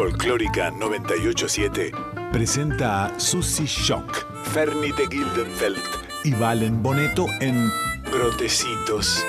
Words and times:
Folclórica 0.00 0.70
987 0.70 1.92
presenta 2.32 3.04
a 3.04 3.20
Susie 3.20 3.66
Shock, 3.66 4.26
Fernie 4.44 4.94
de 4.94 5.06
Gildenfeld 5.06 5.76
y 6.24 6.32
Valen 6.32 6.82
Boneto 6.82 7.26
en 7.42 7.70
Brotecitos. 8.10 9.22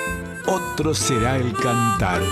Otro 0.46 0.94
será 0.94 1.36
el 1.36 1.52
cantar. 1.52 2.22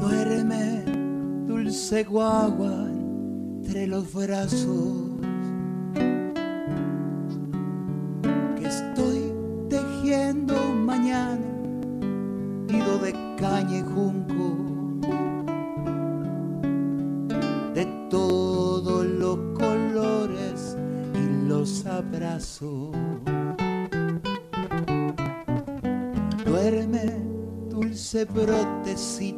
Duerme, 0.00 0.82
dulce 1.46 2.04
guagua, 2.04 2.88
entre 2.88 3.86
los 3.86 4.10
brazos. 4.14 5.05
Brotecito 28.32 29.35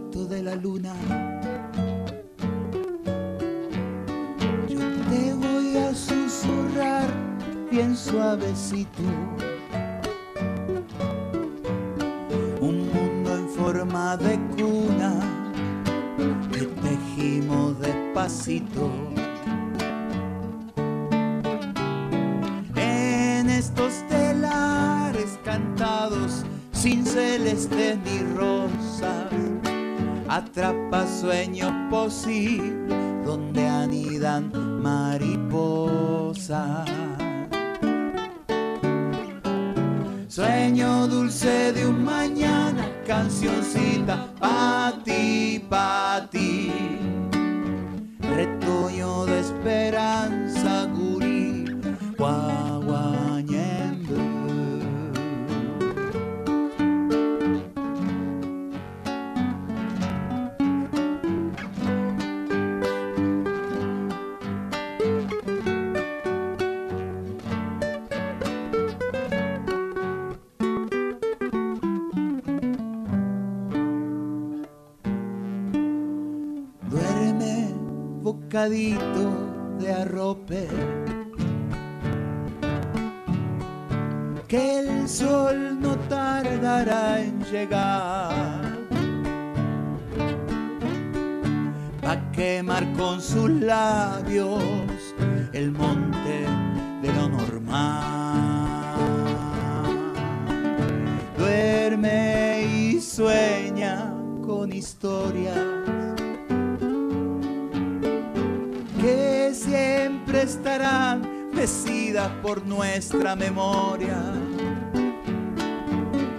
nuestra 113.28 113.36
memoria, 113.36 114.22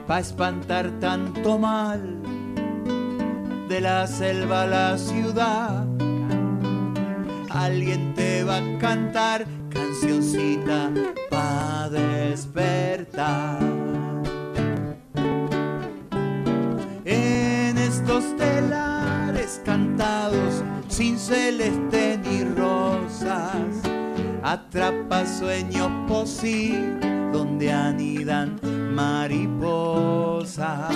pa' 0.07 0.19
espantar 0.19 0.89
tanto 0.99 1.59
mal 1.59 2.01
de 3.67 3.81
la 3.81 4.07
selva 4.07 4.63
a 4.63 4.67
la 4.67 4.97
ciudad. 4.97 5.85
Alguien 7.49 8.13
te 8.15 8.43
va 8.43 8.57
a 8.57 8.77
cantar 8.79 9.45
cancioncita 9.69 10.91
pa' 11.29 11.89
despertar. 11.89 13.59
En 17.05 17.77
estos 17.77 18.35
telares 18.37 19.61
cantados 19.63 20.63
sin 20.87 21.19
celeste 21.19 22.08
atrapa 24.43 25.25
sueños 25.25 25.89
posibles 26.07 27.31
donde 27.31 27.71
anidan 27.71 28.59
mariposas. 28.93 30.93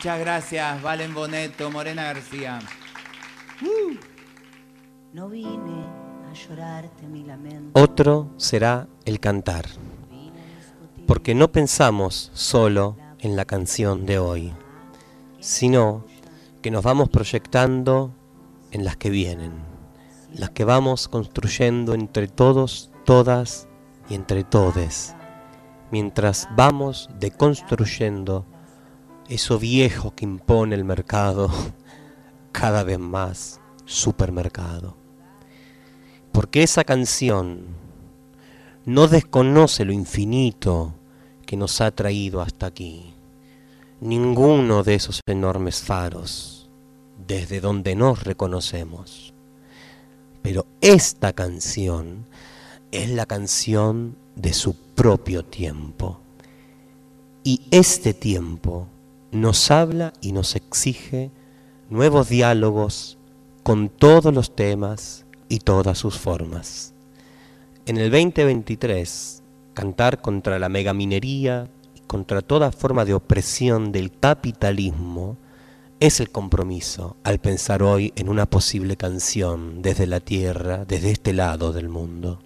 Muchas 0.00 0.20
gracias, 0.20 0.80
Valen 0.80 1.12
Boneto, 1.12 1.70
Morena 1.70 2.04
García. 2.04 2.58
No 5.12 5.28
vine 5.28 5.84
a 6.26 6.32
llorarte 6.32 7.06
mi 7.06 7.22
lamento. 7.22 7.78
Otro 7.78 8.30
será 8.38 8.88
el 9.04 9.20
cantar, 9.20 9.66
porque 11.06 11.34
no 11.34 11.52
pensamos 11.52 12.30
solo 12.32 12.96
en 13.18 13.36
la 13.36 13.44
canción 13.44 14.06
de 14.06 14.18
hoy, 14.18 14.54
sino 15.38 16.06
que 16.62 16.70
nos 16.70 16.82
vamos 16.82 17.10
proyectando 17.10 18.14
en 18.70 18.86
las 18.86 18.96
que 18.96 19.10
vienen, 19.10 19.52
las 20.32 20.48
que 20.48 20.64
vamos 20.64 21.08
construyendo 21.08 21.92
entre 21.92 22.26
todos, 22.26 22.90
todas 23.04 23.68
y 24.08 24.14
entre 24.14 24.44
todes, 24.44 25.14
mientras 25.90 26.48
vamos 26.56 27.10
deconstruyendo 27.18 28.46
eso 29.30 29.60
viejo 29.60 30.12
que 30.16 30.24
impone 30.24 30.74
el 30.74 30.84
mercado, 30.84 31.48
cada 32.52 32.82
vez 32.82 32.98
más 32.98 33.60
supermercado. 33.84 34.96
Porque 36.32 36.64
esa 36.64 36.82
canción 36.82 37.66
no 38.84 39.06
desconoce 39.06 39.84
lo 39.84 39.92
infinito 39.92 40.94
que 41.46 41.56
nos 41.56 41.80
ha 41.80 41.92
traído 41.92 42.40
hasta 42.40 42.66
aquí. 42.66 43.14
Ninguno 44.00 44.82
de 44.82 44.96
esos 44.96 45.20
enormes 45.26 45.80
faros 45.80 46.68
desde 47.24 47.60
donde 47.60 47.94
nos 47.94 48.24
reconocemos. 48.24 49.32
Pero 50.42 50.66
esta 50.80 51.32
canción 51.34 52.26
es 52.90 53.10
la 53.10 53.26
canción 53.26 54.16
de 54.34 54.54
su 54.54 54.74
propio 54.74 55.44
tiempo. 55.44 56.18
Y 57.44 57.62
este 57.70 58.12
tiempo 58.12 58.88
nos 59.32 59.70
habla 59.70 60.12
y 60.20 60.32
nos 60.32 60.56
exige 60.56 61.30
nuevos 61.88 62.28
diálogos 62.28 63.18
con 63.62 63.88
todos 63.88 64.34
los 64.34 64.54
temas 64.54 65.24
y 65.48 65.58
todas 65.60 65.98
sus 65.98 66.18
formas. 66.18 66.94
En 67.86 67.96
el 67.96 68.10
2023, 68.10 69.42
cantar 69.74 70.20
contra 70.20 70.58
la 70.58 70.68
megaminería 70.68 71.68
y 71.94 72.00
contra 72.00 72.42
toda 72.42 72.72
forma 72.72 73.04
de 73.04 73.14
opresión 73.14 73.92
del 73.92 74.12
capitalismo 74.12 75.36
es 76.00 76.18
el 76.20 76.30
compromiso 76.30 77.16
al 77.24 77.38
pensar 77.40 77.82
hoy 77.82 78.12
en 78.16 78.28
una 78.28 78.46
posible 78.46 78.96
canción 78.96 79.82
desde 79.82 80.06
la 80.06 80.20
tierra, 80.20 80.84
desde 80.86 81.10
este 81.10 81.32
lado 81.32 81.72
del 81.72 81.88
mundo. 81.88 82.40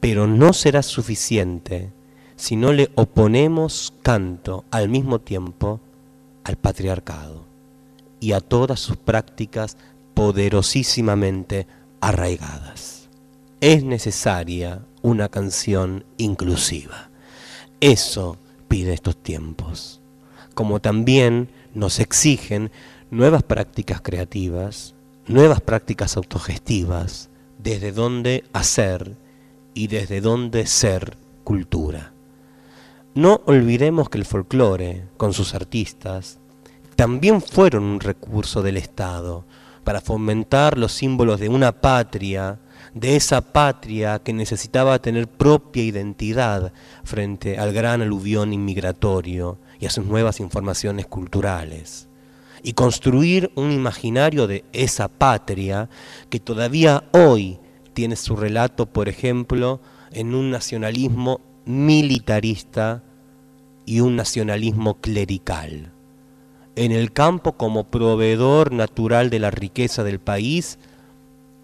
Pero 0.00 0.26
no 0.26 0.52
será 0.52 0.82
suficiente 0.82 1.92
si 2.36 2.56
no 2.56 2.72
le 2.72 2.90
oponemos 2.94 3.92
canto 4.02 4.64
al 4.70 4.88
mismo 4.88 5.20
tiempo 5.20 5.80
al 6.44 6.56
patriarcado 6.56 7.44
y 8.20 8.32
a 8.32 8.40
todas 8.40 8.80
sus 8.80 8.96
prácticas 8.96 9.76
poderosísimamente 10.14 11.66
arraigadas. 12.00 13.08
Es 13.60 13.84
necesaria 13.84 14.84
una 15.02 15.28
canción 15.28 16.04
inclusiva. 16.16 17.10
Eso 17.80 18.38
pide 18.68 18.94
estos 18.94 19.16
tiempos. 19.16 20.00
Como 20.54 20.80
también 20.80 21.48
nos 21.74 21.98
exigen 21.98 22.70
nuevas 23.10 23.42
prácticas 23.42 24.00
creativas, 24.00 24.94
nuevas 25.26 25.60
prácticas 25.60 26.16
autogestivas, 26.16 27.28
desde 27.58 27.92
donde 27.92 28.44
hacer 28.52 29.16
y 29.74 29.88
desde 29.88 30.20
donde 30.20 30.66
ser 30.66 31.16
cultura. 31.44 32.13
No 33.14 33.42
olvidemos 33.46 34.08
que 34.08 34.18
el 34.18 34.24
folclore, 34.24 35.04
con 35.16 35.32
sus 35.32 35.54
artistas, 35.54 36.40
también 36.96 37.40
fueron 37.40 37.84
un 37.84 38.00
recurso 38.00 38.60
del 38.60 38.76
Estado 38.76 39.44
para 39.84 40.00
fomentar 40.00 40.76
los 40.76 40.90
símbolos 40.92 41.38
de 41.38 41.48
una 41.48 41.70
patria, 41.80 42.58
de 42.92 43.14
esa 43.14 43.40
patria 43.40 44.18
que 44.18 44.32
necesitaba 44.32 44.98
tener 44.98 45.28
propia 45.28 45.84
identidad 45.84 46.72
frente 47.04 47.56
al 47.56 47.72
gran 47.72 48.02
aluvión 48.02 48.52
inmigratorio 48.52 49.58
y 49.78 49.86
a 49.86 49.90
sus 49.90 50.04
nuevas 50.04 50.40
informaciones 50.40 51.06
culturales. 51.06 52.08
Y 52.64 52.72
construir 52.72 53.52
un 53.54 53.70
imaginario 53.70 54.48
de 54.48 54.64
esa 54.72 55.06
patria 55.06 55.88
que 56.30 56.40
todavía 56.40 57.04
hoy 57.12 57.60
tiene 57.92 58.16
su 58.16 58.34
relato, 58.34 58.86
por 58.86 59.08
ejemplo, 59.08 59.80
en 60.10 60.34
un 60.34 60.50
nacionalismo 60.50 61.40
militarista 61.64 63.02
y 63.86 64.00
un 64.00 64.16
nacionalismo 64.16 65.00
clerical. 65.00 65.92
En 66.76 66.92
el 66.92 67.12
campo 67.12 67.52
como 67.52 67.84
proveedor 67.84 68.72
natural 68.72 69.30
de 69.30 69.38
la 69.38 69.50
riqueza 69.50 70.02
del 70.02 70.18
país 70.18 70.78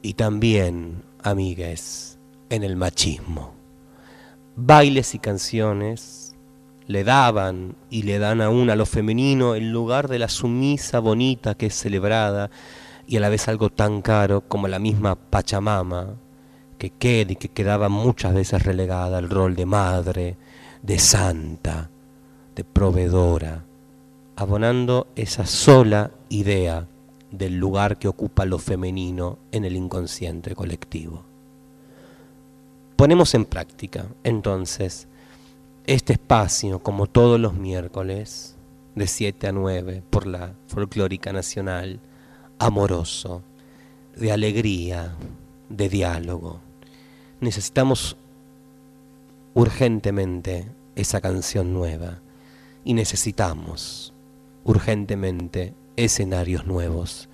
y 0.02 0.14
también, 0.14 1.02
amigues, 1.22 2.18
en 2.48 2.62
el 2.62 2.76
machismo. 2.76 3.54
Bailes 4.56 5.14
y 5.14 5.18
canciones 5.18 6.36
le 6.86 7.04
daban 7.04 7.76
y 7.88 8.02
le 8.02 8.18
dan 8.18 8.40
aún 8.40 8.68
a 8.68 8.76
lo 8.76 8.84
femenino 8.84 9.54
el 9.54 9.70
lugar 9.70 10.08
de 10.08 10.18
la 10.18 10.28
sumisa 10.28 10.98
bonita 10.98 11.54
que 11.54 11.66
es 11.66 11.74
celebrada 11.74 12.50
y 13.06 13.16
a 13.16 13.20
la 13.20 13.28
vez 13.28 13.48
algo 13.48 13.70
tan 13.70 14.02
caro 14.02 14.42
como 14.42 14.68
la 14.68 14.78
misma 14.78 15.14
Pachamama, 15.14 16.16
que 16.80 16.88
queda 16.88 17.32
y 17.32 17.36
que 17.36 17.50
quedaba 17.50 17.90
muchas 17.90 18.32
veces 18.32 18.62
relegada 18.62 19.18
al 19.18 19.28
rol 19.28 19.54
de 19.54 19.66
madre, 19.66 20.38
de 20.82 20.98
santa, 20.98 21.90
de 22.56 22.64
proveedora, 22.64 23.64
abonando 24.34 25.08
esa 25.14 25.44
sola 25.44 26.10
idea 26.30 26.86
del 27.30 27.58
lugar 27.58 27.98
que 27.98 28.08
ocupa 28.08 28.46
lo 28.46 28.58
femenino 28.58 29.36
en 29.52 29.66
el 29.66 29.76
inconsciente 29.76 30.54
colectivo. 30.54 31.22
Ponemos 32.96 33.34
en 33.34 33.44
práctica, 33.44 34.06
entonces, 34.24 35.06
este 35.86 36.14
espacio, 36.14 36.78
como 36.78 37.08
todos 37.08 37.38
los 37.38 37.52
miércoles, 37.52 38.56
de 38.94 39.06
7 39.06 39.48
a 39.48 39.52
9, 39.52 40.02
por 40.08 40.26
la 40.26 40.54
Folclórica 40.66 41.30
Nacional, 41.30 42.00
amoroso, 42.58 43.42
de 44.16 44.32
alegría, 44.32 45.14
de 45.68 45.90
diálogo. 45.90 46.69
Necesitamos 47.40 48.18
urgentemente 49.54 50.66
esa 50.94 51.22
canción 51.22 51.72
nueva 51.72 52.18
y 52.84 52.92
necesitamos 52.92 54.12
urgentemente 54.64 55.72
escenarios 55.96 56.66
nuevos, 56.66 57.30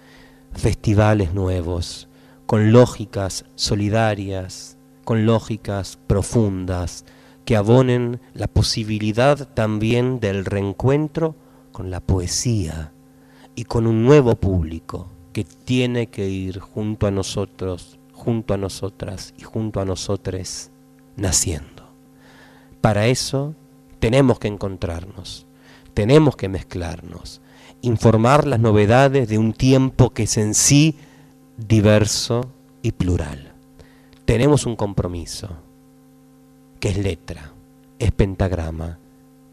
festivales 0.52 1.34
nuevos, 1.34 2.08
con 2.46 2.70
lógicas 2.70 3.46
solidarias, 3.56 4.76
con 5.04 5.26
lógicas 5.26 5.98
profundas, 6.06 7.04
que 7.44 7.56
abonen 7.56 8.20
la 8.32 8.46
posibilidad 8.46 9.48
también 9.54 10.20
del 10.20 10.44
reencuentro 10.44 11.34
con 11.72 11.90
la 11.90 11.98
poesía 11.98 12.92
y 13.56 13.64
con 13.64 13.88
un 13.88 14.04
nuevo 14.04 14.36
público 14.36 15.08
que 15.32 15.44
tiene 15.44 16.06
que 16.06 16.28
ir 16.28 16.60
junto 16.60 17.08
a 17.08 17.10
nosotros, 17.10 17.98
junto 18.26 18.54
a 18.54 18.56
nosotras 18.56 19.34
y 19.38 19.44
junto 19.44 19.80
a 19.80 19.84
nosotres 19.84 20.72
naciendo. 21.14 21.84
Para 22.80 23.06
eso 23.06 23.54
tenemos 24.00 24.40
que 24.40 24.48
encontrarnos, 24.48 25.46
tenemos 25.94 26.34
que 26.34 26.48
mezclarnos, 26.48 27.40
informar 27.82 28.44
las 28.44 28.58
novedades 28.58 29.28
de 29.28 29.38
un 29.38 29.52
tiempo 29.52 30.10
que 30.10 30.24
es 30.24 30.38
en 30.38 30.54
sí 30.54 30.98
diverso 31.56 32.50
y 32.82 32.90
plural. 32.90 33.52
Tenemos 34.24 34.66
un 34.66 34.74
compromiso, 34.74 35.48
que 36.80 36.88
es 36.88 36.98
letra, 36.98 37.52
es 38.00 38.10
pentagrama, 38.10 38.98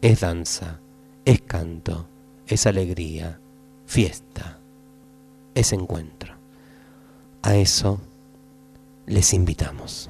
es 0.02 0.18
danza, 0.18 0.80
es 1.24 1.40
canto, 1.42 2.08
es 2.48 2.66
alegría, 2.66 3.38
fiesta, 3.86 4.58
es 5.54 5.72
encuentro. 5.72 6.34
A 7.42 7.54
eso 7.54 8.00
les 9.06 9.32
invitamos. 9.34 10.08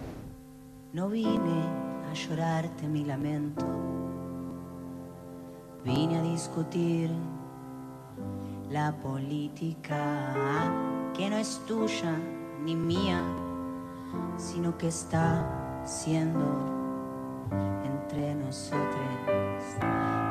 No 0.92 1.08
vine 1.08 1.84
llorarte 2.14 2.86
mi 2.86 3.04
lamento. 3.04 3.66
Vine 5.84 6.18
a 6.18 6.22
discutir 6.22 7.10
la 8.70 8.92
política 8.92 10.70
que 11.12 11.28
no 11.28 11.36
es 11.36 11.60
tuya 11.66 12.16
ni 12.62 12.74
mía, 12.74 13.20
sino 14.36 14.78
que 14.78 14.88
está 14.88 15.82
siendo 15.84 16.44
entre 17.84 18.34
nosotros. 18.36 19.18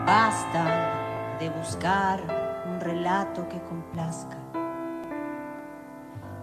Basta 0.06 1.38
de 1.40 1.50
buscar 1.50 2.22
un 2.66 2.80
relato 2.80 3.48
que 3.50 3.62
complazca 3.62 4.38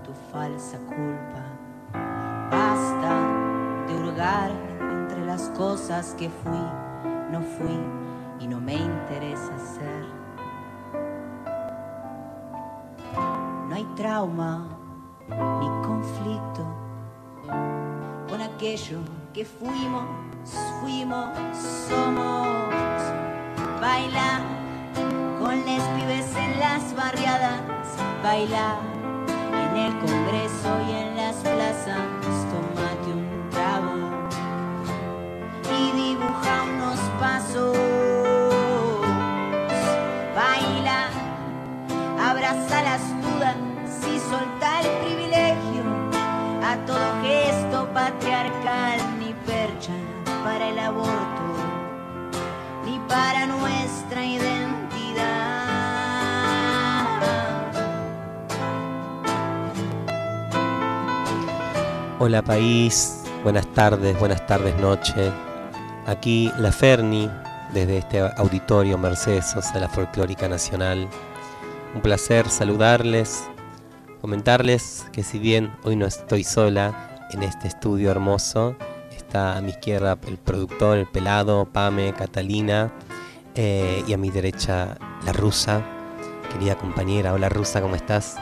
tu 0.04 0.12
falsa 0.30 0.78
culpa. 0.78 1.49
Basta 2.50 3.14
de 3.86 3.94
hurgar 3.94 4.70
las 5.30 5.48
cosas 5.50 6.16
que 6.18 6.28
fui, 6.28 6.64
no 7.30 7.40
fui 7.40 7.78
y 8.40 8.48
no 8.48 8.60
me 8.60 8.74
interesa 8.74 9.56
ser. 9.58 10.04
No 13.68 13.74
hay 13.76 13.84
trauma 13.94 14.66
ni 15.28 15.68
conflicto 15.86 16.66
con 18.28 18.40
aquello 18.40 18.98
que 19.32 19.44
fuimos, 19.44 20.04
fuimos, 20.80 21.28
somos. 21.88 22.48
Baila 23.80 24.40
con 25.38 25.64
les 25.64 25.82
pibes 25.94 26.34
en 26.36 26.58
las 26.58 26.92
barriadas, 26.96 27.62
baila 28.22 28.78
en 29.62 29.76
el 29.76 29.92
Congreso 30.00 30.70
y 30.88 30.92
en 30.92 31.16
las 31.16 31.36
plazas 31.36 32.19
pasos. 37.20 37.76
Baila, 40.34 41.10
abraza 42.18 42.82
las 42.82 43.02
dudas 43.22 43.56
y 44.12 44.18
solta 44.18 44.80
el 44.80 44.88
privilegio 45.04 45.82
a 46.64 46.76
todo 46.86 47.22
gesto 47.22 47.88
patriarcal, 47.92 48.98
ni 49.18 49.34
percha 49.46 49.92
para 50.44 50.68
el 50.68 50.78
aborto, 50.78 51.44
ni 52.86 52.98
para 53.08 53.46
nuestra 53.46 54.24
identidad. 54.24 54.70
Hola 62.18 62.42
país, 62.42 63.24
buenas 63.42 63.66
tardes, 63.68 64.18
buenas 64.18 64.46
tardes, 64.46 64.74
noche. 64.76 65.49
Aquí 66.06 66.50
la 66.58 66.72
Ferni, 66.72 67.30
desde 67.72 67.98
este 67.98 68.20
auditorio 68.20 68.98
Mercedes 68.98 69.54
de 69.72 69.80
la 69.80 69.88
Folclórica 69.88 70.48
Nacional, 70.48 71.08
Un 71.94 72.02
placer 72.02 72.48
saludarles, 72.48 73.42
comentarles 74.20 75.06
que 75.12 75.24
si 75.24 75.40
bien 75.40 75.72
hoy 75.82 75.96
no 75.96 76.06
estoy 76.06 76.44
sola 76.44 77.28
en 77.32 77.42
este 77.42 77.66
estudio 77.66 78.12
hermoso, 78.12 78.76
está 79.10 79.56
a 79.56 79.60
mi 79.60 79.70
izquierda 79.70 80.16
el 80.28 80.38
productor, 80.38 80.98
el 80.98 81.06
pelado, 81.06 81.66
Pame, 81.66 82.12
Catalina, 82.12 82.92
eh, 83.56 84.04
y 84.06 84.12
a 84.12 84.16
mi 84.16 84.30
derecha 84.30 84.96
la 85.26 85.32
rusa, 85.32 85.82
querida 86.52 86.76
compañera. 86.76 87.32
Hola 87.32 87.48
rusa, 87.48 87.80
¿cómo 87.80 87.96
estás? 87.96 88.36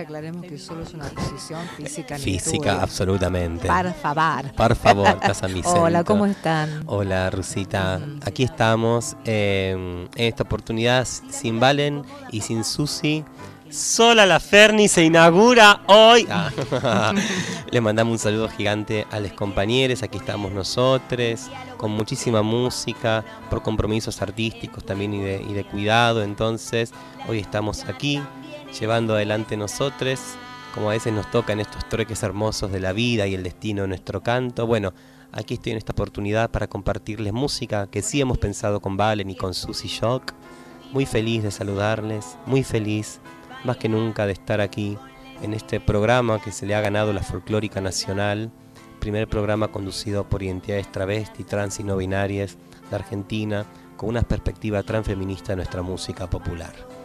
Aclaremos 0.00 0.46
que 0.46 0.58
solo 0.58 0.82
es 0.82 0.94
una 0.94 1.08
posición 1.08 1.60
física. 1.76 2.18
Física, 2.18 2.82
absolutamente. 2.82 3.66
Por 3.66 3.92
favor. 3.94 4.52
Por 4.54 4.76
favor, 4.76 5.08
estás 5.08 5.42
a 5.42 5.48
mi 5.48 5.62
Hola, 5.64 6.04
¿cómo 6.04 6.26
están? 6.26 6.82
Hola, 6.86 7.30
Rusita. 7.30 8.00
Aquí 8.24 8.44
estamos 8.44 9.16
em, 9.24 10.02
en 10.14 10.26
esta 10.26 10.44
oportunidad 10.44 11.06
sin 11.06 11.58
Valen 11.58 12.04
y 12.30 12.40
sin 12.42 12.64
Susi. 12.64 13.24
Sola 13.70 14.26
la 14.26 14.40
Ferni 14.40 14.88
se 14.88 15.04
inaugura 15.04 15.82
hoy. 15.86 16.26
Ah. 16.28 16.50
Le 17.70 17.80
mandamos 17.80 18.12
un 18.12 18.18
saludo 18.18 18.48
gigante 18.48 19.06
a 19.12 19.20
los 19.20 19.32
compañeros. 19.32 20.02
Aquí 20.02 20.18
estamos 20.18 20.50
nosotros, 20.50 21.48
con 21.76 21.92
muchísima 21.92 22.42
música, 22.42 23.24
por 23.48 23.62
compromisos 23.62 24.20
artísticos 24.22 24.84
también 24.84 25.14
y 25.14 25.20
de, 25.20 25.44
y 25.48 25.52
de 25.52 25.64
cuidado. 25.64 26.24
Entonces, 26.24 26.92
hoy 27.28 27.38
estamos 27.38 27.84
aquí 27.84 28.20
llevando 28.78 29.14
adelante 29.14 29.56
nosotros, 29.56 30.20
como 30.74 30.90
a 30.90 30.92
veces 30.92 31.12
nos 31.12 31.30
toca 31.30 31.52
en 31.52 31.60
estos 31.60 31.88
trueques 31.88 32.22
hermosos 32.22 32.70
de 32.70 32.80
la 32.80 32.92
vida 32.92 33.26
y 33.26 33.34
el 33.34 33.42
destino 33.42 33.82
de 33.82 33.88
nuestro 33.88 34.22
canto. 34.22 34.66
Bueno, 34.66 34.92
aquí 35.32 35.54
estoy 35.54 35.72
en 35.72 35.78
esta 35.78 35.92
oportunidad 35.92 36.50
para 36.50 36.68
compartirles 36.68 37.32
música 37.32 37.88
que 37.88 38.02
sí 38.02 38.20
hemos 38.20 38.38
pensado 38.38 38.80
con 38.80 38.96
Valen 38.96 39.30
y 39.30 39.34
con 39.34 39.54
Susy 39.54 39.88
Shock. 39.88 40.32
Muy 40.92 41.06
feliz 41.06 41.42
de 41.42 41.50
saludarles, 41.50 42.36
muy 42.46 42.62
feliz, 42.64 43.20
más 43.64 43.76
que 43.76 43.88
nunca, 43.88 44.26
de 44.26 44.32
estar 44.32 44.60
aquí 44.60 44.96
en 45.42 45.54
este 45.54 45.80
programa 45.80 46.40
que 46.40 46.52
se 46.52 46.66
le 46.66 46.74
ha 46.74 46.80
ganado 46.80 47.12
la 47.12 47.22
Folclórica 47.22 47.80
Nacional, 47.80 48.50
primer 48.98 49.28
programa 49.28 49.68
conducido 49.68 50.28
por 50.28 50.42
identidades 50.42 50.90
travesti, 50.90 51.44
trans 51.44 51.80
y 51.80 51.84
no 51.84 51.96
binarias 51.96 52.58
de 52.90 52.96
Argentina, 52.96 53.66
con 53.96 54.10
una 54.10 54.22
perspectiva 54.22 54.82
transfeminista 54.82 55.52
de 55.52 55.56
nuestra 55.56 55.82
música 55.82 56.28
popular 56.28 56.99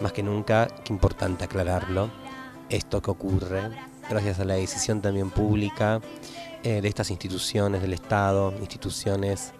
más 0.00 0.12
que 0.12 0.22
nunca, 0.22 0.68
qué 0.84 0.92
importante 0.92 1.44
aclararlo, 1.44 2.10
esto 2.68 3.00
que 3.02 3.10
ocurre, 3.10 3.70
gracias 4.08 4.40
a 4.40 4.44
la 4.44 4.54
decisión 4.54 5.00
también 5.00 5.30
pública 5.30 6.00
eh, 6.62 6.80
de 6.80 6.88
estas 6.88 7.10
instituciones 7.10 7.82
del 7.82 7.92
Estado, 7.92 8.52
instituciones 8.60 9.52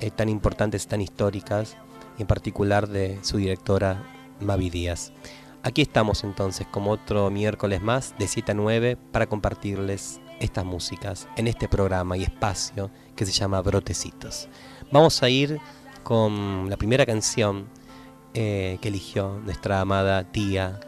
eh, 0.00 0.10
tan 0.10 0.28
importantes, 0.28 0.86
tan 0.86 1.00
históricas, 1.00 1.76
y 2.18 2.22
en 2.22 2.28
particular 2.28 2.88
de 2.88 3.18
su 3.22 3.38
directora 3.38 4.02
Mavi 4.40 4.70
Díaz. 4.70 5.12
Aquí 5.62 5.80
estamos 5.80 6.24
entonces 6.24 6.66
como 6.70 6.90
otro 6.90 7.30
miércoles 7.30 7.80
más 7.80 8.14
de 8.18 8.26
7 8.26 8.52
a 8.52 8.54
9 8.54 8.96
para 9.12 9.28
compartirles 9.28 10.20
estas 10.40 10.64
músicas 10.64 11.28
en 11.36 11.46
este 11.46 11.68
programa 11.68 12.16
y 12.16 12.24
espacio 12.24 12.90
que 13.14 13.24
se 13.24 13.32
llama 13.32 13.62
Brotecitos. 13.62 14.48
Vamos 14.90 15.22
a 15.22 15.28
ir 15.28 15.60
con 16.02 16.68
la 16.68 16.76
primera 16.76 17.06
canción 17.06 17.68
eh, 18.34 18.78
que 18.80 18.88
eligió 18.88 19.40
nuestra 19.44 19.80
amada 19.80 20.24
tía 20.24 20.80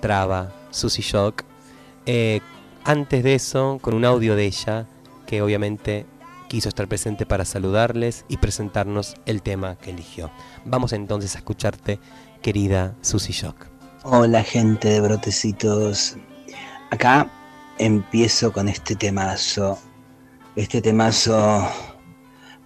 Traba, 0.00 0.52
Susy 0.70 1.02
Shock. 1.02 1.42
Eh, 2.06 2.40
antes 2.84 3.22
de 3.24 3.34
eso, 3.34 3.78
con 3.82 3.94
un 3.94 4.04
audio 4.04 4.36
de 4.36 4.46
ella, 4.46 4.86
que 5.26 5.42
obviamente 5.42 6.06
quiso 6.48 6.68
estar 6.68 6.86
presente 6.88 7.26
para 7.26 7.44
saludarles 7.44 8.24
y 8.28 8.36
presentarnos 8.36 9.14
el 9.26 9.42
tema 9.42 9.76
que 9.76 9.90
eligió. 9.90 10.30
Vamos 10.64 10.92
entonces 10.92 11.34
a 11.34 11.38
escucharte, 11.38 11.98
querida 12.42 12.94
Susy 13.02 13.32
Shock. 13.32 13.66
Hola 14.04 14.42
gente 14.44 14.88
de 14.88 15.00
Brotecitos. 15.00 16.16
Acá 16.90 17.28
empiezo 17.78 18.52
con 18.52 18.68
este 18.68 18.94
temazo. 18.94 19.78
Este 20.54 20.80
temazo 20.80 21.68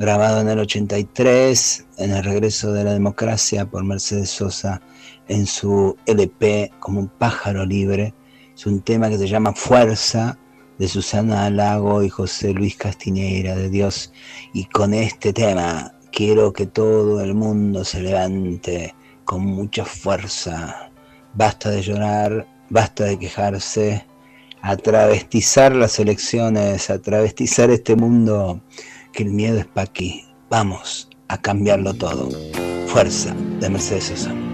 grabado 0.01 0.41
en 0.41 0.49
el 0.49 0.59
83, 0.59 1.85
en 1.99 2.13
el 2.13 2.25
regreso 2.25 2.73
de 2.73 2.85
la 2.85 2.95
democracia 2.95 3.67
por 3.67 3.85
Mercedes 3.85 4.31
Sosa 4.31 4.81
en 5.29 5.45
su 5.45 5.95
LP 6.07 6.73
como 6.81 7.01
un 7.01 7.09
pájaro 7.09 7.67
libre. 7.67 8.15
Es 8.55 8.65
un 8.65 8.81
tema 8.81 9.11
que 9.11 9.19
se 9.19 9.29
llama 9.29 9.53
Fuerza 9.53 10.39
de 10.79 10.89
Susana 10.89 11.51
Lago 11.51 12.03
y 12.03 12.09
José 12.09 12.55
Luis 12.55 12.77
Castiñeira 12.77 13.55
de 13.55 13.69
Dios. 13.69 14.11
Y 14.55 14.65
con 14.65 14.95
este 14.95 15.35
tema 15.35 15.93
quiero 16.11 16.55
que 16.55 16.65
todo 16.65 17.21
el 17.21 17.35
mundo 17.35 17.85
se 17.85 18.01
levante 18.01 18.95
con 19.27 19.45
mucha 19.45 19.85
fuerza. 19.85 20.91
Basta 21.35 21.69
de 21.69 21.83
llorar, 21.83 22.49
basta 22.71 23.05
de 23.05 23.19
quejarse, 23.19 24.07
a 24.63 24.77
travestizar 24.79 25.77
las 25.77 25.99
elecciones, 25.99 26.89
a 26.89 27.03
travestizar 27.03 27.69
este 27.69 27.97
mundo 27.97 28.63
que 29.13 29.23
el 29.23 29.31
miedo 29.31 29.59
es 29.59 29.67
para 29.67 29.89
aquí. 29.89 30.25
Vamos 30.49 31.09
a 31.29 31.41
cambiarlo 31.41 31.95
todo. 31.95 32.29
Fuerza 32.87 33.35
de 33.61 33.71
Mercedes 33.71 34.05
Sosa. 34.05 34.50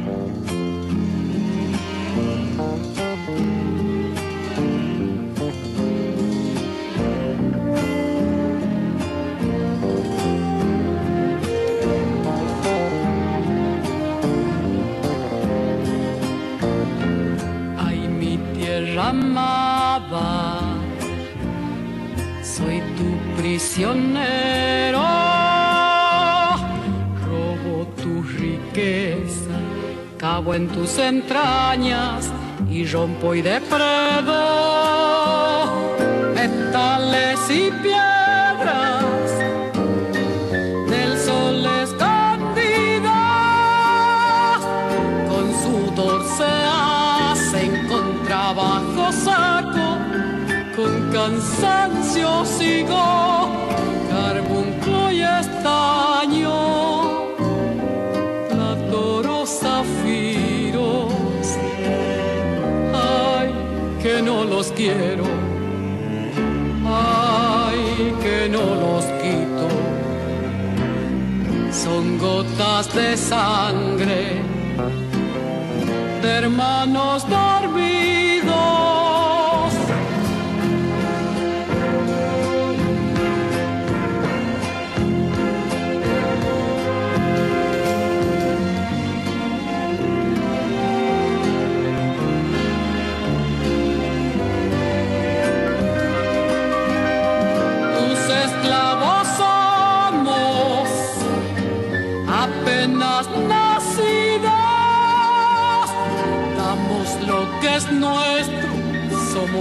Entrañas 30.99 32.31
y 32.71 32.87
rompo 32.87 33.35
y 33.35 33.43
depredo 33.43 34.35
metales 36.35 37.39
y 37.51 37.71
piedras 37.83 39.31
del 40.89 41.19
sol 41.19 41.67
escondida 41.83 43.21
con 45.29 45.53
sudor 45.63 46.25
se 46.37 46.53
hacen 47.31 47.89
con 47.89 48.25
trabajo 48.25 49.13
saco 49.13 49.99
con 50.77 51.11
cansancio 51.13 52.45
sigo 52.45 53.36
quiero, 64.77 65.25
ay, 66.85 68.15
que 68.23 68.49
no 68.49 68.65
los 68.85 69.05
quito. 69.23 69.67
Son 71.73 72.19
gotas 72.19 72.95
de 72.95 73.17
sangre 73.17 74.43
de 76.23 76.29
hermanos 76.29 77.27
dormidos. 77.29 77.96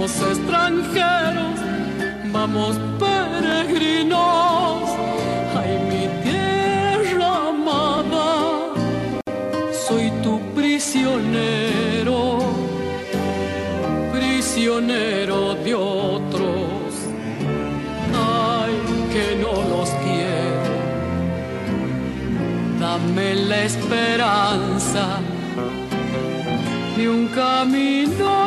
Somos 0.08 0.38
extranjeros, 0.38 1.58
vamos 2.32 2.78
peregrinos, 2.98 4.82
ay 5.56 5.78
mi 5.90 6.06
tierra 6.22 7.48
amada, 7.48 8.28
soy 9.86 10.10
tu 10.22 10.40
prisionero, 10.54 12.38
prisionero 14.12 15.54
de 15.54 15.74
otros, 15.74 16.94
ay 18.14 18.74
que 19.12 19.36
no 19.42 19.54
los 19.76 19.90
quiero, 20.04 20.74
dame 22.78 23.34
la 23.34 23.64
esperanza 23.64 25.18
y 26.96 27.06
un 27.06 27.28
camino 27.28 28.45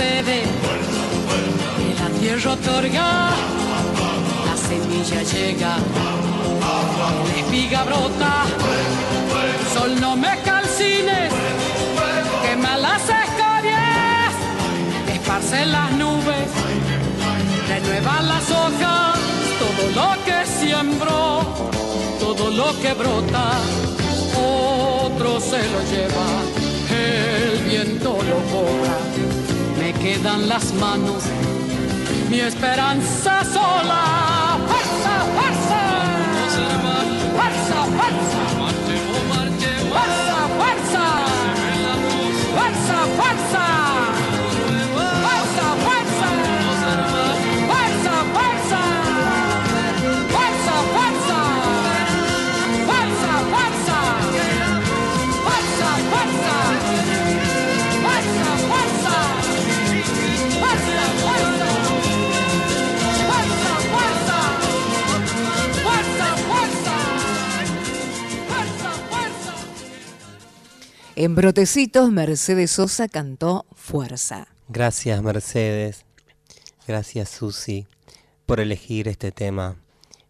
en 0.00 1.94
la 1.98 2.08
tierra 2.20 2.52
otorga, 2.52 3.30
la 4.46 4.56
semilla 4.56 5.22
llega, 5.22 5.76
la 7.26 7.36
espiga 7.36 7.82
brota, 7.84 8.44
sol 9.74 10.00
no 10.00 10.16
me 10.16 10.38
calcines, 10.42 11.32
quema 12.42 12.76
las 12.76 13.02
escorias, 13.02 14.34
esparce 15.12 15.66
las 15.66 15.90
nubes, 15.92 16.48
renueva 17.68 18.22
las 18.22 18.50
hojas, 18.50 19.18
todo 19.58 19.90
lo 19.94 20.24
que 20.24 20.46
siembro, 20.46 21.42
todo 22.20 22.50
lo 22.50 22.80
que 22.80 22.94
brota, 22.94 23.52
otro 24.36 25.40
se 25.40 25.58
lo 25.72 25.80
lleva, 25.90 26.28
el 26.90 27.64
viento 27.64 28.10
lo 28.12 28.38
cobra, 28.52 28.98
quedan 30.02 30.48
las 30.48 30.72
manos, 30.74 31.24
mi 32.30 32.40
esperanza 32.40 33.44
sola, 33.44 34.58
fuerza, 34.68 35.24
fuerza, 35.34 35.80
fuerza, 37.36 37.84
fuerza. 37.96 38.38
Fuerza, 39.90 40.38
fuerza. 40.58 41.04
Fuerza, 42.54 42.96
fuerza. 43.16 43.77
En 71.20 71.34
Brotecitos, 71.34 72.12
Mercedes 72.12 72.70
Sosa 72.70 73.08
cantó 73.08 73.66
Fuerza. 73.72 74.46
Gracias 74.68 75.20
Mercedes, 75.20 76.04
gracias 76.86 77.28
Susi 77.28 77.88
por 78.46 78.60
elegir 78.60 79.08
este 79.08 79.32
tema 79.32 79.74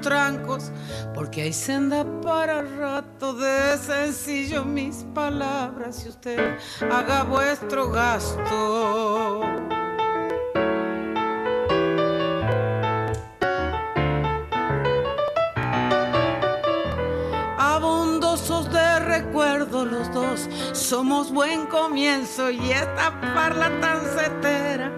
Trancos, 0.00 0.70
porque 1.14 1.42
hay 1.42 1.52
senda 1.52 2.04
para 2.20 2.62
rato 2.62 3.34
de 3.34 3.76
sencillo 3.78 4.64
mis 4.64 5.04
palabras 5.14 6.04
y 6.04 6.08
usted 6.08 6.58
haga 6.90 7.24
vuestro 7.24 7.90
gasto. 7.90 9.77
Somos 20.88 21.30
buen 21.30 21.66
comienzo 21.66 22.50
y 22.50 22.70
esta 22.70 23.20
parla 23.34 23.70
tan 23.78 24.00
cetera, 24.06 24.90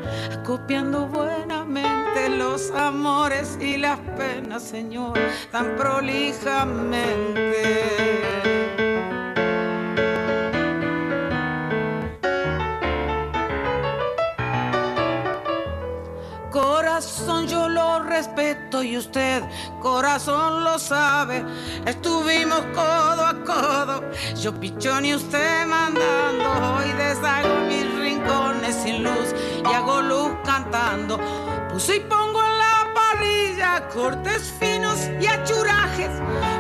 copiando 0.46 1.08
buenamente 1.08 2.28
los 2.28 2.70
amores 2.70 3.58
y 3.60 3.76
las 3.76 3.98
penas, 4.16 4.62
Señor, 4.62 5.18
tan 5.50 5.74
prolijamente. 5.74 8.49
Respeto 18.02 18.82
y 18.82 18.96
usted, 18.96 19.42
corazón, 19.80 20.64
lo 20.64 20.78
sabe. 20.78 21.44
Estuvimos 21.86 22.60
codo 22.74 23.26
a 23.26 23.34
codo, 23.44 24.10
yo 24.36 24.52
pichón 24.58 25.04
y 25.04 25.14
usted 25.14 25.66
mandando. 25.66 26.76
Hoy 26.76 26.90
deshago 26.98 27.60
mis 27.68 27.94
rincones 27.98 28.74
sin 28.76 29.04
luz 29.04 29.34
y 29.64 29.74
hago 29.74 30.02
luz 30.02 30.32
cantando. 30.44 31.18
Puse 31.70 31.96
y 31.96 32.00
pongo 32.00 32.42
en 32.42 32.58
la 32.58 32.92
parrilla 32.94 33.88
cortes 33.94 34.52
finos 34.58 34.98
y 35.20 35.26
achurajes, 35.26 36.10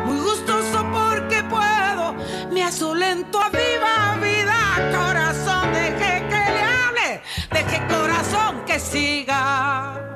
muy 0.06 0.18
gustoso 0.18 0.84
porque 0.92 1.42
puedo. 1.44 2.14
Me 2.50 2.62
asolento 2.62 3.40
a 3.40 3.48
viva 3.50 4.16
vida, 4.22 4.90
corazón, 4.92 5.72
deje 5.72 6.26
que 6.28 6.52
le 6.52 6.62
hable, 6.62 7.22
deje 7.50 7.86
corazón 7.88 8.64
que 8.66 8.78
siga. 8.78 10.09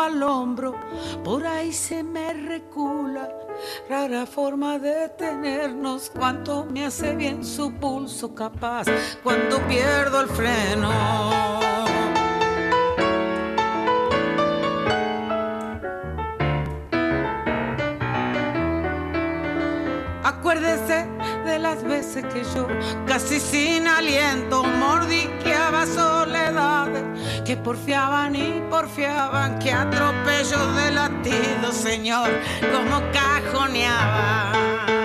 Al 0.00 0.22
hombro, 0.22 0.74
por 1.24 1.46
ahí 1.46 1.72
se 1.72 2.02
me 2.02 2.32
recula. 2.32 3.28
Rara 3.88 4.26
forma 4.26 4.78
de 4.78 5.08
tenernos, 5.10 6.10
cuánto 6.10 6.64
me 6.64 6.84
hace 6.84 7.14
bien 7.14 7.44
su 7.44 7.72
pulso 7.72 8.34
capaz 8.34 8.86
cuando 9.22 9.58
pierdo 9.68 10.20
el 10.20 10.28
freno. 10.28 10.90
Acuérdese 20.24 21.06
de 21.44 21.58
las 21.58 21.82
veces 21.84 22.24
que 22.32 22.42
yo, 22.54 22.66
casi 23.06 23.40
sin 23.40 23.86
aliento, 23.86 24.62
soledades 24.64 25.47
que 27.48 27.56
porfiaban 27.56 28.36
y 28.36 28.62
porfiaban, 28.68 29.58
que 29.58 29.72
atropello 29.72 30.70
de 30.74 30.90
latido, 30.90 31.72
Señor, 31.72 32.28
como 32.70 33.00
cajoneaba. 33.10 34.97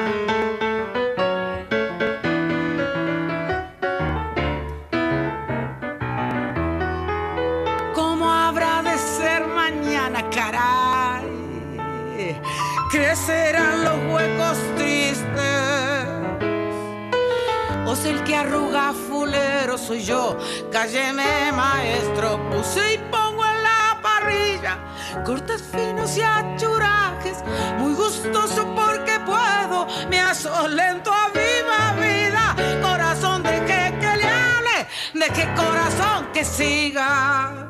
Cálleme, 20.84 21.54
maestro, 21.54 22.38
puse 22.50 22.96
y 22.96 22.98
pongo 23.10 23.42
en 23.46 23.64
la 23.64 23.98
parrilla 24.02 24.78
cortes 25.24 25.62
finos 25.62 26.18
y 26.18 26.22
achurajes. 26.22 27.38
Muy 27.80 27.94
gustoso 27.94 28.66
porque 28.76 29.18
puedo, 29.26 29.88
me 30.10 30.20
asolento 30.20 31.10
a 31.10 31.30
viva 31.30 31.94
vida. 32.02 32.82
Corazón, 32.82 33.44
de 33.44 33.60
que, 33.62 33.98
que 34.02 34.18
le 34.18 34.26
hable, 34.26 34.78
de 35.14 35.34
que 35.34 35.46
corazón 35.56 36.28
que 36.34 36.44
siga. 36.44 37.70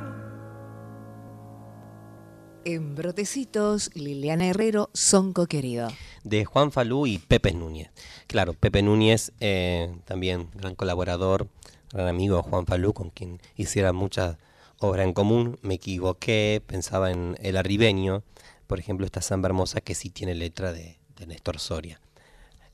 En 2.66 2.96
Brotecitos, 2.96 3.92
Liliana 3.94 4.48
Herrero, 4.48 4.90
Sonco 4.94 5.46
Querido. 5.46 5.90
De 6.24 6.46
Juan 6.46 6.72
Falú 6.72 7.06
y 7.06 7.20
Pepe 7.20 7.54
Núñez. 7.54 7.92
Claro, 8.26 8.54
Pepe 8.54 8.82
Núñez, 8.82 9.34
eh, 9.40 9.94
también 10.06 10.48
gran 10.56 10.74
colaborador, 10.74 11.48
gran 11.94 12.08
amigo 12.08 12.42
Juan 12.42 12.66
Falú, 12.66 12.94
con 12.94 13.12
quien 13.12 13.40
hiciera 13.56 13.94
mucha 13.94 14.38
obra 14.80 15.04
en 15.04 15.14
común. 15.14 15.60
Me 15.62 15.76
equivoqué, 15.76 16.62
pensaba 16.66 17.12
en 17.12 17.38
El 17.40 17.56
Arribeño, 17.56 18.24
por 18.68 18.80
ejemplo, 18.80 19.06
esta 19.06 19.22
samba 19.22 19.48
hermosa 19.48 19.82
que 19.82 19.96
sí 19.96 20.10
tiene 20.10 20.34
letra 20.36 20.74
de, 20.74 20.98
Néstor 21.26 21.60
Soria. 21.60 22.02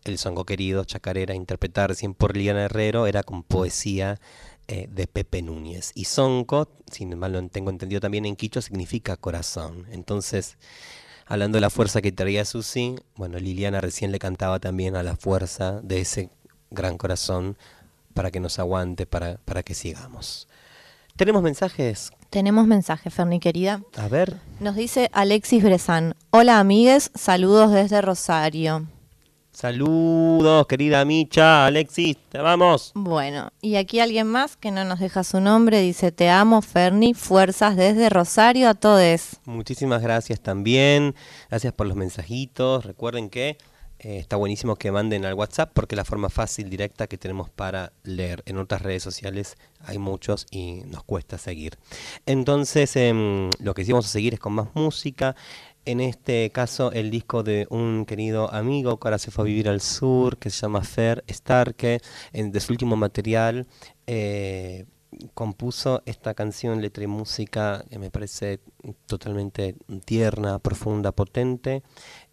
El 0.05 0.17
songo 0.17 0.43
querido, 0.43 0.83
chacarera, 0.85 1.35
interpretar 1.35 1.89
recién 1.89 2.15
por 2.15 2.35
Liana 2.35 2.63
Herrero, 2.63 3.05
era 3.05 3.21
con 3.21 3.43
poesía 3.43 4.19
eh, 4.67 4.87
de 4.89 5.05
Pepe 5.05 5.43
Núñez. 5.43 5.91
Y 5.93 6.05
sonco, 6.05 6.67
si 6.89 7.05
mal 7.05 7.33
lo 7.33 7.47
tengo 7.49 7.69
entendido 7.69 8.01
también 8.01 8.25
en 8.25 8.35
quicho, 8.35 8.61
significa 8.61 9.17
corazón. 9.17 9.85
Entonces, 9.91 10.57
hablando 11.27 11.57
de 11.57 11.61
la 11.61 11.69
fuerza 11.69 12.01
que 12.01 12.11
traía 12.11 12.43
Susi, 12.43 12.95
bueno, 13.15 13.37
Liliana 13.37 13.81
recién 13.81 14.11
le 14.11 14.17
cantaba 14.17 14.59
también 14.59 14.95
a 14.95 15.03
la 15.03 15.15
fuerza 15.15 15.79
de 15.81 16.01
ese 16.01 16.31
gran 16.71 16.97
corazón 16.97 17.57
para 18.13 18.31
que 18.31 18.39
nos 18.39 18.59
aguante, 18.59 19.05
para, 19.05 19.37
para 19.45 19.63
que 19.63 19.73
sigamos. 19.73 20.47
¿Tenemos 21.15 21.43
mensajes? 21.43 22.11
Tenemos 22.29 22.65
mensajes, 22.65 23.13
Ferni 23.13 23.39
querida. 23.39 23.81
A 23.97 24.07
ver. 24.07 24.37
Nos 24.59 24.75
dice 24.75 25.09
Alexis 25.13 25.63
Bresan. 25.63 26.15
Hola 26.29 26.59
amigues, 26.59 27.11
saludos 27.13 27.71
desde 27.71 28.01
Rosario. 28.01 28.87
Saludos, 29.51 30.67
querida 30.67 31.03
Micha, 31.03 31.65
Alexis, 31.65 32.15
te 32.29 32.37
vamos. 32.37 32.93
Bueno, 32.95 33.51
y 33.61 33.75
aquí 33.75 33.99
alguien 33.99 34.27
más 34.27 34.55
que 34.55 34.71
no 34.71 34.85
nos 34.85 35.01
deja 35.01 35.25
su 35.25 35.41
nombre, 35.41 35.81
dice, 35.81 36.13
te 36.13 36.29
amo, 36.29 36.61
Ferni, 36.61 37.13
fuerzas 37.13 37.75
desde 37.75 38.07
Rosario 38.07 38.69
a 38.69 38.73
todos. 38.73 39.41
Muchísimas 39.43 40.01
gracias 40.01 40.39
también, 40.39 41.13
gracias 41.49 41.73
por 41.73 41.87
los 41.87 41.97
mensajitos, 41.97 42.85
recuerden 42.85 43.29
que 43.29 43.57
eh, 43.99 44.17
está 44.17 44.37
buenísimo 44.37 44.77
que 44.77 44.91
manden 44.91 45.25
al 45.25 45.33
WhatsApp 45.33 45.71
porque 45.73 45.95
es 45.95 45.97
la 45.97 46.05
forma 46.05 46.29
fácil, 46.29 46.69
directa 46.69 47.07
que 47.07 47.17
tenemos 47.17 47.49
para 47.49 47.91
leer. 48.03 48.43
En 48.45 48.57
otras 48.57 48.81
redes 48.81 49.03
sociales 49.03 49.57
hay 49.81 49.97
muchos 49.97 50.47
y 50.51 50.83
nos 50.85 51.03
cuesta 51.03 51.37
seguir. 51.37 51.77
Entonces, 52.25 52.95
em, 52.95 53.49
lo 53.59 53.73
que 53.73 53.83
sí 53.83 53.91
a 53.91 54.01
seguir 54.01 54.35
es 54.35 54.39
con 54.39 54.53
más 54.53 54.69
música. 54.73 55.35
En 55.85 55.99
este 55.99 56.49
caso, 56.51 56.91
el 56.93 57.11
disco 57.11 57.43
de 57.43 57.67
un 57.69 58.05
querido 58.05 58.53
amigo 58.53 58.99
que 58.99 59.07
ahora 59.07 59.17
se 59.19 59.31
fue 59.31 59.43
a 59.43 59.47
vivir 59.47 59.67
al 59.67 59.81
sur, 59.81 60.37
que 60.37 60.49
se 60.49 60.61
llama 60.61 60.83
Fer 60.83 61.23
Starke, 61.29 61.99
de 62.31 62.59
su 62.59 62.71
último 62.71 62.95
material. 62.95 63.67
Eh, 64.07 64.85
compuso 65.33 66.01
esta 66.05 66.33
canción, 66.33 66.81
letra 66.81 67.03
y 67.03 67.07
música, 67.07 67.83
que 67.89 67.99
me 67.99 68.11
parece 68.11 68.59
totalmente 69.07 69.75
tierna, 70.05 70.59
profunda, 70.59 71.11
potente. 71.11 71.83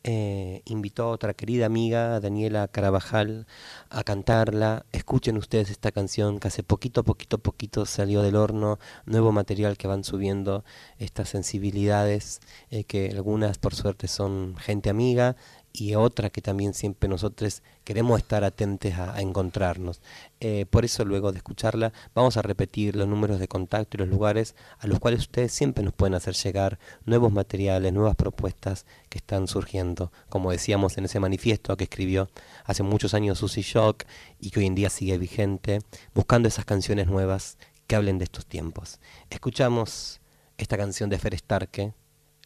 Eh, 0.08 0.62
invitó 0.66 1.02
a 1.02 1.08
otra 1.08 1.34
querida 1.34 1.66
amiga, 1.66 2.20
Daniela 2.20 2.68
Carabajal, 2.68 3.44
a 3.90 4.04
cantarla. 4.04 4.86
Escuchen 4.92 5.36
ustedes 5.36 5.68
esta 5.68 5.90
canción 5.90 6.38
que 6.38 6.46
hace 6.46 6.62
poquito, 6.62 7.02
poquito, 7.02 7.38
poquito 7.38 7.86
salió 7.86 8.22
del 8.22 8.36
horno, 8.36 8.78
nuevo 9.04 9.32
material 9.32 9.76
que 9.76 9.88
van 9.88 10.04
subiendo 10.04 10.64
estas 11.00 11.30
sensibilidades, 11.30 12.40
eh, 12.70 12.84
que 12.84 13.10
algunas 13.10 13.58
por 13.58 13.74
suerte 13.74 14.06
son 14.06 14.54
gente 14.58 14.90
amiga 14.90 15.34
y 15.78 15.94
otra 15.94 16.30
que 16.30 16.40
también 16.40 16.72
siempre 16.72 17.06
nosotros 17.06 17.62
queremos 17.84 18.18
estar 18.18 18.44
atentos 18.44 18.94
a, 18.94 19.20
encontrarnos. 19.20 20.00
Eh, 20.40 20.64
por 20.70 20.84
eso 20.84 21.04
luego 21.04 21.32
de 21.32 21.38
escucharla 21.38 21.92
vamos 22.14 22.36
a 22.36 22.42
repetir 22.42 22.96
los 22.96 23.06
números 23.06 23.38
de 23.38 23.46
contacto 23.46 23.96
y 23.96 24.00
los 24.00 24.08
lugares 24.08 24.54
a 24.78 24.86
los 24.86 24.98
cuales 24.98 25.20
ustedes 25.20 25.52
siempre 25.52 25.84
nos 25.84 25.92
pueden 25.92 26.14
hacer 26.14 26.34
llegar 26.34 26.78
nuevos 27.04 27.30
materiales, 27.30 27.92
nuevas 27.92 28.16
propuestas 28.16 28.86
que 29.10 29.18
están 29.18 29.48
surgiendo, 29.48 30.12
como 30.30 30.50
decíamos 30.50 30.96
en 30.96 31.04
ese 31.04 31.20
manifiesto 31.20 31.76
que 31.76 31.84
escribió 31.84 32.30
hace 32.64 32.82
muchos 32.82 33.12
años 33.12 33.38
Susie 33.38 33.62
Shock 33.62 34.04
y 34.40 34.50
que 34.50 34.60
hoy 34.60 34.66
en 34.66 34.74
día 34.74 34.88
sigue 34.88 35.18
vigente, 35.18 35.80
buscando 36.14 36.48
esas 36.48 36.64
canciones 36.64 37.06
nuevas 37.06 37.58
que 37.86 37.96
hablen 37.96 38.18
de 38.18 38.24
estos 38.24 38.46
tiempos. 38.46 38.98
Escuchamos 39.28 40.20
esta 40.56 40.78
canción 40.78 41.10
de 41.10 41.18
Fer 41.18 41.36
Starke, 41.36 41.92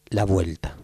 La 0.09 0.25
Vuelta 0.25 0.75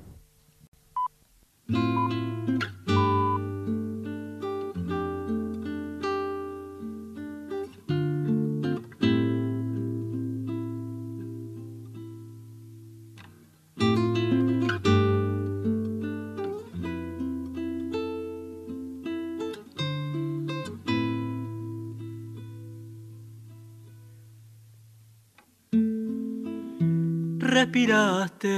respiraste 27.58 28.58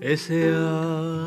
ese 0.00 0.54
ar 0.54 1.25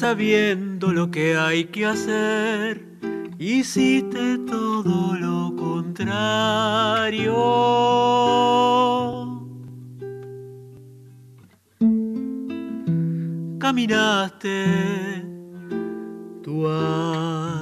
sabiendo 0.00 0.92
lo 0.92 1.10
que 1.10 1.36
hay 1.36 1.64
que 1.66 1.84
hacer, 1.84 2.86
hiciste 3.38 4.38
todo 4.38 5.14
lo 5.14 5.54
contrario. 5.56 7.36
Caminaste 13.58 15.22
tu 16.42 16.66
alma. 16.66 17.52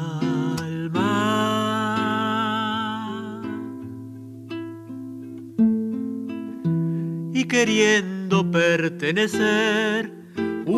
Y 7.35 7.45
queriendo 7.47 8.49
pertenecer, 8.49 10.08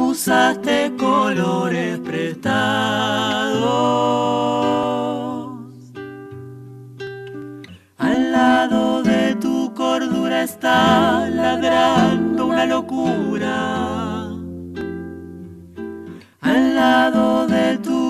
usaste 0.01 0.93
colores 0.97 1.99
prestados. 2.01 3.61
Al 7.99 8.33
lado 8.33 9.03
de 9.03 9.35
tu 9.37 9.73
cordura 9.75 10.43
está 10.43 11.29
ladrando 11.29 12.47
una 12.47 12.65
locura. 12.67 14.29
Al 16.41 16.75
lado 16.75 17.47
de 17.47 17.79
tu 17.79 18.10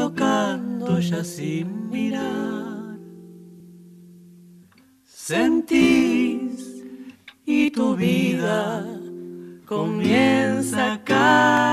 tocando 0.00 0.98
ya 0.98 1.22
sin 1.22 1.90
mirar, 1.90 2.98
sentís 5.04 6.82
y 7.44 7.70
tu 7.70 7.94
vida 7.96 8.86
comienza 9.66 10.94
acá. 10.94 11.60
Al 11.66 11.69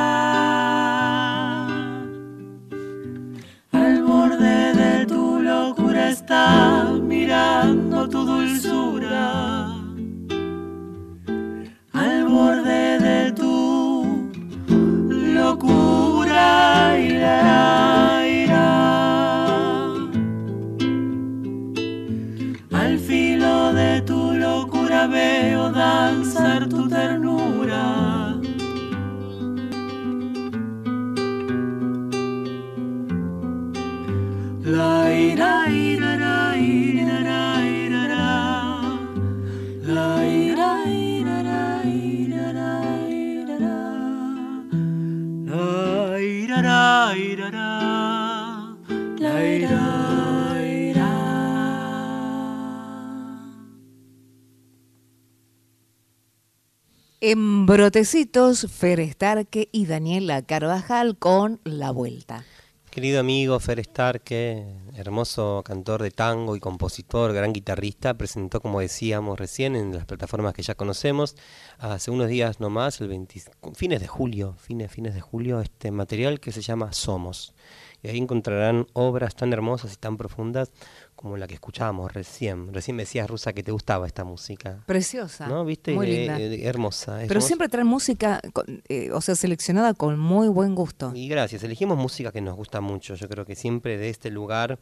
Brotecitos, 57.68 58.66
Fer 58.72 59.02
Estarque 59.02 59.68
y 59.74 59.88
Daniela 59.88 60.42
Carvajal 60.42 61.18
con 61.18 61.60
La 61.66 61.92
Vuelta. 61.92 62.46
Querido 62.90 63.20
amigo 63.20 63.60
Fer 63.60 63.84
Starke, 63.84 64.66
hermoso 64.96 65.64
cantor 65.66 66.02
de 66.02 66.12
tango 66.12 66.56
y 66.56 66.62
compositor, 66.62 67.34
gran 67.34 67.52
guitarrista, 67.52 68.14
presentó, 68.14 68.62
como 68.62 68.80
decíamos 68.80 69.38
recién, 69.38 69.76
en 69.76 69.94
las 69.94 70.06
plataformas 70.06 70.54
que 70.54 70.64
ya 70.64 70.76
conocemos, 70.76 71.36
hace 71.78 72.10
unos 72.10 72.30
días 72.30 72.62
nomás, 72.62 73.02
el 73.02 73.10
20 73.10 73.42
fines 73.76 74.00
de 74.00 74.08
julio, 74.08 74.56
fines, 74.58 74.90
fines 74.90 75.14
de 75.14 75.20
julio, 75.20 75.60
este 75.60 75.92
material 75.92 76.40
que 76.40 76.54
se 76.54 76.62
llama 76.62 76.94
Somos. 76.94 77.54
Y 78.02 78.08
ahí 78.08 78.18
encontrarán 78.18 78.88
obras 78.94 79.36
tan 79.36 79.52
hermosas 79.52 79.94
y 79.94 79.98
tan 79.98 80.16
profundas 80.16 80.72
como 81.18 81.36
la 81.36 81.48
que 81.48 81.56
escuchábamos 81.56 82.14
recién. 82.14 82.74
Recién 82.74 82.96
me 82.96 83.04
decías, 83.04 83.30
Rusa, 83.30 83.52
que 83.52 83.64
te 83.64 83.72
gustaba 83.74 84.08
esta 84.08 84.24
música. 84.24 84.84
Preciosa. 84.86 85.48
¿No? 85.48 85.66
¿Viste? 85.66 85.94
Muy 85.94 86.08
Eh, 86.08 86.20
linda. 86.20 86.40
eh, 86.40 86.64
hermosa. 86.66 87.16
Pero 87.18 87.24
hermosa. 87.32 87.48
siempre 87.48 87.68
traen 87.68 87.88
música, 87.88 88.40
con- 88.54 88.82
eh, 88.88 89.10
o 89.12 89.20
sea, 89.20 89.36
seleccionada 89.36 89.94
con 89.96 90.18
muy 90.18 90.48
buen 90.48 90.76
gusto. 90.76 91.12
Y 91.14 91.28
gracias, 91.28 91.64
elegimos 91.64 91.98
música 91.98 92.32
que 92.32 92.40
nos 92.40 92.56
gusta 92.56 92.80
mucho. 92.80 93.16
Yo 93.16 93.28
creo 93.28 93.44
que 93.46 93.56
siempre 93.56 93.98
de 93.98 94.10
este 94.10 94.30
lugar 94.32 94.80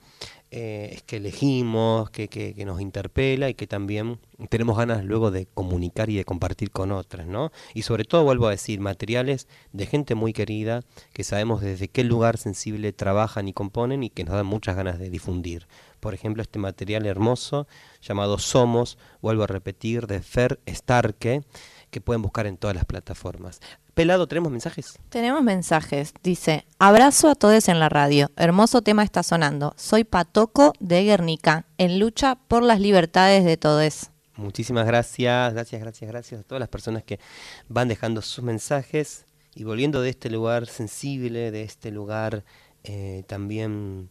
es 0.52 1.02
que 1.04 1.18
elegimos, 1.18 2.10
que, 2.12 2.28
que- 2.28 2.54
que 2.54 2.66
nos 2.66 2.80
interpela 2.80 3.50
y 3.50 3.56
que 3.56 3.68
también 3.68 4.20
tenemos 4.50 4.78
ganas 4.78 5.04
luego 5.04 5.32
de 5.32 5.48
comunicar 5.48 6.10
y 6.10 6.16
de 6.18 6.26
compartir 6.26 6.72
con 6.72 6.92
otras, 6.92 7.26
¿no? 7.28 7.52
Y 7.74 7.82
sobre 7.82 8.04
todo, 8.06 8.24
vuelvo 8.24 8.48
a 8.48 8.52
decir, 8.52 8.80
materiales 8.80 9.48
de 9.74 9.86
gente 9.86 10.16
muy 10.16 10.34
querida, 10.34 10.82
que 11.14 11.24
sabemos 11.24 11.62
desde 11.62 11.88
qué 11.88 12.04
lugar 12.04 12.38
sensible 12.38 12.94
trabajan 12.94 13.48
y 13.48 13.54
componen 13.54 14.04
y 14.04 14.10
que 14.10 14.24
nos 14.24 14.36
dan 14.36 14.46
muchas 14.46 14.76
ganas 14.76 15.00
de 15.00 15.10
difundir. 15.10 15.68
Por 16.00 16.14
ejemplo, 16.14 16.42
este 16.42 16.60
material 16.60 17.06
hermoso 17.06 17.68
llamado 18.02 18.38
Somos, 18.38 18.98
vuelvo 19.22 19.44
a 19.44 19.48
repetir, 19.48 20.08
de 20.08 20.22
Fer 20.22 20.60
Starke, 20.68 21.44
que 21.90 22.02
pueden 22.02 22.22
buscar 22.22 22.48
en 22.48 22.58
todas 22.58 22.76
las 22.76 22.86
plataformas. 22.86 23.60
Pelado, 23.94 24.28
¿tenemos 24.28 24.52
mensajes? 24.52 25.00
Tenemos 25.08 25.42
mensajes. 25.42 26.14
Dice, 26.22 26.66
abrazo 26.80 27.30
a 27.30 27.36
todos 27.36 27.70
en 27.70 27.80
la 27.80 27.88
radio. 27.88 28.30
Hermoso 28.36 28.82
tema 28.82 29.04
está 29.04 29.24
sonando. 29.24 29.74
Soy 29.78 30.04
Patoco 30.04 30.74
de 30.82 31.04
Guernica, 31.06 31.66
en 31.78 32.00
lucha 32.00 32.36
por 32.36 32.62
las 32.62 32.82
libertades 32.82 33.46
de 33.46 33.56
todos. 33.56 34.10
Muchísimas 34.36 34.86
gracias, 34.86 35.54
gracias, 35.54 35.82
gracias, 35.82 36.12
gracias 36.12 36.42
a 36.42 36.44
todas 36.44 36.60
las 36.60 36.68
personas 36.68 37.04
que 37.04 37.22
van 37.70 37.88
dejando 37.88 38.22
sus 38.22 38.44
mensajes 38.44 39.26
y 39.56 39.64
volviendo 39.64 40.02
de 40.02 40.10
este 40.10 40.30
lugar 40.30 40.66
sensible, 40.66 41.52
de 41.52 41.64
este 41.64 41.90
lugar 41.90 42.44
eh, 42.84 43.24
también 43.28 44.10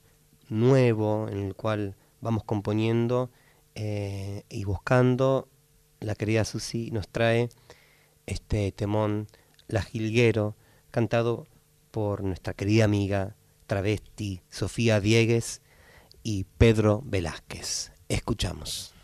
nuevo 0.54 1.28
en 1.28 1.38
el 1.38 1.54
cual 1.54 1.96
vamos 2.20 2.44
componiendo 2.44 3.30
eh, 3.74 4.44
y 4.48 4.64
buscando. 4.64 5.48
La 6.00 6.14
querida 6.14 6.44
Susi 6.44 6.90
nos 6.90 7.08
trae 7.08 7.48
este 8.26 8.72
temón, 8.72 9.26
La 9.68 9.82
Gilguero, 9.82 10.56
cantado 10.90 11.46
por 11.90 12.22
nuestra 12.22 12.54
querida 12.54 12.84
amiga 12.84 13.36
travesti 13.66 14.42
Sofía 14.50 15.00
Diegues 15.00 15.62
y 16.22 16.44
Pedro 16.58 17.02
Velázquez. 17.04 17.92
Escuchamos. 18.08 18.94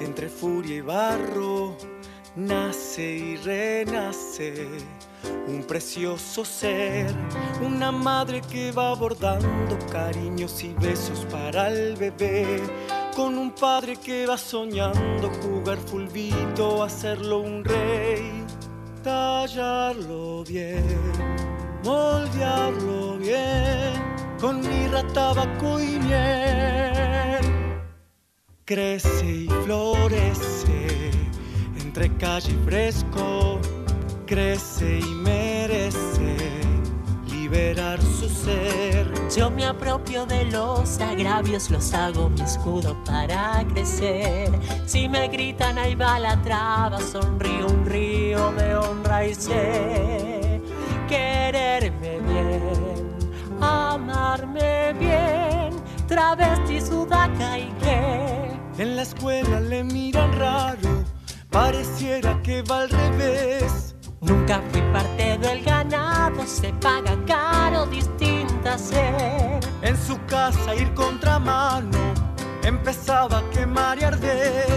Entre 0.00 0.28
furia 0.28 0.76
y 0.76 0.80
barro, 0.80 1.76
nace 2.36 3.02
y 3.02 3.36
renace 3.36 4.68
un 5.46 5.62
precioso 5.64 6.44
ser, 6.44 7.14
una 7.64 7.90
madre 7.90 8.40
que 8.42 8.70
va 8.70 8.94
bordando 8.94 9.78
cariños 9.90 10.62
y 10.62 10.74
besos 10.74 11.26
para 11.30 11.68
el 11.68 11.96
bebé, 11.96 12.60
con 13.16 13.38
un 13.38 13.50
padre 13.50 13.96
que 13.96 14.26
va 14.26 14.36
soñando 14.36 15.30
jugar 15.42 15.78
fulbito, 15.78 16.82
hacerlo 16.82 17.40
un 17.40 17.64
rey, 17.64 18.44
tallarlo 19.02 20.44
bien, 20.44 20.84
moldearlo 21.82 23.16
bien, 23.18 23.94
con 24.40 24.60
mirra, 24.60 25.02
tabaco 25.12 25.80
y 25.80 25.98
miel. 25.98 27.07
Crece 28.68 29.24
y 29.24 29.48
florece 29.64 31.10
entre 31.80 32.14
calle 32.18 32.52
y 32.52 32.64
fresco 32.66 33.58
crece 34.26 34.98
y 34.98 35.06
merece 35.06 36.36
liberar 37.30 37.98
su 38.02 38.28
ser. 38.28 39.10
Yo 39.34 39.50
me 39.50 39.64
apropio 39.64 40.26
de 40.26 40.44
los 40.50 41.00
agravios, 41.00 41.70
los 41.70 41.94
hago 41.94 42.28
mi 42.28 42.42
escudo 42.42 42.94
para 43.04 43.64
crecer. 43.72 44.50
Si 44.84 45.08
me 45.08 45.28
gritan 45.28 45.78
ahí 45.78 45.94
va 45.94 46.18
la 46.18 46.38
traba, 46.42 47.00
sonrío 47.00 47.68
un 47.68 47.86
río 47.86 48.52
de 48.52 48.76
honra 48.76 49.26
y 49.26 49.34
sé 49.34 50.60
quererme 51.08 52.20
bien, 52.20 53.18
amarme 53.62 54.92
bien, 54.92 55.70
travesti, 56.06 56.82
sudaca 56.82 57.58
y 57.58 57.72
qué. 57.80 58.27
En 58.78 58.94
la 58.94 59.02
escuela 59.02 59.58
le 59.60 59.82
miran 59.82 60.32
raro, 60.38 61.04
pareciera 61.50 62.40
que 62.42 62.62
va 62.62 62.82
al 62.82 62.90
revés. 62.90 63.96
Nunca 64.20 64.62
fui 64.70 64.80
parte 64.92 65.36
del 65.36 65.64
ganado, 65.64 66.46
se 66.46 66.72
paga 66.74 67.16
caro, 67.26 67.86
distinta 67.86 68.78
ser. 68.78 69.58
En 69.82 69.96
su 69.96 70.16
casa 70.26 70.76
ir 70.76 70.94
contramano, 70.94 71.98
empezaba 72.62 73.38
a 73.38 73.50
quemar 73.50 73.98
y 73.98 74.04
arder. 74.04 74.68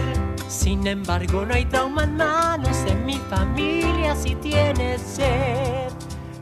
Sin 0.47 0.87
embargo, 0.87 1.45
no 1.45 1.53
hay 1.53 1.65
trauma 1.65 2.03
en 2.03 2.17
manos, 2.17 2.77
en 2.87 3.05
mi 3.05 3.17
familia 3.29 4.15
si 4.15 4.33
tienes 4.35 4.99
sed. 5.01 5.91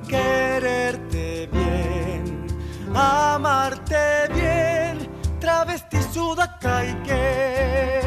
Quererte 0.07 1.49
bien, 1.51 2.47
amarte 2.95 4.29
bien, 4.33 4.78
travesti 5.39 5.97
sudaca 6.13 6.85
y 6.85 6.93
qué. 7.03 8.01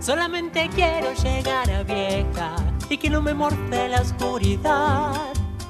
Solamente 0.00 0.68
quiero 0.74 1.12
llegar 1.14 1.70
a 1.70 1.82
vieja 1.82 2.56
y 2.88 2.96
que 2.96 3.10
no 3.10 3.22
me 3.22 3.34
morfe 3.34 3.88
la 3.88 4.00
oscuridad. 4.00 5.12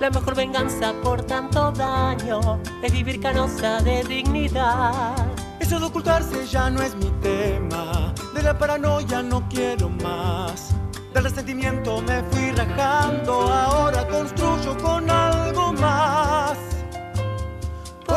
La 0.00 0.10
mejor 0.10 0.34
venganza 0.34 0.92
por 1.02 1.22
tanto 1.22 1.72
daño 1.72 2.60
es 2.82 2.92
vivir 2.92 3.20
canosa 3.20 3.80
de 3.80 4.04
dignidad. 4.04 5.14
Eso 5.58 5.80
de 5.80 5.86
ocultarse 5.86 6.46
ya 6.46 6.68
no 6.68 6.82
es 6.82 6.94
mi 6.96 7.10
tema, 7.22 8.12
de 8.34 8.42
la 8.42 8.58
paranoia 8.58 9.22
no 9.22 9.48
quiero 9.48 9.88
más. 9.88 10.74
Del 11.14 11.24
resentimiento 11.24 12.02
me 12.02 12.22
fui 12.24 12.50
rajando, 12.50 13.50
ahora 13.50 14.06
construyo 14.06 14.76
con 14.76 15.10
algo 15.10 15.72
más. 15.72 16.75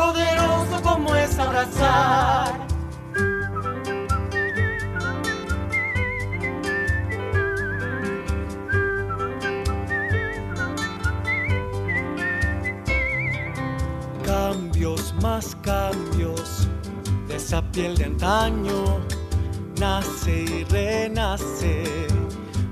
Poderoso 0.00 0.80
como 0.82 1.14
es 1.14 1.38
abrazar. 1.38 2.66
cambios, 14.24 15.14
más 15.20 15.54
cambios 15.56 16.66
de 17.28 17.36
esa 17.36 17.60
piel 17.70 17.94
de 17.98 18.06
antaño. 18.06 19.00
Nace 19.78 20.44
y 20.44 20.64
renace 20.64 22.06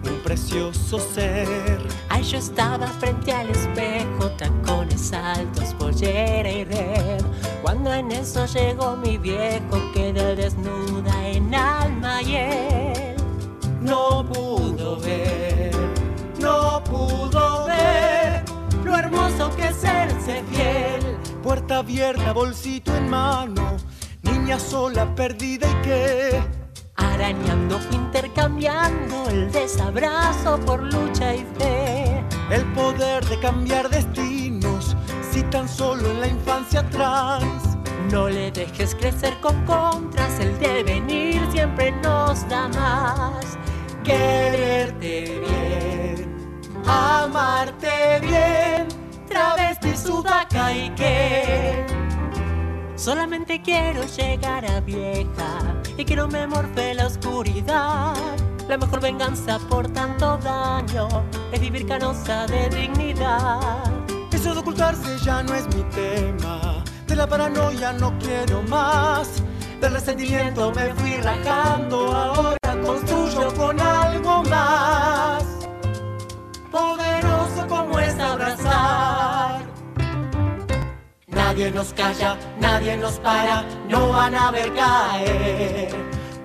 un 0.02 0.18
precioso 0.24 0.98
ser. 0.98 1.78
Ay, 2.08 2.22
yo 2.22 2.38
estaba 2.38 2.86
frente 2.86 3.32
al 3.32 3.50
espejo, 3.50 4.30
tacones 4.38 4.87
altos, 5.12 5.74
pollera 5.74 6.50
y 6.50 6.64
red. 6.64 7.22
Cuando 7.62 7.92
en 7.92 8.12
eso 8.12 8.46
llegó 8.46 8.96
mi 8.96 9.18
viejo, 9.18 9.76
quedé 9.94 10.36
desnuda 10.36 11.28
en 11.28 11.54
alma 11.54 12.22
y 12.22 12.36
él 12.36 13.16
no 13.80 14.24
pudo 14.32 14.98
ver, 15.00 15.74
no 16.40 16.82
pudo 16.84 17.66
ver 17.66 18.44
lo 18.84 18.96
hermoso 18.96 19.50
que 19.56 19.68
es 19.68 19.76
serse 19.76 20.42
fiel 20.50 21.18
puerta 21.48 21.78
abierta, 21.78 22.34
bolsito 22.34 22.94
en 22.94 23.08
mano, 23.08 23.78
niña 24.22 24.58
sola, 24.58 25.14
perdida 25.14 25.66
y 25.66 25.82
qué. 25.82 26.42
Arañando 26.96 27.78
fue 27.78 27.96
intercambiando 27.96 29.30
el 29.30 29.50
desabrazo 29.50 30.60
por 30.60 30.82
lucha 30.82 31.34
y 31.34 31.46
fe. 31.58 32.22
El 32.50 32.64
poder 32.74 33.24
de 33.24 33.40
cambiar 33.40 33.88
destinos, 33.88 34.18
si 34.26 34.47
tan 35.50 35.68
solo 35.68 36.10
en 36.10 36.20
la 36.20 36.26
infancia 36.28 36.88
trans. 36.90 37.76
No 38.10 38.28
le 38.28 38.50
dejes 38.50 38.94
crecer 38.94 39.38
con 39.40 39.64
contras, 39.64 40.38
el 40.40 40.58
devenir 40.58 41.40
siempre 41.50 41.92
nos 41.92 42.48
da 42.48 42.68
más. 42.68 43.58
Quererte 44.04 45.40
bien, 45.40 46.60
amarte 46.86 48.20
bien 48.20 48.88
travesti, 49.28 49.96
sudaca 49.96 50.72
y 50.72 50.90
qué. 50.90 51.86
Solamente 52.96 53.62
quiero 53.62 54.04
llegar 54.04 54.64
a 54.64 54.80
vieja 54.80 55.58
y 55.96 56.04
que 56.04 56.16
no 56.16 56.26
me 56.28 56.46
morfe 56.46 56.94
la 56.94 57.06
oscuridad. 57.06 58.14
La 58.68 58.76
mejor 58.76 59.00
venganza 59.00 59.58
por 59.68 59.88
tanto 59.88 60.36
daño 60.38 61.08
es 61.52 61.60
vivir 61.60 61.86
canosa 61.86 62.46
de 62.46 62.68
dignidad. 62.68 64.17
De 64.42 64.50
ocultarse 64.50 65.18
ya 65.24 65.42
no 65.42 65.52
es 65.52 65.66
mi 65.74 65.82
tema. 65.90 66.84
De 67.08 67.16
la 67.16 67.26
paranoia 67.26 67.92
no 67.92 68.16
quiero 68.18 68.62
más. 68.62 69.42
Del 69.80 69.92
resentimiento 69.92 70.72
me 70.72 70.94
fui 70.94 71.16
rajando, 71.16 72.12
ahora 72.12 72.80
construyo 72.84 73.52
con 73.54 73.80
algo 73.80 74.44
más. 74.44 75.44
Poderoso 76.70 77.66
como 77.68 77.98
es 77.98 78.16
abrazar. 78.18 79.66
Nadie 81.26 81.72
nos 81.72 81.92
calla, 81.92 82.36
nadie 82.60 82.96
nos 82.96 83.18
para, 83.18 83.64
no 83.88 84.10
van 84.10 84.36
a 84.36 84.52
ver 84.52 84.72
caer. 84.72 85.94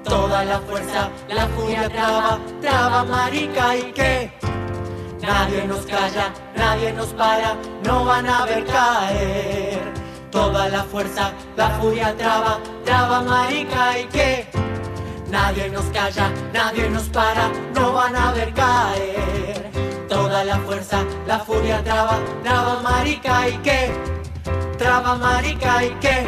Toda 0.04 0.44
la 0.46 0.60
fuerza, 0.62 1.10
la 1.30 1.48
furia 1.50 1.88
traba, 1.90 2.40
traba 2.60 3.04
marica 3.04 3.78
y 3.78 3.92
qué. 3.94 4.34
Nadie 5.22 5.66
nos 5.68 5.86
calla, 5.86 6.34
nadie 6.56 6.94
nos 6.94 7.08
para, 7.08 7.56
no 7.84 8.06
van 8.06 8.28
a 8.28 8.46
ver 8.46 8.66
caer. 8.66 9.94
toda 10.32 10.68
la 10.68 10.84
fuerza, 10.84 11.32
la 11.56 11.70
furia 11.78 12.16
traba, 12.18 12.60
traba 12.84 13.22
marica 13.22 14.00
y 14.00 14.06
que 14.06 14.48
nadie 15.30 15.70
nos 15.70 15.86
calla, 15.86 16.32
nadie 16.54 16.90
nos 16.90 17.10
para, 17.10 17.50
no 17.76 17.94
van 17.94 18.16
a 18.16 18.32
ver 18.32 18.54
caer. 18.54 19.72
Toda 20.10 20.44
la 20.44 20.58
fuerza, 20.60 21.04
la 21.28 21.40
furia 21.40 21.84
traba, 21.84 22.18
traba 22.44 22.82
marica 22.82 23.50
y 23.50 23.58
que, 23.60 23.92
traba 24.78 25.16
marica 25.16 25.84
y 25.84 25.90
que, 26.02 26.28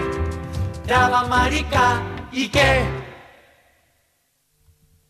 traba 0.86 1.26
marica 1.26 2.02
y 2.32 2.48
que. 2.50 3.05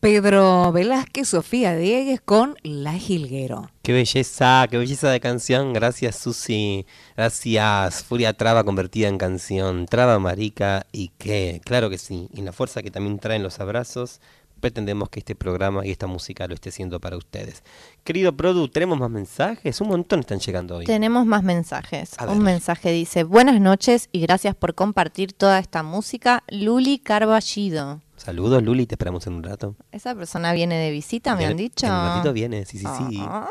Pedro 0.00 0.70
Velázquez, 0.72 1.28
Sofía 1.28 1.74
Diegues 1.74 2.20
con 2.20 2.56
La 2.62 2.92
Gilguero. 2.92 3.70
Qué 3.82 3.92
belleza, 3.92 4.66
qué 4.70 4.78
belleza 4.78 5.10
de 5.10 5.20
canción. 5.20 5.72
Gracias, 5.72 6.16
Susi. 6.16 6.86
Gracias. 7.16 8.04
Furia 8.04 8.34
Traba 8.34 8.62
convertida 8.64 9.08
en 9.08 9.18
canción. 9.18 9.86
Traba 9.86 10.18
marica 10.18 10.86
y 10.92 11.12
qué. 11.18 11.60
Claro 11.64 11.88
que 11.88 11.98
sí. 11.98 12.28
Y 12.32 12.42
la 12.42 12.52
fuerza 12.52 12.82
que 12.82 12.90
también 12.90 13.18
traen 13.18 13.42
los 13.42 13.58
abrazos. 13.58 14.20
Pretendemos 14.60 15.08
que 15.10 15.20
este 15.20 15.34
programa 15.34 15.84
y 15.84 15.90
esta 15.90 16.06
música 16.06 16.46
lo 16.46 16.54
esté 16.54 16.70
haciendo 16.70 17.00
para 17.00 17.16
ustedes. 17.16 17.62
Querido 18.04 18.36
Produ, 18.36 18.68
¿tenemos 18.68 18.98
más 18.98 19.10
mensajes? 19.10 19.80
Un 19.80 19.88
montón 19.88 20.20
están 20.20 20.40
llegando 20.40 20.76
hoy. 20.76 20.86
Tenemos 20.86 21.26
más 21.26 21.42
mensajes. 21.42 22.12
A 22.18 22.26
ver. 22.26 22.36
Un 22.36 22.42
mensaje 22.42 22.90
dice, 22.90 23.24
buenas 23.24 23.60
noches 23.60 24.08
y 24.12 24.20
gracias 24.20 24.54
por 24.54 24.74
compartir 24.74 25.32
toda 25.32 25.58
esta 25.58 25.82
música. 25.82 26.42
Luli 26.48 26.98
Carballido. 26.98 28.00
Saludos, 28.16 28.62
Luli, 28.62 28.86
te 28.86 28.94
esperamos 28.94 29.26
en 29.26 29.34
un 29.34 29.42
rato. 29.42 29.76
Esa 29.92 30.14
persona 30.14 30.52
viene 30.52 30.76
de 30.78 30.90
visita, 30.90 31.32
me 31.34 31.38
Viene- 31.40 31.50
han 31.52 31.56
dicho. 31.56 31.86
En 31.86 31.92
un 31.92 32.06
ratito 32.08 32.32
viene, 32.32 32.64
sí, 32.64 32.78
sí, 32.78 32.86
sí. 33.10 33.18
Ah, 33.20 33.48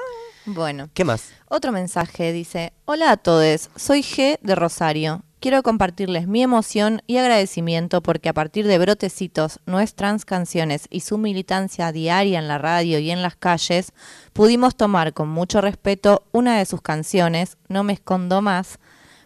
Bueno. 0.47 0.89
¿Qué 0.93 1.03
más? 1.03 1.29
Otro 1.47 1.71
mensaje 1.71 2.31
dice, 2.31 2.73
hola 2.85 3.11
a 3.11 3.17
todos, 3.17 3.69
soy 3.75 4.01
G 4.01 4.37
de 4.41 4.55
Rosario. 4.55 5.23
Quiero 5.39 5.61
compartirles 5.61 6.27
mi 6.27 6.41
emoción 6.41 7.01
y 7.05 7.17
agradecimiento 7.17 8.01
porque 8.01 8.29
a 8.29 8.33
partir 8.33 8.65
de 8.65 8.79
Brotecitos, 8.79 9.59
nuestras 9.67 10.25
canciones 10.25 10.87
y 10.89 11.01
su 11.01 11.19
militancia 11.19 11.91
diaria 11.91 12.39
en 12.39 12.47
la 12.47 12.57
radio 12.57 12.97
y 12.97 13.11
en 13.11 13.21
las 13.21 13.35
calles, 13.35 13.91
pudimos 14.33 14.75
tomar 14.75 15.13
con 15.13 15.29
mucho 15.29 15.61
respeto 15.61 16.23
una 16.31 16.57
de 16.57 16.65
sus 16.65 16.81
canciones, 16.81 17.57
No 17.67 17.83
me 17.83 17.93
escondo 17.93 18.41
más, 18.41 18.79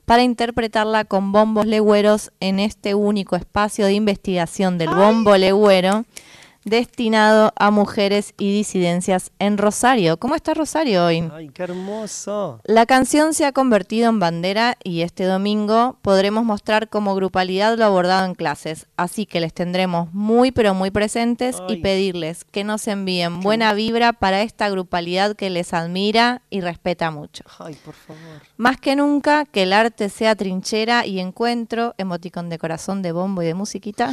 para 0.10 0.24
interpretarla 0.24 1.05
con 1.05 1.32
bombos 1.32 1.68
legüeros 1.68 2.32
en 2.39 2.57
este 2.57 2.95
único 2.95 3.36
espacio 3.36 3.86
de 3.86 3.93
investigación 3.93 4.80
del 4.80 4.89
bombo 4.89 5.38
legüero 5.38 6.03
destinado 6.66 7.53
a 7.55 7.72
mujeres 7.72 8.34
y 8.38 8.53
disidencias 8.53 9.32
en 9.39 9.57
Rosario. 9.57 10.18
¿Cómo 10.18 10.36
está 10.36 10.53
Rosario 10.53 11.05
hoy? 11.05 11.30
¡Ay, 11.34 11.49
qué 11.49 11.64
hermoso! 11.64 12.60
La 12.64 12.86
canción 12.86 13.34
se 13.34 13.45
ha 13.45 13.51
convertido 13.51 14.10
en 14.10 14.20
bandera 14.20 14.78
y 14.84 15.01
este 15.01 15.24
domingo 15.24 15.97
podremos 16.01 16.43
mostrar 16.43 16.89
cómo 16.89 17.16
grupalidad 17.16 17.78
lo 17.78 17.86
abordado 17.86 18.26
en 18.26 18.36
clases. 18.36 18.88
Así 18.97 19.26
que 19.26 19.39
les 19.39 19.53
tendremos 19.53 20.14
muy 20.14 20.51
pero 20.51 20.74
muy 20.74 20.91
presentes 20.91 21.57
y 21.68 21.78
pedirles 21.78 22.43
que 22.45 22.64
nos 22.64 22.88
envíen 22.88 23.39
buena 23.41 23.74
vibra 23.74 24.14
para 24.14 24.41
esta 24.41 24.70
grupalidad 24.70 25.36
que 25.36 25.49
les 25.49 25.74
admira 25.74 26.41
y 26.49 26.62
respeta 26.62 27.12
mucho. 27.12 27.43
Ay, 27.60 27.76
por 27.84 27.93
favor. 27.93 28.41
Más 28.57 28.78
que 28.78 28.95
nunca, 28.95 29.45
que 29.45 29.64
el 29.64 29.74
arte 29.74 30.10
sea 30.10 30.36
trinchera 30.36 31.05
y 31.05 31.20
encuentro, 31.20 31.95
emoticón 31.97 32.49
de 32.49 32.57
corazón, 32.57 33.01
de 33.01 33.12
bombo 33.12 33.41
y 33.41 33.45
de 33.45 33.53
musiquita. 33.53 34.12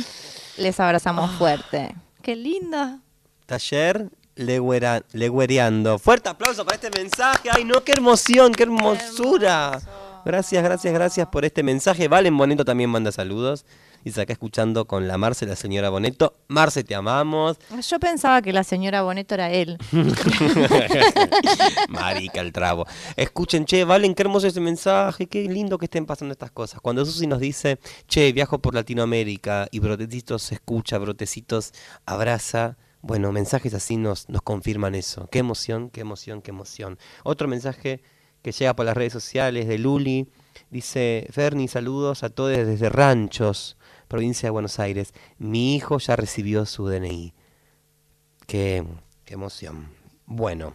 Les 0.57 0.81
abrazamos 0.81 1.31
fuerte. 1.33 1.95
¡Qué 2.27 2.35
linda! 2.35 2.99
Taller 3.47 4.11
legüera- 4.35 5.05
legüereando. 5.13 5.97
Fuerte 6.01 6.29
aplauso 6.29 6.65
para 6.65 6.75
este 6.75 6.91
mensaje. 6.91 7.49
Ay, 7.53 7.63
no, 7.63 7.85
qué 7.85 7.93
emoción, 7.97 8.51
qué 8.53 8.65
hermosura. 8.65 9.79
Gracias, 10.25 10.65
gracias, 10.65 10.93
gracias 10.93 11.29
por 11.29 11.45
este 11.45 11.63
mensaje. 11.63 12.09
Valen 12.09 12.37
Boneto 12.37 12.65
también 12.65 12.91
manda 12.91 13.13
saludos. 13.13 13.65
Dice 14.07 14.21
acá 14.21 14.35
escuchando 14.35 14.85
con 14.85 15.09
la 15.09 15.19
Marce, 15.19 15.47
la 15.47 15.57
señora 15.57 15.91
Boneto. 15.91 16.33
Marce, 16.47 16.85
te 16.85 16.95
amamos. 16.95 17.59
Yo 17.89 17.99
pensaba 17.99 18.41
que 18.41 18.53
la 18.53 18.63
señora 18.63 19.03
Boneto 19.03 19.35
era 19.35 19.51
él. 19.51 19.79
Marica 21.89 22.41
el 22.41 22.53
trabo. 22.53 22.87
Escuchen, 23.17 23.65
che, 23.65 23.83
Valen, 23.83 24.15
qué 24.15 24.23
hermoso 24.23 24.47
ese 24.47 24.61
mensaje, 24.61 25.27
qué 25.27 25.49
lindo 25.49 25.77
que 25.77 25.87
estén 25.87 26.07
pasando 26.07 26.31
estas 26.31 26.53
cosas. 26.53 26.81
Cuando 26.81 27.05
Susi 27.05 27.27
nos 27.27 27.41
dice, 27.41 27.81
che, 28.07 28.31
viajo 28.31 28.61
por 28.61 28.77
Latinoamérica 28.77 29.67
y 29.73 29.81
Brotecitos 29.81 30.53
escucha, 30.53 30.99
Brotecitos 30.99 31.73
abraza. 32.05 32.77
Bueno, 33.03 33.33
mensajes 33.33 33.75
así 33.75 33.97
nos, 33.97 34.29
nos 34.29 34.43
confirman 34.43 34.95
eso. 34.95 35.27
Qué 35.33 35.41
emoción, 35.41 35.91
qué 35.91 36.03
emoción, 36.03 36.43
qué 36.43 36.53
emoción. 36.53 36.97
Otro 37.25 37.49
mensaje 37.49 38.03
que 38.47 38.53
llega 38.53 38.77
por 38.77 38.87
las 38.87 38.97
redes 38.97 39.13
sociales 39.13 39.67
de 39.67 39.79
Luli. 39.79 40.29
Dice, 40.71 41.27
Ferni, 41.33 41.67
saludos 41.67 42.23
a 42.23 42.31
todos 42.31 42.57
desde 42.57 42.89
Ranchos, 42.89 43.77
provincia 44.09 44.47
de 44.47 44.51
Buenos 44.51 44.79
Aires. 44.79 45.13
Mi 45.39 45.75
hijo 45.77 45.99
ya 45.99 46.17
recibió 46.17 46.67
su 46.67 46.87
DNI. 46.89 47.35
Qué, 48.47 48.85
qué 49.25 49.35
emoción. 49.35 49.89
Bueno, 50.27 50.75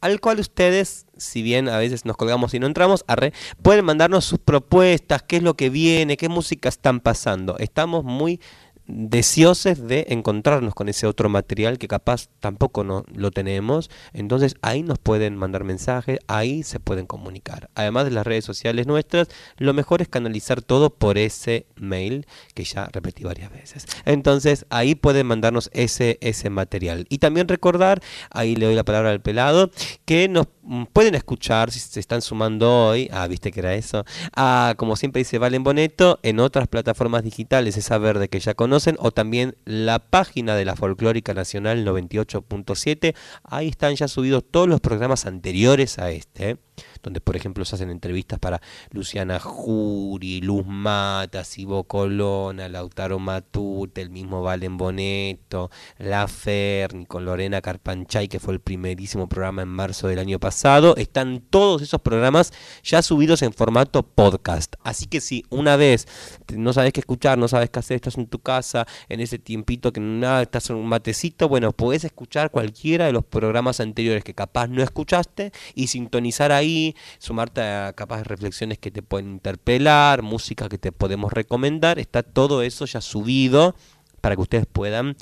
al 0.03 0.21
cual 0.21 0.39
ustedes, 0.39 1.07
si 1.17 1.43
bien 1.43 1.69
a 1.69 1.79
veces 1.79 2.05
nos 2.05 2.17
colgamos 2.17 2.55
y 2.55 2.61
no 2.61 2.67
entramos, 2.67 3.05
arre, 3.09 3.33
pueden 3.63 3.85
mandarnos 3.85 4.25
sus 4.25 4.39
propuestas, 4.39 5.23
qué 5.23 5.39
es 5.39 5.43
lo 5.43 5.55
que 5.55 5.69
viene, 5.69 6.17
qué 6.17 6.29
música 6.29 6.69
están 6.69 7.01
pasando. 7.01 7.59
Estamos 7.59 8.05
muy 8.05 8.41
deseosos 8.87 9.87
de 9.87 10.07
encontrarnos 10.11 10.75
con 10.75 10.89
ese 10.89 11.07
otro 11.07 11.29
material 11.29 11.79
que 11.79 11.89
capaz 11.89 12.29
tampoco 12.41 12.85
no 12.85 13.05
lo 13.13 13.31
tenemos. 13.31 13.91
Entonces 14.13 14.57
ahí 14.63 14.83
nos 14.83 14.99
pueden 14.99 15.37
mandar 15.37 15.65
mensajes, 15.65 16.19
ahí 16.29 16.63
se 16.63 16.81
pueden 16.81 17.07
comunicar. 17.07 17.69
Además 17.75 18.05
de 18.05 18.13
las 18.13 18.27
redes 18.27 18.45
sociales 18.45 18.87
nuestras, 18.87 19.29
lo 19.59 19.75
mejor 19.75 20.03
es 20.03 20.09
canalizar 20.09 20.63
todo 20.63 20.91
por 20.91 21.19
ese 21.19 21.67
mail 21.77 22.27
que 22.55 22.65
ya 22.65 22.87
repetí 22.87 23.25
varias 23.25 23.51
veces. 23.51 23.87
Entonces 24.05 24.67
ahí 24.71 24.95
pueden 24.95 25.27
mandarnos 25.27 25.71
ese, 25.73 26.19
ese 26.21 26.51
material. 26.51 27.07
Y 27.09 27.19
también 27.19 27.49
recordar, 27.49 28.03
ahí 28.31 28.57
le 28.57 28.67
doy 28.67 28.75
la 28.75 28.85
palabra 28.85 29.11
al 29.11 29.21
pelado, 29.21 29.71
que 30.05 30.29
nos 30.29 30.47
mm, 30.63 30.85
pueden 30.93 31.15
escuchar 31.15 31.71
si 31.71 31.81
se 31.81 32.01
están 32.01 32.23
sumando 32.23 32.89
hoy, 32.89 33.09
ah, 33.13 33.27
viste 33.27 33.51
que 33.51 33.61
era 33.61 33.75
eso, 33.75 34.05
ah, 34.35 34.75
como 34.77 34.97
siempre 34.97 35.21
dice 35.21 35.39
Valen 35.39 35.65
Boneto, 35.65 36.19
en 36.23 36.41
otras 36.41 36.69
plataformas 36.69 37.23
digitales, 37.23 37.77
esa 37.77 37.99
verde 37.99 38.29
que 38.29 38.41
ya 38.41 38.55
conocen, 38.55 38.76
o 38.99 39.11
también 39.11 39.57
la 39.65 39.99
página 39.99 40.55
de 40.55 40.65
la 40.65 40.77
Folclórica 40.77 41.35
Nacional 41.35 41.87
98.7, 41.87 43.15
ahí 43.45 43.69
están 43.69 43.95
ya 43.97 44.09
subidos 44.09 44.45
todos 44.51 44.69
los 44.69 44.81
programas 44.81 45.27
anteriores 45.27 45.99
a 45.99 46.11
este, 46.11 46.51
¿eh? 46.51 46.57
Donde 47.03 47.21
por 47.21 47.37
ejemplo 47.37 47.65
se 47.65 47.77
hacen 47.77 47.91
entrevistas 47.91 48.39
para 48.39 48.61
Luciana 48.91 49.39
Jury, 49.41 50.41
Luz 50.41 50.67
Matas, 50.67 51.59
Ivo 51.59 51.85
Colona, 51.85 52.69
Lautaro 52.69 53.19
Matute, 53.19 54.03
el 54.03 54.11
mismo 54.11 54.43
Valen 54.43 54.77
Boneto, 54.77 55.71
La 55.99 56.29
Ferni, 56.29 57.07
con 57.07 57.25
Lorena 57.25 57.61
Carpanchay, 57.61 58.29
que 58.29 58.41
fue 58.41 58.55
el 58.55 58.61
primerísimo 58.61 59.29
programa 59.29 59.63
en 59.63 59.69
marzo 59.69 60.09
del 60.09 60.19
año 60.19 60.39
pasado. 60.39 60.97
Están 60.97 61.41
todos 61.51 61.83
esos 61.83 62.01
programas 62.01 62.53
ya 62.83 63.03
subidos 63.03 63.43
en 63.43 63.53
formato 63.53 64.03
podcast. 64.03 64.75
Así 64.83 65.07
que 65.07 65.21
si 65.21 65.45
una 65.51 65.77
vez 65.77 66.07
no 66.55 66.73
sabes 66.73 66.93
qué 66.93 67.01
escuchar, 67.01 67.39
no 67.39 67.49
sabes 67.49 67.71
qué 67.71 67.79
hacer, 67.79 67.97
estás 67.97 68.19
en 68.19 68.27
tu 68.27 68.39
casa, 68.39 68.87
en 69.09 69.21
ese 69.21 69.39
tiempito 69.39 69.93
que 69.93 70.01
nada, 70.01 70.43
estás 70.43 70.71
en 70.71 70.77
un 70.77 70.87
matecito, 70.87 71.49
bueno, 71.49 71.73
podés 71.73 72.05
escuchar 72.05 72.51
cualquiera 72.51 73.07
de 73.07 73.13
los 73.13 73.25
programas 73.25 73.81
anteriores 73.81 74.25
que 74.25 74.35
capaz 74.35 74.69
no 74.69 74.83
escuchaste 74.83 75.53
y 75.75 75.89
sintonizar 75.89 76.53
ahí, 76.53 76.86
sumarte 77.19 77.63
a 77.63 77.93
capaz 77.95 78.23
reflexiones 78.23 78.79
que 78.79 78.91
te 78.91 79.03
pueden 79.03 79.31
interpelar, 79.33 80.23
música 80.23 80.69
que 80.69 80.79
te 80.79 80.93
podemos 80.93 81.33
recomendar, 81.33 81.99
está 81.99 82.23
todo 82.23 82.63
eso 82.63 82.85
ya 82.85 83.01
subido 83.01 83.75
para 84.21 84.37
que 84.37 84.43
ustedes 84.43 84.67
puedan 84.67 85.17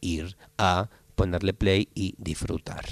ir 0.00 0.36
a 0.58 0.88
ponerle 1.14 1.54
play 1.54 1.88
y 1.94 2.14
disfrutar. 2.18 2.84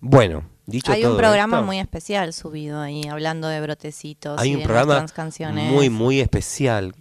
Bueno, 0.00 0.48
dicho 0.66 0.92
Hay 0.92 1.02
todo 1.02 1.12
un 1.12 1.18
programa 1.18 1.58
esto, 1.58 1.66
muy 1.66 1.78
especial 1.78 2.32
subido 2.32 2.80
ahí, 2.80 3.06
hablando 3.08 3.48
de 3.48 3.60
brotecitos 3.60 4.40
hay 4.40 4.50
y 4.50 4.54
un 4.54 4.60
de 4.60 4.66
programa 4.66 5.06
canciones. 5.06 5.70
muy 5.70 5.90
muy 5.90 6.20
especial. 6.20 6.94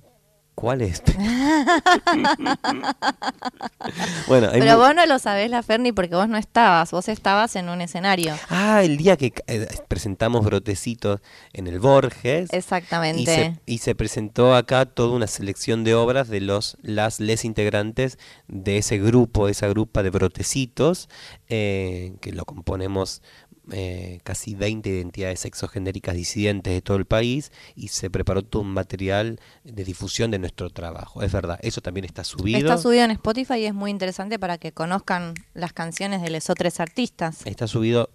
¿Cuál 0.62 0.84
es? 0.84 1.01
bueno, 4.28 4.49
Pero 4.51 4.78
vos 4.78 4.93
no 4.93 5.07
lo 5.07 5.18
sabés, 5.18 5.49
la 5.49 5.64
Ferni, 5.64 5.91
porque 5.91 6.14
vos 6.14 6.30
no 6.30 6.38
estabas. 6.38 6.91
Vos 6.91 7.09
estabas 7.09 7.55
en 7.55 7.68
un 7.68 7.82
escenario. 7.82 8.36
Ah, 8.47 8.84
el 8.84 8.97
día 8.97 9.18
que 9.18 9.34
eh, 9.47 9.68
presentamos 9.88 10.45
Brotecitos 10.45 11.20
en 11.53 11.66
el 11.66 11.80
Borges. 11.80 12.53
Exactamente. 12.53 13.22
Y 13.22 13.26
se, 13.26 13.59
y 13.66 13.80
se 13.80 13.95
presentó 13.95 14.55
acá 14.55 14.86
toda 14.86 15.16
una 15.16 15.26
selección 15.26 15.84
de 15.84 15.95
obras 15.95 16.30
de 16.30 16.41
los 16.41 16.78
las 16.84 17.20
les 17.20 17.43
integrantes 17.43 18.20
de 18.47 18.78
ese 18.78 18.99
grupo, 18.99 19.47
esa 19.47 19.68
grupa 19.68 20.03
de 20.03 20.12
Brotecitos, 20.12 21.09
eh, 21.49 22.14
que 22.22 22.34
lo 22.34 22.45
componemos 22.45 23.24
eh, 23.72 24.19
casi 24.24 24.55
20 24.55 24.89
identidades 24.89 25.39
sexogenéricas 25.39 26.15
disidentes 26.15 26.74
de 26.74 26.82
todo 26.82 26.97
el 26.97 27.05
país 27.05 27.51
y 27.76 27.89
se 27.89 28.09
preparó 28.09 28.43
todo 28.43 28.61
un 28.61 28.74
material 28.74 29.39
de 29.63 29.84
difusión 29.84 30.32
de 30.32 30.39
nuestro 30.39 30.69
trabajo. 30.69 31.24
Es 31.24 31.32
verdad, 31.32 31.59
eso 31.61 31.82
también 31.82 32.05
está 32.05 32.24
subido. 32.24 32.57
Está 32.59 32.78
subido 32.78 33.03
en 33.03 33.11
Spotify 33.11 33.55
y 33.55 33.65
es 33.65 33.74
muy 33.74 33.91
interesante 33.91 34.39
para 34.39 34.57
que 34.57 34.72
conozcan 34.72 35.34
las 35.53 35.74
canciones 35.74 36.22
de 36.22 36.30
los 36.30 36.49
otros 36.49 36.80
artistas. 36.80 37.45
Está 37.45 37.67
subido 37.67 38.09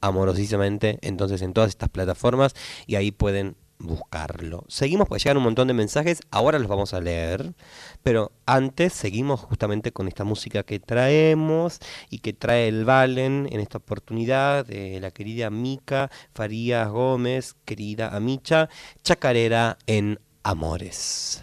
amorosísimamente 0.00 0.98
entonces 1.02 1.42
en 1.42 1.52
todas 1.52 1.70
estas 1.70 1.88
plataformas 1.88 2.54
y 2.86 2.94
ahí 2.94 3.10
pueden 3.10 3.56
buscarlo. 3.80 4.64
Seguimos 4.68 5.08
porque 5.08 5.22
llegan 5.22 5.38
un 5.38 5.44
montón 5.44 5.68
de 5.68 5.74
mensajes, 5.74 6.20
ahora 6.30 6.58
los 6.58 6.68
vamos 6.68 6.94
a 6.94 7.00
leer, 7.00 7.54
pero 8.02 8.32
antes 8.46 8.92
seguimos 8.92 9.40
justamente 9.40 9.92
con 9.92 10.06
esta 10.06 10.24
música 10.24 10.62
que 10.62 10.78
traemos 10.78 11.80
y 12.10 12.18
que 12.18 12.32
trae 12.32 12.68
el 12.68 12.84
Valen 12.84 13.48
en 13.50 13.60
esta 13.60 13.78
oportunidad 13.78 14.66
de 14.66 15.00
la 15.00 15.10
querida 15.10 15.50
Mica 15.50 16.10
Farías 16.34 16.88
Gómez, 16.88 17.56
querida 17.64 18.14
Amicha, 18.14 18.68
Chacarera 19.02 19.78
en 19.86 20.20
Amores. 20.42 21.40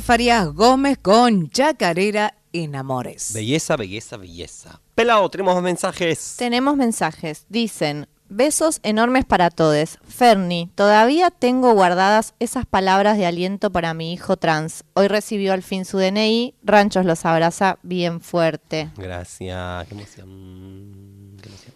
Farías 0.00 0.52
Gómez 0.54 0.98
con 0.98 1.50
Chacarera 1.50 2.34
en 2.52 2.76
Amores. 2.76 3.32
Belleza, 3.34 3.76
belleza, 3.76 4.16
belleza. 4.16 4.80
Pelado, 4.94 5.28
tenemos 5.28 5.60
mensajes. 5.62 6.34
Tenemos 6.38 6.76
mensajes. 6.76 7.46
Dicen, 7.48 8.08
besos 8.28 8.80
enormes 8.82 9.24
para 9.24 9.50
todos. 9.50 9.98
Ferni, 10.06 10.70
todavía 10.74 11.30
tengo 11.30 11.72
guardadas 11.72 12.34
esas 12.38 12.66
palabras 12.66 13.18
de 13.18 13.26
aliento 13.26 13.70
para 13.70 13.94
mi 13.94 14.12
hijo 14.12 14.36
trans. 14.36 14.84
Hoy 14.94 15.08
recibió 15.08 15.52
al 15.52 15.62
fin 15.62 15.84
su 15.84 15.98
DNI. 15.98 16.54
Ranchos 16.62 17.04
los 17.04 17.24
abraza 17.24 17.78
bien 17.82 18.20
fuerte. 18.20 18.90
Gracias, 18.96 19.86
qué 19.88 19.94
emoción. 19.94 21.36
qué 21.42 21.48
emoción. 21.48 21.74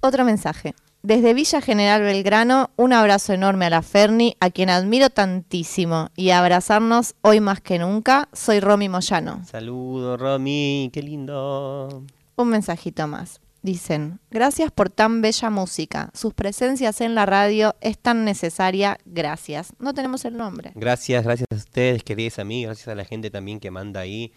Otro 0.00 0.24
mensaje. 0.24 0.74
Desde 1.04 1.34
Villa 1.34 1.60
General 1.60 2.00
Belgrano, 2.00 2.70
un 2.76 2.92
abrazo 2.92 3.32
enorme 3.32 3.66
a 3.66 3.70
la 3.70 3.82
Ferni, 3.82 4.36
a 4.38 4.50
quien 4.50 4.70
admiro 4.70 5.10
tantísimo. 5.10 6.10
Y 6.14 6.30
a 6.30 6.38
abrazarnos 6.38 7.16
hoy 7.22 7.40
más 7.40 7.60
que 7.60 7.80
nunca, 7.80 8.28
soy 8.32 8.60
Romy 8.60 8.88
Moyano. 8.88 9.44
Saludos, 9.44 10.20
Romy, 10.20 10.90
qué 10.92 11.02
lindo. 11.02 12.04
Un 12.36 12.48
mensajito 12.48 13.08
más. 13.08 13.40
Dicen, 13.62 14.20
gracias 14.30 14.70
por 14.70 14.90
tan 14.90 15.22
bella 15.22 15.50
música. 15.50 16.10
Sus 16.14 16.34
presencias 16.34 17.00
en 17.00 17.16
la 17.16 17.26
radio 17.26 17.74
es 17.80 17.98
tan 17.98 18.24
necesaria. 18.24 18.96
Gracias. 19.04 19.72
No 19.80 19.94
tenemos 19.94 20.24
el 20.24 20.36
nombre. 20.36 20.70
Gracias, 20.76 21.24
gracias 21.24 21.48
a 21.50 21.56
ustedes, 21.56 22.04
queridos 22.04 22.38
amigos, 22.38 22.68
gracias 22.68 22.88
a 22.88 22.94
la 22.94 23.04
gente 23.04 23.28
también 23.28 23.58
que 23.58 23.72
manda 23.72 23.98
ahí 23.98 24.32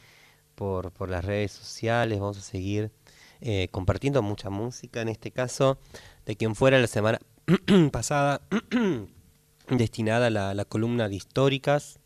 por, 0.56 0.92
por 0.92 1.12
las 1.12 1.24
redes 1.24 1.52
sociales. 1.52 2.20
Vamos 2.20 2.40
a 2.40 2.42
seguir 2.42 2.92
eh, 3.42 3.68
compartiendo 3.70 4.22
mucha 4.22 4.50
música, 4.50 5.02
en 5.02 5.10
este 5.10 5.30
caso, 5.30 5.78
de 6.26 6.36
quien 6.36 6.56
fuera 6.56 6.80
la 6.80 6.88
semana 6.88 7.20
pasada 7.92 8.42
destinada 9.70 10.28
a 10.28 10.30
la, 10.30 10.54
la 10.54 10.66
columna 10.66 11.10
de 11.10 11.16
históricas. 11.16 12.00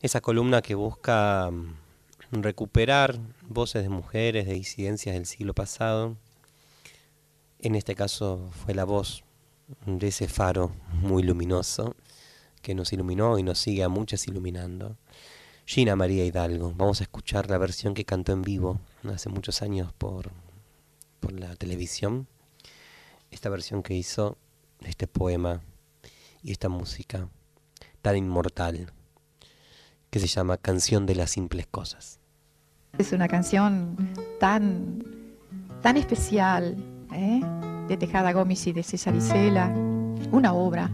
Esa 0.00 0.20
columna 0.20 0.62
que 0.62 0.74
busca 0.74 1.50
mm, 1.50 2.42
recuperar 2.42 3.18
voces 3.48 3.82
de 3.82 3.88
mujeres, 3.88 4.46
de 4.46 4.54
disidencias 4.54 5.14
del 5.14 5.26
siglo 5.26 5.54
pasado. 5.54 6.16
En 7.58 7.74
este 7.74 7.94
caso 7.94 8.50
fue 8.64 8.74
la 8.74 8.84
voz 8.84 9.24
de 9.86 10.08
ese 10.08 10.28
faro 10.28 10.72
muy 10.92 11.22
luminoso 11.22 11.94
que 12.62 12.74
nos 12.74 12.92
iluminó 12.92 13.38
y 13.38 13.42
nos 13.42 13.58
sigue 13.58 13.82
a 13.82 13.88
muchas 13.88 14.26
iluminando. 14.26 14.96
Gina 15.66 15.96
María 15.96 16.24
Hidalgo, 16.24 16.72
vamos 16.76 17.00
a 17.00 17.04
escuchar 17.04 17.48
la 17.48 17.58
versión 17.58 17.94
que 17.94 18.04
cantó 18.04 18.32
en 18.32 18.42
vivo 18.42 18.80
hace 19.04 19.28
muchos 19.28 19.62
años 19.62 19.92
por, 19.92 20.30
por 21.20 21.32
la 21.32 21.54
televisión. 21.56 22.26
Esta 23.30 23.48
versión 23.48 23.82
que 23.82 23.94
hizo 23.94 24.38
de 24.80 24.90
este 24.90 25.06
poema 25.06 25.60
y 26.42 26.52
esta 26.52 26.68
música 26.68 27.28
tan 28.02 28.16
inmortal 28.16 28.92
que 30.10 30.18
se 30.18 30.26
llama 30.26 30.56
Canción 30.56 31.06
de 31.06 31.14
las 31.14 31.30
Simples 31.30 31.66
Cosas. 31.66 32.18
Es 32.98 33.12
una 33.12 33.28
canción 33.28 33.96
tan, 34.40 35.04
tan 35.80 35.96
especial 35.96 36.76
¿eh? 37.14 37.40
de 37.88 37.96
Tejada 37.96 38.32
Gómez 38.32 38.66
y 38.66 38.72
de 38.72 38.82
César 38.82 39.14
Isela, 39.14 39.68
una 40.32 40.52
obra. 40.52 40.90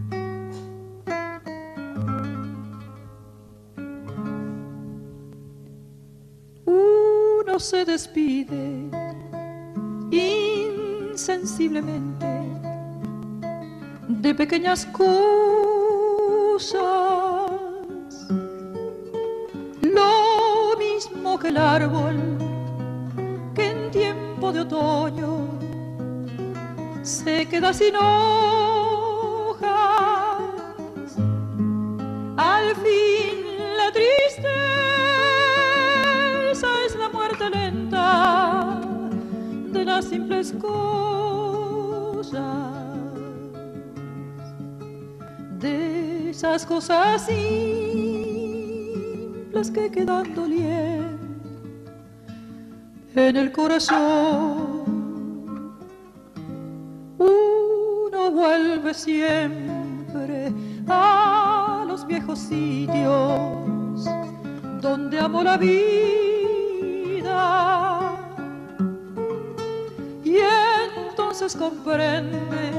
Uno 6.65 7.59
se 7.59 7.85
despide 7.85 8.89
insensiblemente 11.17 12.27
de 14.07 14.35
pequeñas 14.35 14.85
cosas. 14.85 15.17
Lo 19.81 20.77
mismo 20.77 21.39
que 21.39 21.47
el 21.47 21.57
árbol 21.57 22.17
que 23.55 23.71
en 23.71 23.89
tiempo 23.89 24.53
de 24.53 24.59
otoño 24.59 25.47
se 27.01 27.47
queda 27.47 27.73
sin 27.73 27.95
hojas. 27.95 29.65
Al 32.37 32.75
fin 32.75 33.06
las 39.97 40.05
simples 40.05 40.53
cosas. 40.61 42.37
De 45.59 46.29
esas 46.29 46.63
cosas 46.67 47.25
simples 47.25 48.11
que 49.71 49.89
quedan 49.89 50.35
doliendo 50.35 51.17
en 53.15 53.37
el 53.37 53.51
corazón. 53.51 54.85
Uno 57.17 58.31
vuelve 58.31 58.93
siempre 58.93 60.53
a 60.87 61.83
los 61.87 62.05
viejos 62.05 62.37
sitios 62.37 64.05
donde 64.79 65.19
amó 65.19 65.41
la 65.41 65.57
vida 65.57 66.26
entonces 71.47 71.69
comprende 71.69 72.71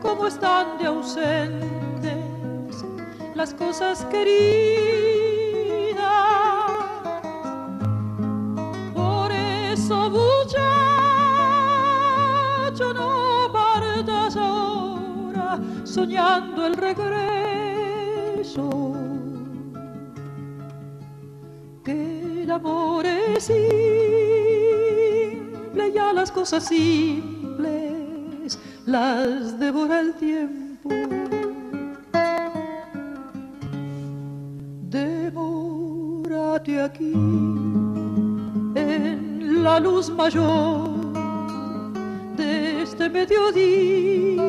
cómo 0.00 0.28
están 0.28 0.78
de 0.78 0.86
ausentes 0.86 1.64
las 3.34 3.52
cosas 3.54 4.04
queridas. 4.04 4.36
Por 8.94 9.32
eso, 9.32 10.10
muchacho, 10.10 10.54
no 12.94 13.50
partas 13.52 14.36
ahora 14.36 15.58
soñando 15.82 16.66
el 16.66 16.76
regreso. 16.76 17.32
Que 21.84 22.42
el 22.44 22.50
amor 22.50 23.06
es 23.06 23.42
simple, 23.44 23.62
ya 25.92 26.12
las 26.12 26.30
cosas 26.30 26.64
simples 26.68 27.35
las 28.86 29.58
devora 29.58 30.00
el 30.00 30.14
tiempo. 30.14 30.88
Demórate 34.88 36.80
aquí 36.80 37.12
en 38.74 39.62
la 39.64 39.80
luz 39.80 40.08
mayor 40.10 40.88
de 42.36 42.82
este 42.82 43.08
mediodía, 43.10 44.42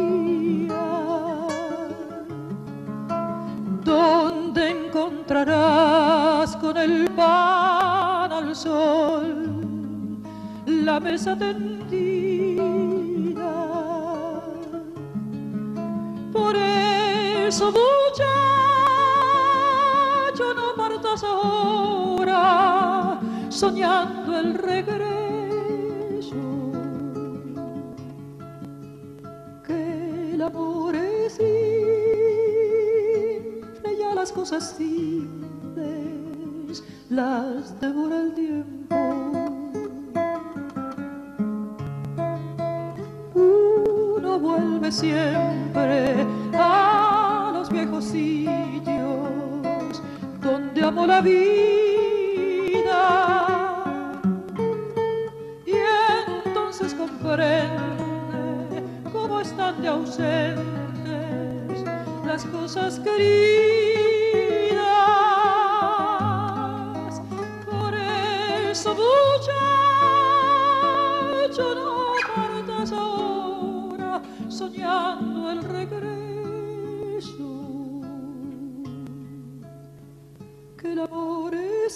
donde 3.84 4.70
encontrarás 4.70 6.56
con 6.58 6.78
el 6.78 7.10
pan 7.12 8.32
al 8.32 8.56
sol 8.56 9.58
la 10.68 11.00
mesa 11.00 11.36
tendida. 11.36 12.17
Soñando 23.50 24.38
el 24.38 24.54
regreso. 24.54 26.36
Que 29.66 30.34
el 30.36 30.42
amor 30.44 30.96
es 30.96 31.34
simple, 31.34 31.58
ya 33.98 34.14
las 34.14 34.32
cosas 34.32 34.76
simples 34.78 35.14
las 37.10 37.80
devora 37.80 38.22
el 38.22 38.34
tiempo. 38.36 38.96
Uno 43.34 44.40
vuelve 44.40 44.92
siempre 44.92 46.26
a 46.54 47.52
los 47.54 47.70
viejos 47.70 48.06
sitios 48.06 48.47
amó 50.88 51.06
la 51.06 51.20
vida 51.20 51.44
y 55.66 55.74
entonces 56.46 56.94
comprende 56.94 58.82
cómo 59.12 59.42
están 59.42 59.82
de 59.82 59.90
ausentes 59.90 60.64
las 62.26 62.46
cosas 62.46 63.02
queridas. 63.02 63.22
Por 67.70 67.94
eso, 67.94 68.96
muchacho, 68.96 69.56
no 71.76 72.14
partas 72.34 72.94
ahora 72.94 74.22
soñando 74.48 75.52
el 75.52 75.64
regreso. 75.64 76.37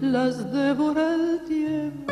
las 0.00 0.52
devora 0.52 1.14
el 1.14 1.44
tiempo. 1.44 2.05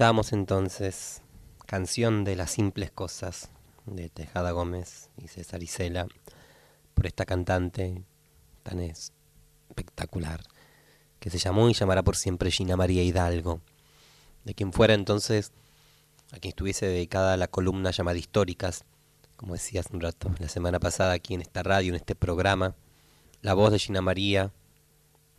Entonces 0.00 1.20
Canción 1.66 2.24
de 2.24 2.34
las 2.34 2.52
Simples 2.52 2.90
Cosas 2.90 3.50
de 3.84 4.08
Tejada 4.08 4.50
Gómez 4.52 5.10
y 5.18 5.28
César 5.28 5.62
Isela 5.62 6.08
por 6.94 7.06
esta 7.06 7.26
cantante 7.26 8.02
tan 8.62 8.80
espectacular 8.80 10.42
que 11.18 11.28
se 11.28 11.36
llamó 11.36 11.68
y 11.68 11.74
llamará 11.74 12.02
por 12.02 12.16
siempre 12.16 12.50
Gina 12.50 12.78
María 12.78 13.02
Hidalgo, 13.02 13.60
de 14.44 14.54
quien 14.54 14.72
fuera 14.72 14.94
entonces 14.94 15.52
a 16.32 16.38
quien 16.38 16.52
estuviese 16.52 16.86
dedicada 16.86 17.36
la 17.36 17.48
columna 17.48 17.90
llamada 17.90 18.16
Históricas, 18.16 18.86
como 19.36 19.52
decías 19.52 19.88
un 19.92 20.00
rato 20.00 20.30
la 20.38 20.48
semana 20.48 20.80
pasada 20.80 21.12
aquí 21.12 21.34
en 21.34 21.42
esta 21.42 21.62
radio, 21.62 21.90
en 21.90 21.96
este 21.96 22.14
programa, 22.14 22.74
la 23.42 23.52
voz 23.52 23.70
de 23.70 23.78
Gina 23.78 24.00
María, 24.00 24.50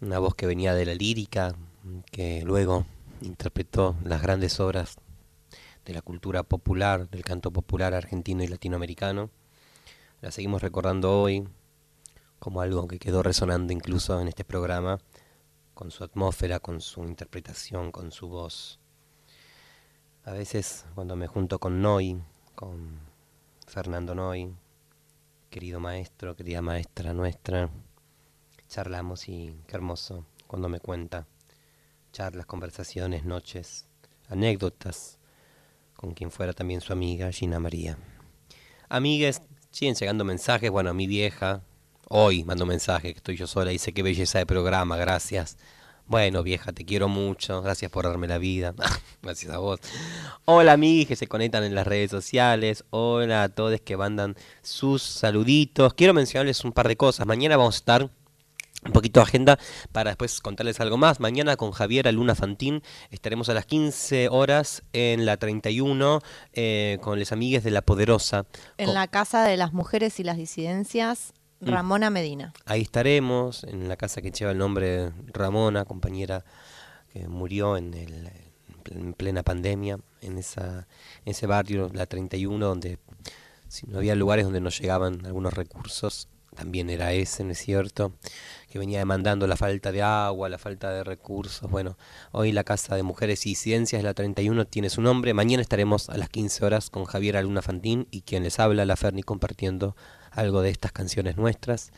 una 0.02 0.20
voz 0.20 0.36
que 0.36 0.46
venía 0.46 0.76
de 0.76 0.86
la 0.86 0.94
lírica, 0.94 1.56
que 2.12 2.44
luego 2.44 2.86
interpretó 3.22 3.96
las 4.04 4.22
grandes 4.22 4.60
obras 4.60 4.98
de 5.86 5.94
la 5.94 6.02
cultura 6.02 6.44
popular, 6.44 7.10
del 7.10 7.24
canto 7.24 7.52
popular 7.52 7.94
argentino 7.94 8.44
y 8.44 8.48
latinoamericano. 8.48 9.30
La 10.22 10.32
seguimos 10.32 10.62
recordando 10.62 11.22
hoy 11.22 11.48
como 12.40 12.62
algo 12.62 12.88
que 12.88 13.00
quedó 13.00 13.24
resonando 13.24 13.74
incluso 13.74 14.20
en 14.20 14.28
este 14.28 14.44
programa, 14.44 15.00
con 15.74 15.92
su 15.92 16.04
atmósfera, 16.04 16.60
con 16.60 16.82
su 16.82 17.04
interpretación, 17.04 17.92
con 17.92 18.12
su 18.12 18.28
voz. 18.28 18.80
A 20.26 20.32
veces 20.32 20.86
cuando 20.96 21.16
me 21.16 21.28
junto 21.28 21.60
con 21.60 21.82
Noy, 21.82 22.22
con 22.56 23.00
Fernando 23.68 24.14
Noy, 24.16 24.54
querido 25.50 25.80
maestro, 25.80 26.36
querida 26.36 26.62
maestra 26.62 27.14
nuestra, 27.14 27.70
charlamos 28.68 29.28
y 29.28 29.56
qué 29.68 29.76
hermoso 29.76 30.26
cuando 30.48 30.70
me 30.70 30.80
cuenta 30.80 31.28
charlas, 32.12 32.46
conversaciones, 32.46 33.24
noches, 33.24 33.86
anécdotas, 34.28 35.18
con 35.96 36.14
quien 36.14 36.32
fuera 36.32 36.54
también 36.54 36.82
su 36.82 36.92
amiga 36.92 37.32
Gina 37.32 37.60
María. 37.60 37.98
Amigues, 38.90 39.42
siguen 39.70 39.96
llegando 39.96 40.26
mensajes, 40.26 40.70
bueno, 40.70 40.90
a 40.90 40.94
mi 40.94 41.08
vieja, 41.08 41.62
hoy 42.10 42.44
mando 42.44 42.66
mensaje, 42.66 43.14
que 43.14 43.18
estoy 43.18 43.38
yo 43.38 43.48
sola, 43.48 43.72
dice 43.72 43.94
qué 43.94 44.04
belleza 44.04 44.40
de 44.40 44.46
programa, 44.46 44.98
gracias. 44.98 45.58
Bueno, 46.08 46.44
vieja, 46.44 46.74
te 46.74 46.84
quiero 46.84 47.08
mucho, 47.08 47.62
gracias 47.62 47.90
por 47.90 48.06
darme 48.06 48.28
la 48.28 48.38
vida, 48.38 48.74
gracias 49.22 49.54
a 49.54 49.60
vos. 49.60 49.80
Hola 50.44 50.74
amigues 50.74 51.08
que 51.08 51.16
se 51.16 51.28
conectan 51.28 51.64
en 51.64 51.76
las 51.76 51.88
redes 51.88 52.12
sociales, 52.12 52.84
hola 52.90 53.44
a 53.44 53.50
todos 53.50 53.80
que 53.80 53.96
mandan 53.96 54.36
sus 54.62 55.02
saluditos. 55.02 55.94
Quiero 55.94 56.14
mencionarles 56.14 56.66
un 56.66 56.74
par 56.74 56.90
de 56.90 56.98
cosas, 56.98 57.26
mañana 57.26 57.56
vamos 57.56 57.76
a 57.76 57.78
estar 57.78 58.10
un 58.86 58.92
poquito 58.94 59.20
de 59.20 59.24
agenda 59.26 59.60
para 59.92 60.10
después 60.12 60.40
contarles 60.42 60.80
algo 60.80 60.98
más. 60.98 61.20
Mañana 61.20 61.56
con 61.56 61.72
Javier 61.72 62.12
Luna 62.14 62.34
Fantín 62.36 62.82
estaremos 63.12 63.48
a 63.50 63.54
las 63.54 63.66
15 63.66 64.30
horas 64.30 64.84
en 64.94 65.26
la 65.26 65.38
31 65.38 66.22
eh, 66.54 66.98
con 67.02 67.20
les 67.20 67.32
amigues 67.32 67.64
de 67.64 67.72
La 67.72 67.82
Poderosa. 67.84 68.46
En 68.78 68.86
Con- 68.88 68.96
la 68.96 69.08
Casa 69.08 69.44
de 69.44 69.58
las 69.58 69.74
Mujeres 69.74 70.20
y 70.20 70.24
las 70.24 70.38
Disidencias, 70.38 71.34
Mm. 71.64 71.70
Ramona 71.70 72.10
Medina. 72.10 72.54
Ahí 72.66 72.82
estaremos, 72.82 73.64
en 73.66 73.88
la 73.88 73.96
casa 73.96 74.20
que 74.24 74.32
lleva 74.32 74.50
el 74.52 74.58
nombre 74.58 74.88
de 74.88 75.12
Ramona, 75.28 75.86
compañera 75.86 76.44
que 77.14 77.28
murió 77.28 77.78
en, 77.78 77.94
el, 77.94 78.32
en 78.90 79.14
plena 79.14 79.44
pandemia, 79.44 80.00
en, 80.22 80.40
esa, 80.40 80.88
en 81.24 81.32
ese 81.32 81.46
barrio, 81.46 81.92
la 81.94 82.08
31, 82.08 82.66
donde 82.66 82.98
si 83.68 83.86
no 83.86 84.00
había 84.00 84.16
lugares 84.16 84.44
donde 84.46 84.60
no 84.60 84.72
llegaban 84.72 85.24
algunos 85.24 85.54
recursos, 85.54 86.28
también 86.56 86.90
era 86.90 87.14
ese, 87.14 87.44
¿no 87.44 87.52
es 87.52 87.60
cierto? 87.60 88.12
Que 88.72 88.80
venía 88.80 89.00
demandando 89.00 89.48
la 89.48 89.58
falta 89.58 89.92
de 89.92 90.02
agua, 90.02 90.48
la 90.48 90.58
falta 90.58 90.92
de 90.92 91.04
recursos. 91.04 91.70
Bueno, 91.70 91.98
hoy 92.32 92.54
la 92.54 92.64
Casa 92.64 92.96
de 92.96 93.04
Mujeres 93.04 93.46
y 93.46 93.56
Ciencias, 93.56 94.02
la 94.02 94.14
31, 94.14 94.66
tiene 94.66 94.90
su 94.90 95.02
nombre. 95.02 95.34
Mañana 95.34 95.62
estaremos 95.62 96.10
a 96.10 96.18
las 96.18 96.30
15 96.30 96.64
horas 96.64 96.90
con 96.90 97.04
Javier 97.04 97.36
Aluna 97.36 97.62
Fantín 97.62 98.08
y 98.12 98.22
quien 98.22 98.44
les 98.44 98.62
habla, 98.62 98.86
la 98.86 98.96
Ferni, 98.96 99.24
compartiendo 99.24 99.98
algo 100.32 100.62
de 100.62 100.70
estas 100.70 100.94
canciones 100.94 101.36
nuestras. 101.36 101.92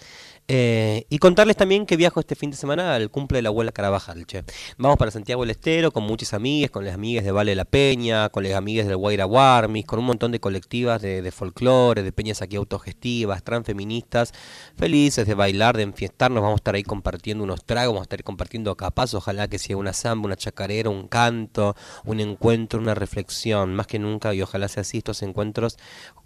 Eh, 0.50 1.06
y 1.10 1.20
contarles 1.20 1.56
también 1.56 1.86
que 1.86 1.96
viajo 1.96 2.20
este 2.20 2.36
fin 2.36 2.52
de 2.52 2.58
semana 2.58 2.96
al 2.96 3.10
cumple 3.10 3.38
de 3.38 3.44
la 3.44 3.50
abuela 3.50 3.72
Carabajal, 3.72 4.26
che. 4.26 4.44
Vamos 4.78 4.98
para 4.98 5.10
Santiago 5.10 5.44
del 5.44 5.52
Estero 5.52 5.91
con 5.91 6.04
muchas 6.04 6.34
amigas, 6.34 6.70
con 6.70 6.84
las 6.84 6.94
amigas 6.96 7.24
de 7.24 7.32
Vale 7.32 7.56
la 7.56 7.64
Peña, 7.64 8.28
con 8.28 8.44
las 8.44 8.54
amigas 8.54 8.86
del 8.88 8.98
Guaira 8.98 9.26
Warmis, 9.26 9.86
con 9.86 10.00
un 10.00 10.06
montón 10.06 10.34
de 10.34 10.41
colectivas 10.41 11.02
de, 11.02 11.22
de 11.22 11.32
folclore, 11.32 12.04
de 12.04 12.12
peñas 12.12 12.41
aquí 12.41 12.58
autogestivas, 12.58 13.41
transfeministas, 13.44 14.34
felices 14.76 15.26
de 15.26 15.34
bailar, 15.34 15.78
de 15.78 15.84
enfiestarnos. 15.84 16.41
Vamos 16.41 16.58
a 16.58 16.62
estar 16.62 16.76
ahí 16.76 16.84
compartiendo 16.84 17.44
unos 17.46 17.64
tragos, 17.64 17.94
vamos 17.94 18.02
a 18.02 18.10
estar 18.10 18.24
compartiendo 18.24 18.76
capaz, 18.76 19.14
ojalá 19.14 19.48
que 19.48 19.60
sea 19.60 19.78
una 19.78 19.94
samba, 19.94 20.26
una 20.26 20.36
chacarera, 20.36 20.89
un 20.89 21.08
canto, 21.08 21.76
un 22.04 22.20
encuentro, 22.20 22.82
una 22.82 22.96
reflexión, 22.96 23.74
más 23.74 23.88
que 23.88 23.98
nunca, 23.98 24.34
y 24.34 24.41
ojalá 24.41 24.68
sea 24.68 24.82
así 24.82 24.98
estos 24.98 25.22
encuentros 25.24 25.78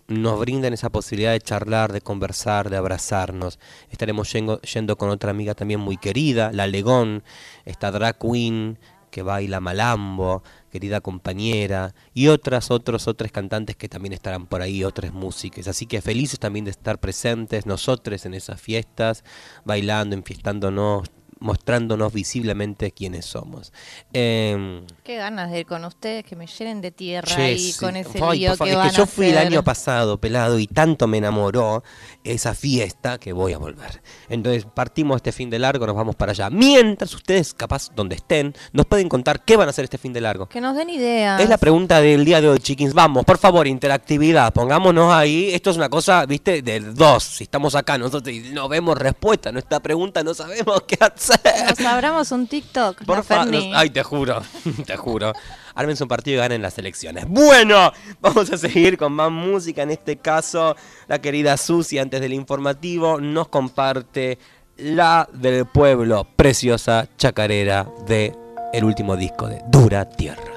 nos 0.08 0.40
brindan 0.40 0.74
esa 0.74 0.90
posibilidad 0.90 1.32
de 1.32 1.42
charlar, 1.42 1.92
de 1.92 2.02
conversar, 2.02 2.70
de 2.70 2.78
abrazarnos. 2.78 3.60
Estaremos 3.90 4.32
yendo, 4.32 4.62
yendo 4.62 4.98
con 4.98 5.10
otra 5.10 5.32
amiga 5.32 5.54
también 5.54 5.80
muy 5.80 5.98
querida, 5.98 6.52
la 6.54 6.68
Legón, 6.68 7.24
esta 7.66 7.92
drag 7.92 8.18
queen 8.18 8.80
que 9.12 9.22
baila 9.22 9.60
malambo, 9.60 10.44
querida 10.70 11.02
compañera, 11.02 11.96
y 12.14 12.28
otras, 12.28 12.72
otros, 12.72 13.08
otros 13.08 13.32
cantantes 13.32 13.76
que 13.76 13.90
también 13.90 14.14
estarán 14.14 14.46
por 14.46 14.62
ahí, 14.62 14.84
otras 14.84 15.14
músicas. 15.14 15.68
Así 15.68 15.86
que 15.86 16.02
felices 16.02 16.40
también 16.40 16.66
de 16.66 16.72
estar 16.72 17.00
presentes 17.00 17.66
nosotros 17.66 18.26
en 18.26 18.34
esas 18.34 18.62
fiestas, 18.62 19.24
bailando, 19.66 20.16
enfiestándonos, 20.16 21.10
mostrándonos 21.40 22.14
visiblemente 22.14 22.92
quiénes 22.92 23.26
somos. 23.26 23.74
Em, 24.14 24.86
Qué 25.04 25.18
ganas 25.18 25.52
de 25.52 25.60
ir 25.60 25.66
con 25.66 25.86
ustedes, 25.86 26.24
que 26.24 26.36
me 26.36 26.48
llenen 26.48 26.82
de 26.82 26.92
tierra 26.92 27.50
y 27.52 27.74
con 27.74 27.96
ese 27.96 28.20
Ay, 28.22 28.40
lío 28.40 28.58
que 28.58 28.70
es 28.70 28.76
van 28.76 28.90
que 28.90 28.96
yo 28.96 29.04
a 29.04 29.08
fui 29.08 29.28
el 29.28 29.38
año 29.38 29.64
pasado 29.64 30.20
pelado 30.20 30.60
y 30.60 30.68
tanto 30.68 31.08
me 31.08 31.18
enamoró 31.18 31.84
esa 32.24 32.54
fiesta 32.54 33.18
que 33.18 33.34
voy 33.34 33.54
a 33.54 33.58
volver. 33.58 34.02
Entonces 34.30 34.66
partimos 34.66 35.18
este 35.18 35.32
fin 35.32 35.50
de 35.50 35.60
largo, 35.60 35.86
nos 35.86 35.96
vamos 35.96 36.16
para 36.16 36.32
allá. 36.32 36.50
Mientras 36.50 37.14
ustedes, 37.14 37.54
capaz 37.54 37.90
donde 37.96 38.16
estén, 38.16 38.54
nos 38.74 38.86
pueden 38.86 39.10
contar 39.10 39.44
qué 39.44 39.58
van 39.58 39.68
a 39.68 39.72
hacer 39.72 39.84
este 39.84 39.98
fin 39.98 40.14
de 40.14 40.22
largo. 40.22 40.48
Que 40.48 40.62
nos 40.62 40.76
den 40.76 40.90
ideas. 40.90 41.42
Es 41.42 41.50
la 41.50 41.58
pregunta 41.58 42.02
del 42.02 42.26
día 42.26 42.42
de 42.42 42.50
hoy, 42.50 42.60
chiquins. 42.60 42.94
Vamos, 42.94 43.26
por 43.26 43.38
favor, 43.38 43.68
interactividad. 43.68 44.54
Pongámonos 44.54 45.14
ahí. 45.14 45.50
Esto 45.54 45.70
es 45.72 45.78
una 45.78 45.90
cosa, 45.90 46.26
viste, 46.26 46.62
del 46.62 46.96
dos. 46.96 47.24
Si 47.24 47.44
estamos 47.44 47.76
acá 47.76 47.98
nosotros 47.98 48.34
y 48.34 48.40
no 48.52 48.68
vemos 48.68 48.98
respuesta 48.98 49.50
a 49.50 49.52
nuestra 49.52 49.80
pregunta, 49.80 50.24
no 50.24 50.34
sabemos 50.34 50.82
qué 50.88 50.98
hacer. 51.00 51.27
Nos 51.70 51.80
abramos 51.82 52.32
un 52.32 52.48
TikTok. 52.48 53.04
Por 53.06 53.24
favor, 53.24 53.54
ay, 53.76 53.90
te 53.90 54.04
juro, 54.04 54.42
te 54.86 54.98
juro. 54.98 55.34
Ármense 55.76 56.04
un 56.04 56.10
partido 56.10 56.38
y 56.38 56.40
ganen 56.40 56.62
las 56.62 56.78
elecciones. 56.78 57.26
Bueno, 57.28 57.92
vamos 58.20 58.52
a 58.52 58.58
seguir 58.58 58.98
con 58.98 59.14
más 59.14 59.32
música. 59.32 59.84
En 59.84 59.92
este 59.92 60.18
caso, 60.18 60.76
la 61.08 61.20
querida 61.20 61.56
Susi, 61.58 62.00
antes 62.00 62.20
del 62.20 62.34
informativo, 62.34 63.20
nos 63.22 63.48
comparte 63.50 64.40
la 64.78 65.28
del 65.34 65.66
pueblo, 65.66 66.28
preciosa 66.36 67.08
chacarera 67.18 67.88
de 68.08 68.36
el 68.74 68.84
último 68.84 69.16
disco 69.16 69.48
de 69.48 69.62
Dura 69.70 70.10
Tierra. 70.10 70.57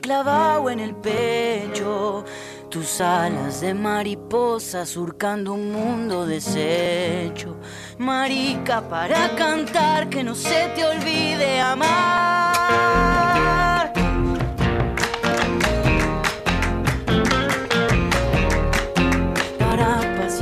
Clavado 0.00 0.70
en 0.70 0.80
el 0.80 0.94
pecho? 0.94 2.24
Tus 2.68 3.00
alas 3.00 3.60
de 3.60 3.74
mariposa 3.74 4.86
surcando 4.86 5.52
un 5.52 5.72
mundo 5.72 6.24
deshecho. 6.26 7.56
Marica, 7.98 8.80
para 8.88 9.34
cantar 9.36 10.08
que 10.08 10.24
no 10.24 10.34
se 10.34 10.68
te 10.74 10.84
olvide 10.84 11.60
amar. 11.60 12.82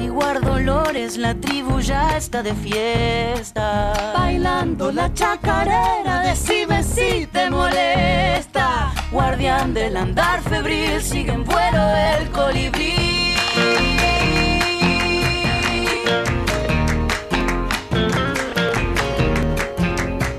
Apaciguar 0.00 0.40
dolores, 0.40 1.18
la 1.18 1.34
tribu 1.34 1.80
ya 1.80 2.16
está 2.16 2.42
de 2.42 2.54
fiesta. 2.54 3.92
Bailando 4.16 4.90
la 4.90 5.12
chacarera, 5.12 6.20
decime 6.20 6.82
si 6.82 7.26
te 7.26 7.50
molesta. 7.50 8.92
Guardián 9.12 9.74
del 9.74 9.96
andar 9.96 10.40
febril, 10.40 11.02
sigue 11.02 11.32
en 11.32 11.44
vuelo 11.44 11.82
el 12.16 12.30
colibrí. 12.30 13.34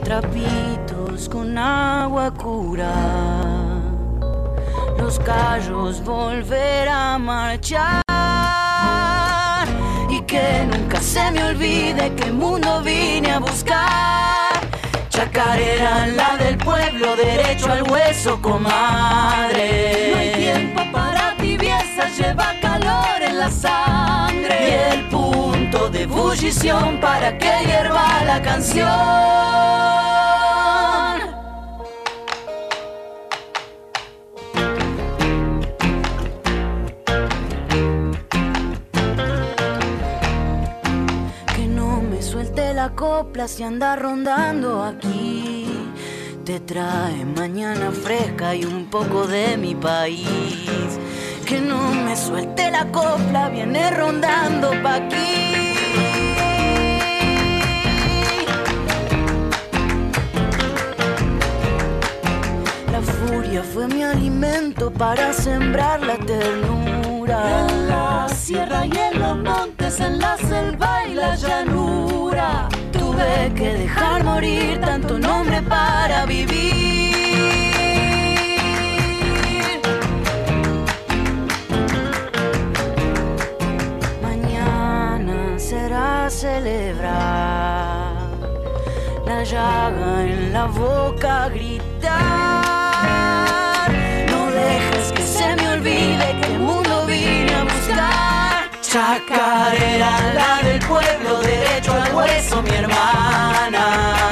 Trapitos 0.03 1.29
con 1.29 1.57
agua 1.57 2.31
cura. 2.31 2.93
Los 4.97 5.19
callos 5.19 6.03
volver 6.03 6.89
a 6.89 7.17
marchar. 7.19 8.00
Que 10.31 10.65
nunca 10.65 11.01
se 11.01 11.29
me 11.31 11.43
olvide 11.43 12.15
que 12.15 12.31
mundo 12.31 12.81
vine 12.81 13.31
a 13.31 13.39
buscar. 13.39 14.61
Chacarera, 15.09 16.07
la 16.07 16.37
del 16.37 16.57
pueblo, 16.57 17.17
derecho 17.17 17.69
al 17.69 17.83
hueso, 17.91 18.41
comadre. 18.41 20.11
No 20.13 20.19
hay 20.19 20.31
tiempo 20.31 20.83
para 20.93 21.35
tibieza, 21.35 22.07
lleva 22.17 22.53
calor 22.61 23.21
en 23.21 23.39
la 23.39 23.51
sangre. 23.51 24.69
Y 24.69 24.93
el 24.93 25.09
punto 25.09 25.89
de 25.89 26.03
ebullición 26.03 27.01
para 27.01 27.37
que 27.37 27.51
hierva 27.65 28.23
la 28.23 28.41
canción. 28.41 28.87
Copla 42.89 43.47
si 43.47 43.63
anda 43.63 43.95
rondando 43.95 44.83
aquí. 44.83 45.67
Te 46.43 46.59
trae 46.59 47.23
mañana 47.25 47.91
fresca 47.91 48.55
y 48.55 48.65
un 48.65 48.85
poco 48.89 49.27
de 49.27 49.55
mi 49.57 49.75
país. 49.75 50.99
Que 51.45 51.61
no 51.61 51.91
me 51.91 52.15
suelte 52.15 52.71
la 52.71 52.85
copla, 52.91 53.49
viene 53.49 53.91
rondando 53.91 54.71
pa' 54.81 54.95
aquí. 54.95 55.75
La 62.91 63.01
furia 63.01 63.63
fue 63.63 63.87
mi 63.87 64.03
alimento 64.03 64.91
para 64.91 65.33
sembrar 65.33 66.01
la 66.01 66.17
ternura. 66.17 67.67
En 67.67 67.87
la 67.89 68.27
sierra 68.29 68.85
y 68.85 68.97
en 68.97 69.19
los 69.19 69.37
montes, 69.37 69.99
en 69.99 70.19
la 70.19 70.35
selva 70.37 71.05
y 71.07 71.13
la 71.13 71.35
llanura. 71.35 72.70
Tuve 73.21 73.53
que 73.53 73.73
dejar 73.73 74.23
morir 74.23 74.79
tanto 74.81 75.19
nombre 75.19 75.61
para 75.61 76.25
vivir. 76.25 77.51
Mañana 84.23 85.59
será 85.59 86.31
celebrar 86.31 87.11
la 89.27 89.43
llaga 89.43 90.23
en 90.25 90.51
la 90.51 90.65
boca 90.65 91.49
gritar. 91.49 91.80
Chacarera, 98.91 100.33
la 100.33 100.59
del 100.67 100.79
pueblo, 100.85 101.39
derecho 101.39 101.93
al 101.93 102.13
hueso, 102.13 102.61
mi 102.61 102.71
hermana. 102.71 103.83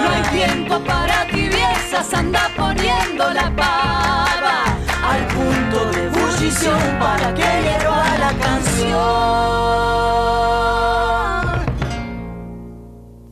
No 0.02 0.10
hay 0.10 0.22
tiempo 0.38 0.82
para 0.84 1.26
tibiezas, 1.28 2.14
anda 2.14 2.50
poniendo 2.58 3.32
la 3.32 3.56
pava. 3.56 4.66
Al 5.12 5.26
punto 5.28 5.86
de 5.92 6.08
ebullición 6.08 6.78
para 7.00 7.34
que 7.34 7.42
hierva 7.42 8.18
la 8.18 8.34
canción. 8.34 9.00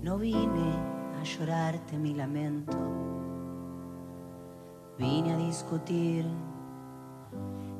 No 0.03 0.17
vine 0.17 0.79
a 1.19 1.23
llorarte 1.25 1.97
mi 1.97 2.13
lamento, 2.13 2.77
vine 4.97 5.33
a 5.33 5.35
discutir 5.35 6.25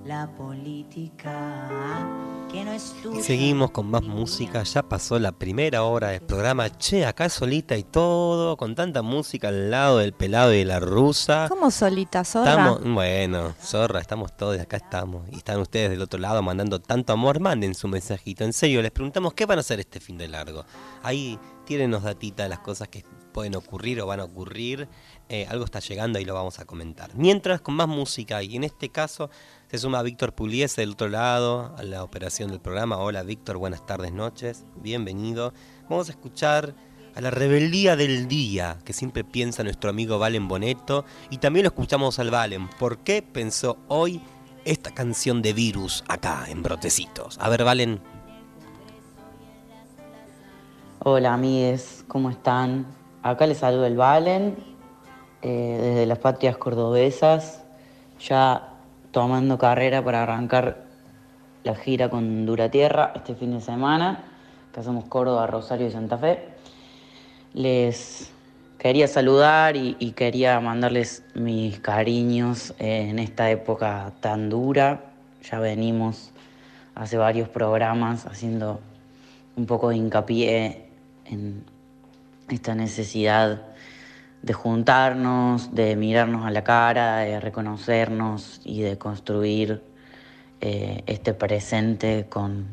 la 0.08 0.26
política 0.38 2.08
que 2.50 2.64
no 2.64 2.72
es 2.72 2.96
Y 3.00 3.04
tuya. 3.04 3.22
seguimos 3.22 3.72
con 3.72 3.92
más 3.92 4.04
música, 4.04 4.64
ya 4.64 4.82
pasó 4.82 5.20
la 5.20 5.34
primera 5.34 5.84
hora 5.84 6.10
del 6.10 6.22
programa, 6.22 6.70
che, 6.78 7.06
acá 7.06 7.28
solita 7.28 7.76
y 7.76 7.84
todo, 7.84 8.56
con 8.56 8.74
tanta 8.74 9.02
música 9.02 9.50
al 9.50 9.70
lado 9.70 9.98
del 9.98 10.14
pelado 10.14 10.54
y 10.54 10.60
de 10.60 10.66
la 10.66 10.80
rusa. 10.80 11.48
¿Cómo 11.50 11.70
solita, 11.72 12.24
zorra? 12.24 12.52
Estamos, 12.52 12.94
bueno, 12.94 13.54
zorra, 13.62 14.00
estamos 14.00 14.36
todos, 14.38 14.58
acá 14.62 14.78
estamos. 14.78 15.28
Y 15.30 15.38
están 15.38 15.60
ustedes 15.60 15.90
del 15.90 16.02
otro 16.02 16.20
lado 16.22 16.42
mandando 16.42 16.80
tanto 16.80 17.12
amor, 17.12 17.42
manden 17.42 17.76
su 17.76 17.90
mensajito. 17.90 18.46
En 18.46 18.54
serio, 18.54 18.82
les 18.82 18.92
preguntamos 18.92 19.34
qué 19.34 19.46
van 19.46 19.58
a 19.58 19.62
hacer 19.62 19.82
este 19.82 20.00
fin 20.00 20.18
de 20.18 20.30
largo. 20.30 20.64
Ahí 21.04 21.38
tírenos 21.66 22.04
datita 22.04 22.44
de 22.44 22.50
las 22.50 22.60
cosas 22.60 22.88
que 22.88 23.04
pueden 23.34 23.56
ocurrir 23.56 24.02
o 24.02 24.08
van 24.08 24.22
a 24.22 24.24
ocurrir. 24.24 24.88
Eh, 25.28 25.46
algo 25.50 25.66
está 25.66 25.80
llegando 25.80 26.18
y 26.18 26.24
lo 26.24 26.34
vamos 26.34 26.60
a 26.60 26.66
comentar. 26.66 27.14
Mientras, 27.14 27.60
con 27.60 27.76
más 27.76 27.90
música, 27.90 28.42
y 28.42 28.56
en 28.56 28.64
este 28.64 28.88
caso 28.90 29.30
se 29.70 29.78
suma 29.78 30.02
Víctor 30.02 30.34
Puliese 30.34 30.82
del 30.82 30.92
otro 30.92 31.10
lado 31.10 31.76
a 31.78 31.84
la 31.84 32.02
operación 32.02 32.50
del 32.50 32.62
programa. 32.62 32.98
Hola 33.00 33.24
Víctor, 33.24 33.58
buenas 33.58 33.86
tardes, 33.86 34.14
noches, 34.14 34.64
bienvenido. 34.78 35.54
Vamos 35.90 36.08
a 36.08 36.14
escuchar 36.14 36.74
a 37.16 37.20
la 37.20 37.32
rebeldía 37.32 37.98
del 37.98 38.30
día 38.30 38.78
que 38.86 38.94
siempre 38.94 39.26
piensa 39.26 39.64
nuestro 39.64 39.90
amigo 39.90 40.20
Valen 40.20 40.48
Boneto 40.48 41.04
y 41.30 41.40
también 41.40 41.66
lo 41.66 41.68
escuchamos 41.68 42.18
al 42.18 42.32
Valen. 42.32 42.70
¿Por 42.80 43.00
qué 43.00 43.22
pensó 43.22 43.78
hoy 43.90 44.22
esta 44.64 44.92
canción 44.92 45.42
de 45.42 45.52
Virus 45.52 46.06
acá 46.08 46.46
en 46.48 46.64
Brotecitos? 46.64 47.38
A 47.42 47.50
ver, 47.50 47.66
Valen. 47.66 48.00
Hola 51.00 51.34
amigues, 51.34 52.06
¿cómo 52.08 52.30
están? 52.30 52.88
Acá 53.22 53.46
les 53.46 53.58
saluda 53.58 53.88
el 53.88 53.98
Valen, 53.98 54.56
eh, 55.42 55.78
desde 55.82 56.06
las 56.06 56.20
patrias 56.20 56.56
cordobesas, 56.56 57.66
ya 58.18 58.67
tomando 59.18 59.58
carrera 59.58 60.04
para 60.04 60.22
arrancar 60.22 60.78
la 61.64 61.74
gira 61.74 62.08
con 62.08 62.46
Dura 62.46 62.70
Tierra 62.70 63.14
este 63.16 63.34
fin 63.34 63.52
de 63.52 63.62
semana, 63.62 64.26
que 64.72 64.80
hacemos 64.80 65.06
Córdoba, 65.06 65.48
Rosario 65.48 65.88
y 65.88 65.92
Santa 65.92 66.20
Fe. 66.20 66.50
Les 67.56 68.32
quería 68.78 69.08
saludar 69.08 69.76
y, 69.76 69.96
y 69.98 70.12
quería 70.12 70.60
mandarles 70.60 71.24
mis 71.34 71.80
cariños 71.80 72.76
en 72.78 73.18
esta 73.18 73.50
época 73.50 74.14
tan 74.20 74.52
dura. 74.52 75.06
Ya 75.50 75.58
venimos 75.58 76.32
hace 76.94 77.18
varios 77.18 77.50
programas 77.50 78.28
haciendo 78.28 78.80
un 79.56 79.66
poco 79.66 79.90
de 79.90 79.96
hincapié 79.96 80.90
en 81.26 81.64
esta 82.50 82.76
necesidad 82.76 83.64
de 84.42 84.54
juntarnos, 84.54 85.74
de 85.74 85.96
mirarnos 85.96 86.46
a 86.46 86.52
la 86.52 86.64
cara, 86.64 87.18
de 87.18 87.40
reconocernos 87.40 88.62
y 88.64 88.82
de 88.82 88.98
construir 88.98 89.84
eh, 90.62 91.04
este 91.06 91.34
presente 91.34 92.28
con, 92.30 92.68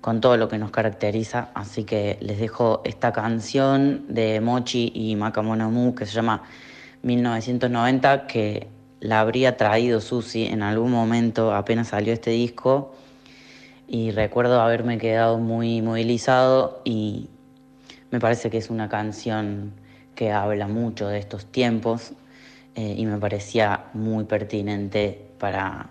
con 0.00 0.20
todo 0.20 0.36
lo 0.36 0.48
que 0.48 0.58
nos 0.58 0.70
caracteriza. 0.70 1.50
Así 1.54 1.84
que 1.84 2.18
les 2.20 2.38
dejo 2.38 2.82
esta 2.84 3.12
canción 3.12 4.06
de 4.08 4.40
Mochi 4.40 4.92
y 4.94 5.16
Macamonamu 5.16 5.94
que 5.94 6.06
se 6.06 6.12
llama 6.12 6.42
1990, 7.02 8.26
que 8.26 8.68
la 9.00 9.20
habría 9.20 9.56
traído 9.56 10.00
Susi 10.00 10.46
en 10.46 10.62
algún 10.62 10.90
momento 10.90 11.54
apenas 11.54 11.88
salió 11.88 12.12
este 12.12 12.30
disco. 12.30 12.94
Y 13.88 14.10
recuerdo 14.10 14.60
haberme 14.60 14.98
quedado 14.98 15.38
muy 15.38 15.80
movilizado 15.80 16.80
y 16.84 17.28
me 18.10 18.18
parece 18.18 18.50
que 18.50 18.58
es 18.58 18.68
una 18.68 18.88
canción 18.88 19.74
que 20.16 20.32
habla 20.32 20.66
mucho 20.66 21.06
de 21.06 21.18
estos 21.18 21.46
tiempos 21.46 22.12
eh, 22.74 22.94
y 22.96 23.06
me 23.06 23.18
parecía 23.18 23.84
muy 23.94 24.24
pertinente 24.24 25.30
para 25.38 25.90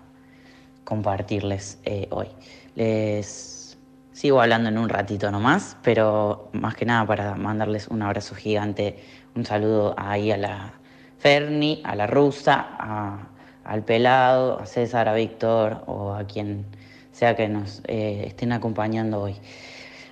compartirles 0.84 1.78
eh, 1.84 2.08
hoy. 2.10 2.28
Les 2.74 3.78
sigo 4.12 4.40
hablando 4.42 4.68
en 4.68 4.76
un 4.78 4.88
ratito 4.88 5.30
nomás, 5.30 5.76
pero 5.82 6.50
más 6.52 6.74
que 6.74 6.84
nada 6.84 7.06
para 7.06 7.34
mandarles 7.36 7.88
un 7.88 8.02
abrazo 8.02 8.34
gigante, 8.34 8.98
un 9.34 9.46
saludo 9.46 9.94
ahí 9.96 10.30
a 10.30 10.36
la 10.36 10.72
Ferni, 11.18 11.80
a 11.84 11.94
la 11.96 12.06
rusa, 12.06 12.66
a- 12.78 13.28
al 13.64 13.82
pelado, 13.82 14.60
a 14.60 14.66
César, 14.66 15.08
a 15.08 15.14
Víctor 15.14 15.82
o 15.86 16.12
a 16.12 16.24
quien 16.24 16.66
sea 17.10 17.34
que 17.34 17.48
nos 17.48 17.80
eh, 17.88 18.24
estén 18.26 18.52
acompañando 18.52 19.22
hoy. 19.22 19.34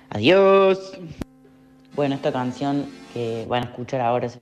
Adiós. 0.09 0.97
Bueno, 1.95 2.15
esta 2.15 2.33
canción 2.33 2.87
que 3.13 3.45
van 3.47 3.63
a 3.63 3.67
escuchar 3.67 4.01
ahora 4.01 4.27
se 4.27 4.41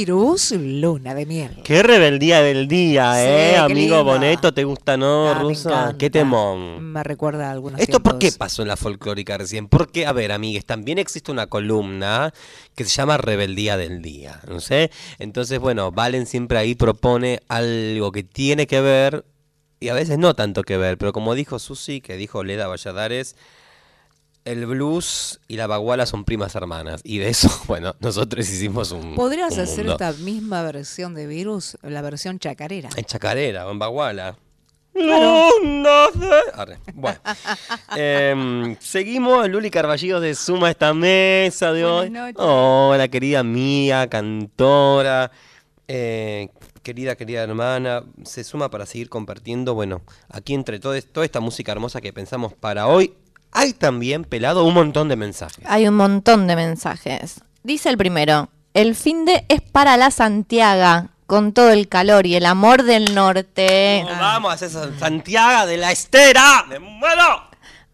Virus, 0.00 0.52
luna 0.52 1.14
de 1.14 1.26
miel. 1.26 1.58
Qué 1.62 1.82
rebeldía 1.82 2.40
del 2.40 2.66
día, 2.68 3.12
Sí, 3.16 3.20
¿eh? 3.28 3.56
Amigo 3.58 3.96
lindo. 3.96 4.04
Boneto, 4.04 4.54
¿te 4.54 4.64
gusta, 4.64 4.96
no, 4.96 5.28
Ah, 5.28 5.34
Rusa? 5.34 5.94
Qué 5.98 6.08
temón. 6.08 6.82
Me 6.90 7.02
recuerda 7.02 7.48
a 7.48 7.52
algunos 7.52 7.78
¿Esto 7.78 8.00
por 8.00 8.18
qué 8.18 8.32
pasó 8.32 8.62
en 8.62 8.68
la 8.68 8.78
folclórica 8.78 9.36
recién? 9.36 9.68
Porque, 9.68 10.06
a 10.06 10.12
ver, 10.12 10.32
amigues, 10.32 10.64
también 10.64 10.96
existe 10.98 11.30
una 11.30 11.48
columna 11.48 12.32
que 12.74 12.84
se 12.84 12.90
llama 12.96 13.18
Rebeldía 13.18 13.76
del 13.76 14.00
Día, 14.00 14.40
¿no 14.48 14.60
sé? 14.60 14.90
Entonces, 15.18 15.58
bueno, 15.58 15.92
Valen 15.92 16.24
siempre 16.24 16.56
ahí 16.56 16.74
propone 16.74 17.40
algo 17.48 18.10
que 18.10 18.22
tiene 18.22 18.66
que 18.66 18.80
ver, 18.80 19.26
y 19.80 19.90
a 19.90 19.94
veces 19.94 20.16
no 20.16 20.32
tanto 20.32 20.62
que 20.62 20.78
ver, 20.78 20.96
pero 20.96 21.12
como 21.12 21.34
dijo 21.34 21.58
Susi, 21.58 22.00
que 22.00 22.16
dijo 22.16 22.42
Leda 22.42 22.68
Valladares, 22.68 23.36
el 24.44 24.66
blues 24.66 25.40
y 25.48 25.56
la 25.56 25.66
baguala 25.66 26.06
son 26.06 26.24
primas 26.24 26.54
hermanas, 26.54 27.00
y 27.04 27.18
de 27.18 27.28
eso, 27.28 27.48
bueno, 27.66 27.94
nosotros 28.00 28.48
hicimos 28.48 28.90
un 28.92 29.14
¿Podrías 29.14 29.52
un 29.54 29.60
hacer 29.60 29.86
mundo. 29.86 29.92
esta 29.92 30.12
misma 30.22 30.62
versión 30.62 31.14
de 31.14 31.26
Virus, 31.26 31.76
la 31.82 32.02
versión 32.02 32.38
chacarera? 32.38 32.88
En 32.96 33.04
chacarera 33.04 33.66
o 33.66 33.70
en 33.70 33.78
baguala. 33.78 34.36
Claro. 34.92 35.48
De- 35.62 36.28
Arre. 36.54 36.78
Bueno, 36.94 37.18
em, 37.96 38.76
seguimos. 38.80 39.48
Luli 39.48 39.70
Carballido 39.70 40.20
de 40.20 40.34
Suma 40.34 40.68
esta 40.70 40.92
mesa 40.92 41.72
de 41.72 41.84
hoy. 41.84 42.12
Hola, 42.36 43.06
querida 43.08 43.44
mía, 43.44 44.08
cantora, 44.10 45.30
eh, 45.86 46.48
querida, 46.82 47.14
querida 47.14 47.42
hermana. 47.44 48.02
Se 48.24 48.42
suma 48.42 48.68
para 48.70 48.84
seguir 48.84 49.08
compartiendo. 49.08 49.74
Bueno, 49.74 50.02
aquí 50.28 50.54
entre 50.54 50.80
todo, 50.80 51.00
toda 51.02 51.24
esta 51.24 51.38
música 51.40 51.70
hermosa 51.70 52.00
que 52.00 52.12
pensamos 52.12 52.52
para 52.52 52.88
hoy, 52.88 53.14
hay 53.52 53.72
también 53.72 54.24
pelado 54.24 54.64
un 54.64 54.74
montón 54.74 55.08
de 55.08 55.16
mensajes. 55.16 55.64
Hay 55.68 55.86
un 55.88 55.94
montón 55.96 56.46
de 56.46 56.56
mensajes. 56.56 57.40
Dice 57.62 57.88
el 57.88 57.98
primero, 57.98 58.48
el 58.74 58.94
fin 58.94 59.24
de 59.24 59.44
es 59.48 59.60
para 59.60 59.96
la 59.96 60.10
Santiago, 60.10 61.08
con 61.26 61.52
todo 61.52 61.70
el 61.70 61.88
calor 61.88 62.26
y 62.26 62.34
el 62.36 62.46
amor 62.46 62.82
del 62.82 63.14
norte. 63.14 64.04
Vamos 64.18 64.50
a 64.50 64.54
hacer 64.54 64.70
San- 64.70 64.98
Santiago 64.98 65.66
de 65.66 65.76
la 65.76 65.92
Estera. 65.92 66.64
¡Me 66.68 66.78
muero! 66.78 67.49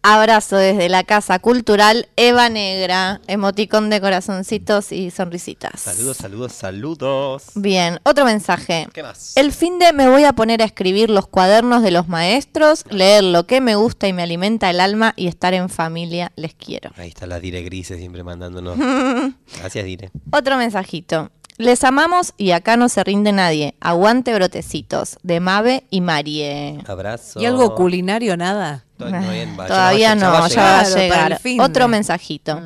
Abrazo 0.09 0.57
desde 0.57 0.88
la 0.88 1.02
Casa 1.02 1.40
Cultural 1.40 2.09
Eva 2.14 2.48
Negra, 2.48 3.20
emoticón 3.26 3.90
de 3.90 4.00
corazoncitos 4.00 4.92
y 4.92 5.11
sonrisitas. 5.11 5.80
Saludos, 5.80 6.18
saludos, 6.18 6.52
saludos. 6.52 7.42
Bien, 7.57 7.98
otro 8.04 8.24
mensaje. 8.24 8.86
¿Qué 8.92 9.02
más? 9.02 9.36
El 9.36 9.50
fin 9.50 9.80
de 9.80 9.92
me 9.92 10.09
voy 10.09 10.22
a 10.22 10.32
poner 10.32 10.62
a 10.62 10.64
escribir 10.64 11.11
los 11.11 11.26
cuadernos 11.26 11.82
de 11.82 11.90
los 11.90 12.07
maestros, 12.07 12.84
leer 12.88 13.24
lo 13.24 13.48
que 13.48 13.61
me 13.61 13.74
gusta 13.74 14.07
y 14.07 14.12
me 14.12 14.22
alimenta 14.22 14.70
el 14.70 14.78
alma 14.78 15.12
y 15.16 15.26
estar 15.26 15.54
en 15.54 15.68
familia. 15.68 16.30
Les 16.36 16.54
quiero. 16.54 16.92
Ahí 16.96 17.09
está 17.09 17.26
la 17.26 17.40
Dire 17.40 17.64
Grise 17.64 17.98
siempre 17.98 18.22
mandándonos. 18.22 18.78
Gracias, 19.59 19.84
Dire. 19.84 20.12
Otro 20.30 20.57
mensajito. 20.57 21.32
Les 21.59 21.84
amamos 21.84 22.34
y 22.36 22.50
acá 22.50 22.76
no 22.76 22.88
se 22.88 23.02
rinde 23.02 23.32
nadie. 23.32 23.74
Aguante 23.80 24.34
brotecitos 24.34 25.16
de 25.22 25.40
Mabe 25.40 25.84
y 25.90 26.00
Marie. 26.02 26.78
Abrazo. 26.86 27.40
¿Y 27.40 27.46
algo 27.46 27.74
culinario 27.74 28.36
nada? 28.36 28.84
Todavía 28.98 29.20
no, 29.46 29.57
va- 29.57 29.64
ya 29.64 29.68
Todavía 29.68 30.09
va- 30.09 30.14
ya 30.14 30.14
no, 30.14 30.30
va 30.32 30.38
a 30.38 30.40
va 30.42 30.48
Claro, 30.48 30.96
llegar. 30.96 31.38
fin 31.40 31.61
Otro 31.61 31.88
mensajito. 31.88 32.61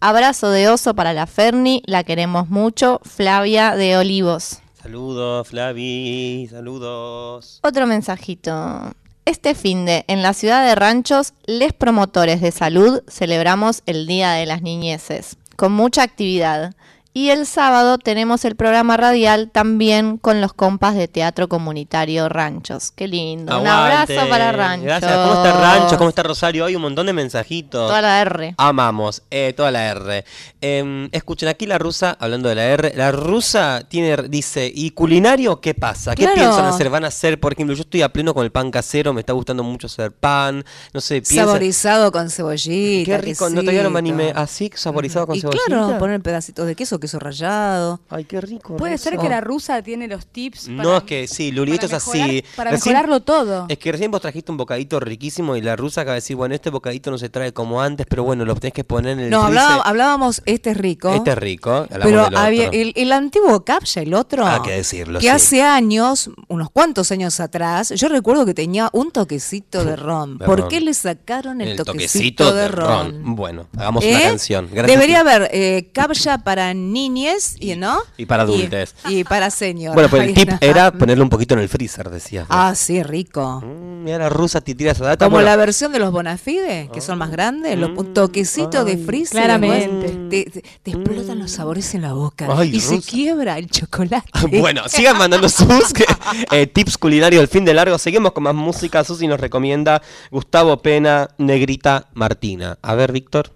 Abrazo 0.00 0.50
de 0.50 0.68
oso 0.68 0.94
para 0.94 1.14
la 1.14 1.26
Ferni, 1.26 1.82
la 1.86 2.04
queremos 2.04 2.48
mucho. 2.50 3.00
Flavia 3.04 3.74
de 3.74 3.96
Olivos. 3.96 4.58
Saludos, 4.82 5.48
Flavi. 5.48 6.46
Saludos. 6.50 7.60
Otro 7.62 7.86
mensajito. 7.86 8.92
Este 9.24 9.54
fin 9.54 9.86
de, 9.86 10.04
en 10.06 10.22
la 10.22 10.34
ciudad 10.34 10.64
de 10.64 10.74
Ranchos, 10.74 11.32
les 11.46 11.72
promotores 11.72 12.40
de 12.40 12.52
salud 12.52 13.00
celebramos 13.08 13.82
el 13.86 14.06
Día 14.06 14.32
de 14.32 14.46
las 14.46 14.62
Niñeces, 14.62 15.36
con 15.56 15.72
mucha 15.72 16.02
actividad. 16.02 16.74
Y 17.16 17.30
el 17.30 17.46
sábado 17.46 17.96
tenemos 17.96 18.44
el 18.44 18.56
programa 18.56 18.98
radial 18.98 19.50
también 19.50 20.18
con 20.18 20.42
los 20.42 20.52
compas 20.52 20.94
de 20.94 21.08
Teatro 21.08 21.48
Comunitario 21.48 22.28
Ranchos. 22.28 22.90
Qué 22.90 23.08
lindo. 23.08 23.58
Un 23.58 23.66
abrazo 23.66 24.28
para 24.28 24.52
Ranchos. 24.52 24.84
Gracias. 24.84 25.12
¿Cómo 25.16 25.32
está 25.32 25.58
Rancho? 25.58 25.96
¿Cómo 25.96 26.10
está 26.10 26.22
Rosario? 26.24 26.66
Hay 26.66 26.76
un 26.76 26.82
montón 26.82 27.06
de 27.06 27.14
mensajitos. 27.14 27.88
Toda 27.88 28.02
la 28.02 28.20
R. 28.20 28.54
Amamos, 28.58 29.22
eh, 29.30 29.54
toda 29.56 29.70
la 29.70 29.86
R. 29.92 30.26
Em, 30.60 31.08
escuchen, 31.10 31.48
aquí 31.48 31.64
la 31.64 31.78
rusa, 31.78 32.18
hablando 32.20 32.50
de 32.50 32.54
la 32.54 32.64
R, 32.64 32.92
la 32.94 33.12
rusa 33.12 33.80
tiene, 33.88 34.14
dice, 34.28 34.70
¿y 34.74 34.90
culinario 34.90 35.62
qué 35.62 35.72
pasa? 35.72 36.14
¿Qué 36.14 36.24
Claro. 36.24 36.36
piensan 36.36 36.66
hacer? 36.66 36.90
¿Van 36.90 37.04
a 37.04 37.08
hacer, 37.08 37.40
por 37.40 37.54
ejemplo, 37.54 37.74
yo 37.74 37.80
estoy 37.80 38.02
a 38.02 38.10
pleno 38.10 38.34
con 38.34 38.44
el 38.44 38.52
pan 38.52 38.70
casero, 38.70 39.14
me 39.14 39.20
está 39.20 39.32
gustando 39.32 39.62
mucho 39.62 39.86
hacer 39.86 40.12
pan, 40.12 40.62
no 40.92 41.00
sé, 41.00 41.22
piensa... 41.22 41.46
Saborizado 41.46 42.12
con 42.12 42.28
cebollita. 42.28 43.10
Qué 43.10 43.18
rico, 43.18 43.48
no 43.48 43.60
todavía 43.62 43.84
no 43.84 43.88
me 43.90 44.00
animé. 44.00 44.34
Así, 44.36 44.70
saborizado 44.74 45.26
con 45.28 45.36
Y 45.36 45.40
cebollita. 45.40 45.64
claro, 45.64 45.98
poner 45.98 46.20
pedacitos 46.20 46.66
de 46.66 46.74
queso, 46.74 47.00
queso 47.06 47.18
rallado. 47.18 48.00
Ay, 48.10 48.24
qué 48.24 48.40
rico. 48.40 48.76
Puede 48.76 48.98
ser 48.98 49.16
que 49.18 49.28
la 49.28 49.40
rusa 49.40 49.80
tiene 49.82 50.08
los 50.08 50.26
tips 50.26 50.68
para, 50.68 50.82
No, 50.82 50.96
es 50.98 51.02
que 51.04 51.26
sí, 51.28 51.52
Lulito 51.52 51.86
es 51.86 51.92
así. 51.92 52.42
para 52.56 52.72
Recién- 52.72 52.92
mejorarlo 52.94 53.20
todo. 53.20 53.66
Es 53.68 53.78
que 53.78 53.92
recién 53.92 54.10
vos 54.10 54.20
trajiste 54.20 54.50
un 54.50 54.58
bocadito 54.58 54.98
riquísimo 55.00 55.56
y 55.56 55.60
la 55.62 55.76
rusa 55.76 56.00
acaba 56.02 56.14
de 56.14 56.18
decir, 56.20 56.36
bueno, 56.36 56.54
este 56.54 56.70
bocadito 56.70 57.10
no 57.10 57.18
se 57.18 57.28
trae 57.28 57.52
como 57.52 57.80
antes, 57.80 58.06
pero 58.08 58.24
bueno, 58.24 58.44
lo 58.44 58.54
tenés 58.56 58.74
que 58.74 58.84
poner 58.84 59.12
en 59.12 59.20
el 59.24 59.30
No, 59.30 59.42
hablaba- 59.44 59.82
hablábamos, 59.82 60.42
este 60.46 60.70
es 60.70 60.76
rico. 60.76 61.12
Este 61.14 61.30
es 61.30 61.38
rico, 61.38 61.86
Pero 62.02 62.26
había 62.36 62.68
el, 62.68 62.92
el 62.96 63.12
antiguo 63.12 63.64
captcha, 63.64 64.00
el 64.00 64.14
otro. 64.14 64.44
Hay 64.46 64.60
que 64.62 64.72
decirlo, 64.72 65.18
Que 65.20 65.26
sí. 65.26 65.28
hace 65.30 65.62
años, 65.62 66.30
unos 66.48 66.70
cuantos 66.70 67.12
años 67.12 67.38
atrás, 67.40 67.90
yo 67.90 68.08
recuerdo 68.08 68.44
que 68.44 68.54
tenía 68.54 68.90
un 68.92 69.10
toquecito 69.12 69.84
de 69.84 69.96
ron. 69.96 70.38
De 70.38 70.44
¿Por 70.46 70.60
ron. 70.60 70.68
qué 70.68 70.80
le 70.80 70.94
sacaron 70.94 71.60
el, 71.60 71.68
El 71.70 71.76
toquecito, 71.76 72.52
de 72.52 72.68
ron? 72.68 73.36
Bueno, 73.36 73.66
hagamos 73.76 74.04
una 74.04 74.18
¿Eh? 74.20 74.22
canción. 74.24 74.68
Gracias. 74.72 74.86
Debería 74.86 75.20
haber 75.20 75.48
eh, 75.52 75.90
captcha 75.92 76.38
para 76.38 76.72
niñes, 76.96 77.56
y, 77.60 77.76
¿no? 77.76 77.98
Y 78.16 78.24
para 78.26 78.44
adultos. 78.44 78.94
Y, 79.08 79.18
y 79.18 79.24
para 79.24 79.50
señores. 79.50 79.94
Bueno, 79.94 80.08
pues 80.08 80.22
el 80.28 80.34
tip 80.34 80.50
era 80.60 80.90
ponerlo 80.90 81.22
un 81.24 81.30
poquito 81.30 81.54
en 81.54 81.60
el 81.60 81.68
freezer, 81.68 82.08
decías. 82.10 82.48
vos. 82.48 82.56
Ah, 82.58 82.74
sí, 82.74 83.02
rico. 83.02 83.60
Mm, 83.64 84.04
Mira, 84.04 84.18
la 84.18 84.28
rusa 84.28 84.60
te 84.60 84.74
tira 84.74 84.92
esa 84.92 85.04
data. 85.04 85.26
Como 85.26 85.36
bueno, 85.36 85.48
la 85.50 85.56
versión 85.56 85.92
de 85.92 85.98
los 85.98 86.10
Bonafide, 86.12 86.88
que 86.92 87.00
son 87.00 87.18
más 87.18 87.30
grandes, 87.30 87.76
los 87.78 87.90
un 87.96 88.14
toquecito 88.14 88.84
de 88.84 88.96
freezer. 88.96 89.32
Claramente. 89.42 90.08
Te, 90.30 90.50
te- 90.50 90.62
te 90.82 90.90
explotan 90.92 91.38
los 91.38 91.50
sabores 91.50 91.94
en 91.94 92.02
la 92.02 92.12
boca. 92.14 92.46
Ay, 92.56 92.74
y 92.76 92.80
se 92.80 93.00
quiebra 93.00 93.58
el 93.58 93.68
chocolate. 93.70 94.30
Bueno, 94.60 94.88
sigan 94.88 95.18
mandando 95.18 95.48
sus 95.48 95.92
que- 95.92 96.04
eh, 96.52 96.66
tips 96.66 96.96
culinarios 96.98 97.40
del 97.40 97.48
fin 97.48 97.64
de 97.64 97.74
largo. 97.74 97.98
Seguimos 97.98 98.32
con 98.32 98.44
más 98.44 98.54
música. 98.54 99.04
Susi 99.04 99.26
nos 99.26 99.38
recomienda 99.40 100.00
Gustavo 100.30 100.76
Pena, 100.82 101.28
Negrita 101.38 102.08
Martina. 102.14 102.78
A 102.82 102.94
ver, 102.94 103.12
Víctor. 103.12 103.52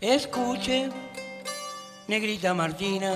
Escuche, 0.00 0.88
negrita 2.08 2.54
Martina, 2.54 3.14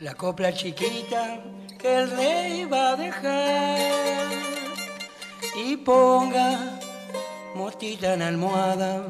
la 0.00 0.14
copla 0.14 0.52
chiquita 0.52 1.40
que 1.78 1.98
el 1.98 2.10
rey 2.10 2.64
va 2.64 2.90
a 2.90 2.96
dejar. 2.96 4.30
Y 5.56 5.76
ponga 5.76 6.78
motita 7.54 8.14
en 8.14 8.22
almohada, 8.22 9.06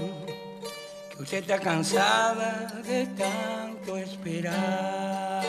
que 1.10 1.22
usted 1.22 1.38
está 1.38 1.58
cansada 1.58 2.80
de 2.82 3.06
tanto 3.06 3.96
esperar. 3.96 5.42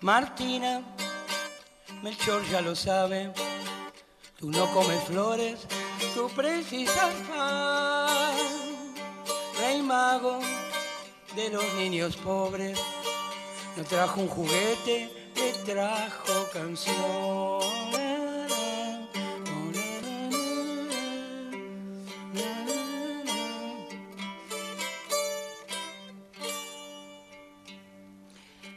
Martina, 0.00 0.82
Melchor 2.06 2.44
ya 2.52 2.60
lo 2.60 2.76
sabe, 2.76 3.32
tú 4.38 4.48
no 4.48 4.72
comes 4.72 5.02
flores, 5.08 5.66
tú 6.14 6.30
precisas 6.36 7.12
pan. 7.28 8.32
Rey 9.58 9.82
mago 9.82 10.38
de 11.34 11.50
los 11.50 11.64
niños 11.74 12.16
pobres, 12.16 12.78
no 13.76 13.82
trajo 13.82 14.20
un 14.20 14.28
juguete, 14.28 15.10
le 15.34 15.52
trajo 15.64 16.48
canción. 16.52 16.96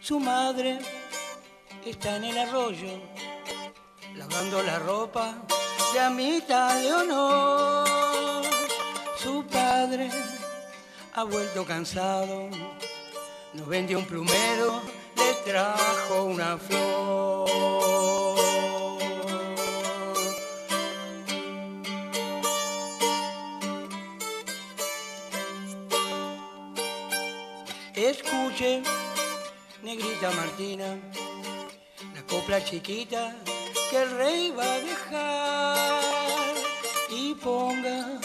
Su 0.01 0.19
madre 0.19 0.79
está 1.85 2.17
en 2.17 2.25
el 2.25 2.37
arroyo, 2.37 3.01
lavando 4.15 4.61
la 4.63 4.79
ropa 4.79 5.35
de 5.93 5.99
amita 5.99 6.75
de 6.75 6.93
honor. 6.93 8.43
Su 9.17 9.45
padre 9.45 10.09
ha 11.13 11.23
vuelto 11.23 11.65
cansado, 11.65 12.49
nos 13.53 13.67
vendió 13.67 13.99
un 13.99 14.05
plumero, 14.05 14.81
le 15.15 15.33
trajo 15.51 16.23
una 16.23 16.57
flor. 16.57 17.49
Escuche, 27.95 28.81
negrita 29.83 30.31
Martina, 30.31 30.97
copla 32.29 32.63
chiquita 32.63 33.35
que 33.89 33.97
el 34.03 34.11
rey 34.17 34.51
va 34.51 34.73
a 34.73 34.79
dejar 34.79 36.53
y 37.09 37.33
ponga 37.35 38.19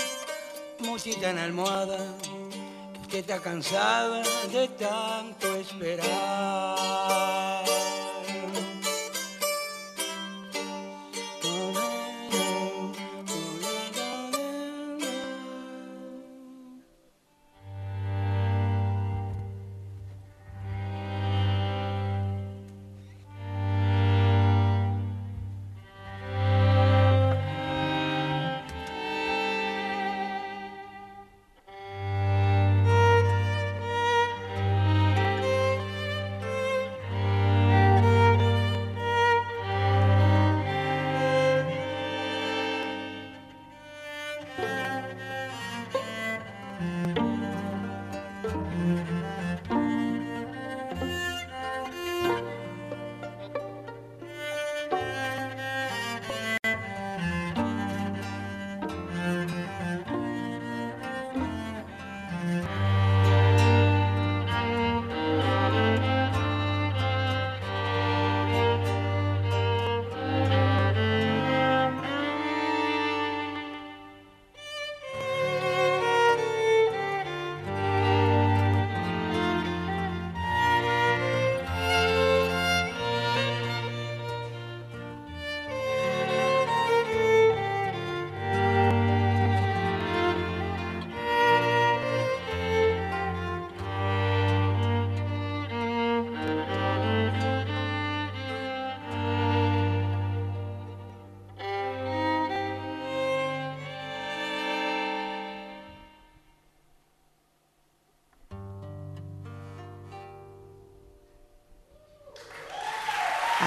musita 0.81 1.31
en 1.31 1.39
almohada 1.39 1.99
que 3.09 3.21
está 3.21 3.41
cansada 3.41 4.23
de 4.53 4.69
tanto 4.69 5.57
esperar. 5.57 6.05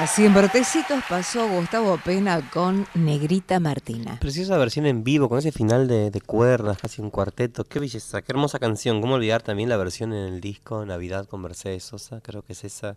Así 0.10 0.26
en 0.26 0.34
pasó 1.10 1.50
Gustavo 1.50 1.98
Pena 1.98 2.50
con 2.50 2.88
Negrita 2.94 3.60
Martina. 3.60 4.18
Preciosa 4.22 4.58
versión 4.58 4.86
en 4.86 5.04
vivo, 5.04 5.28
con 5.28 5.38
ese 5.38 5.52
final 5.52 5.90
de, 5.90 6.12
de 6.12 6.22
cuerdas, 6.22 6.78
casi 6.78 7.02
un 7.02 7.10
cuarteto. 7.10 7.66
Qué 7.66 7.82
belleza, 7.82 8.22
qué 8.22 8.32
hermosa 8.32 8.58
canción. 8.58 9.02
¿Cómo 9.02 9.16
olvidar 9.16 9.42
también 9.42 9.68
la 9.68 9.76
versión 9.76 10.14
en 10.14 10.34
el 10.34 10.40
disco 10.40 10.86
Navidad 10.86 11.28
con 11.28 11.42
Mercedes 11.42 11.84
Sosa? 11.84 12.22
Creo 12.22 12.42
que 12.42 12.54
es 12.54 12.64
esa, 12.64 12.96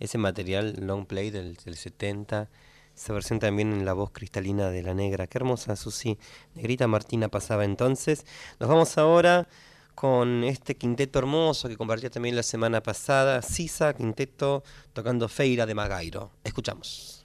ese 0.00 0.18
material 0.18 0.74
long 0.80 1.06
play 1.06 1.30
del, 1.30 1.54
del 1.64 1.76
70. 1.76 2.48
Esa 2.92 3.12
versión 3.12 3.38
también 3.38 3.72
en 3.72 3.84
la 3.84 3.92
voz 3.92 4.10
cristalina 4.10 4.68
de 4.68 4.82
la 4.82 4.94
negra. 4.94 5.28
Qué 5.28 5.38
hermosa, 5.38 5.76
Susi. 5.76 6.18
Negrita 6.56 6.88
Martina 6.88 7.28
pasaba 7.28 7.64
entonces. 7.64 8.26
Nos 8.58 8.68
vamos 8.68 8.98
ahora 8.98 9.46
con 10.00 10.44
este 10.44 10.76
quinteto 10.76 11.18
hermoso 11.18 11.68
que 11.68 11.76
compartía 11.76 12.08
también 12.08 12.36
la 12.36 12.44
semana 12.44 12.80
pasada, 12.80 13.42
Sisa 13.42 13.94
Quinteto 13.94 14.62
tocando 14.92 15.28
Feira 15.28 15.66
de 15.66 15.74
Magairo. 15.74 16.30
Escuchamos. 16.44 17.24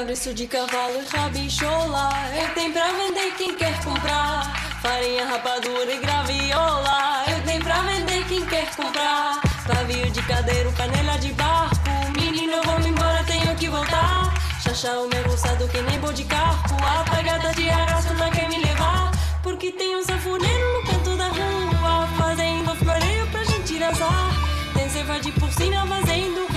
Cabriço 0.00 0.32
de 0.32 0.46
cavalo 0.46 1.04
rabichola 1.12 2.08
Eu 2.34 2.54
tenho 2.54 2.72
pra 2.72 2.90
vender 2.90 3.34
quem 3.36 3.54
quer 3.54 3.84
comprar 3.84 4.50
Farinha, 4.80 5.26
rapadura 5.26 5.92
e 5.92 5.98
graviola. 5.98 7.24
Eu 7.28 7.44
tenho 7.44 7.62
pra 7.62 7.82
vender 7.82 8.24
quem 8.26 8.42
quer 8.46 8.74
comprar 8.74 9.42
Pavio 9.66 10.10
de 10.10 10.22
cadeiro, 10.22 10.72
panela 10.72 11.18
de 11.18 11.30
barco. 11.34 11.76
Menino, 12.18 12.54
eu 12.54 12.62
vou 12.62 12.80
embora, 12.80 13.22
tenho 13.24 13.54
que 13.56 13.68
voltar. 13.68 14.32
Xaxá, 14.62 14.98
o 15.00 15.06
meu 15.06 15.22
roçado 15.24 15.68
que 15.68 15.82
nem 15.82 16.00
bom 16.00 16.14
de 16.14 16.24
carro 16.24 16.76
Apagada 17.00 17.52
de 17.52 17.68
arrasto 17.68 18.14
não 18.14 18.30
quer 18.30 18.48
me 18.48 18.56
levar 18.56 19.12
Porque 19.42 19.70
tem 19.70 19.96
um 19.96 20.02
sanfoneiro 20.02 20.80
no 20.80 20.90
canto 20.90 21.14
da 21.18 21.28
rua 21.28 22.08
Fazendo 22.16 22.74
floreio 22.76 23.26
pra 23.26 23.44
gente 23.44 23.78
dançar 23.78 24.30
Tem 24.72 24.88
cefa 24.88 25.20
de 25.20 25.30
porcina 25.32 25.86
fazendo 25.86 26.49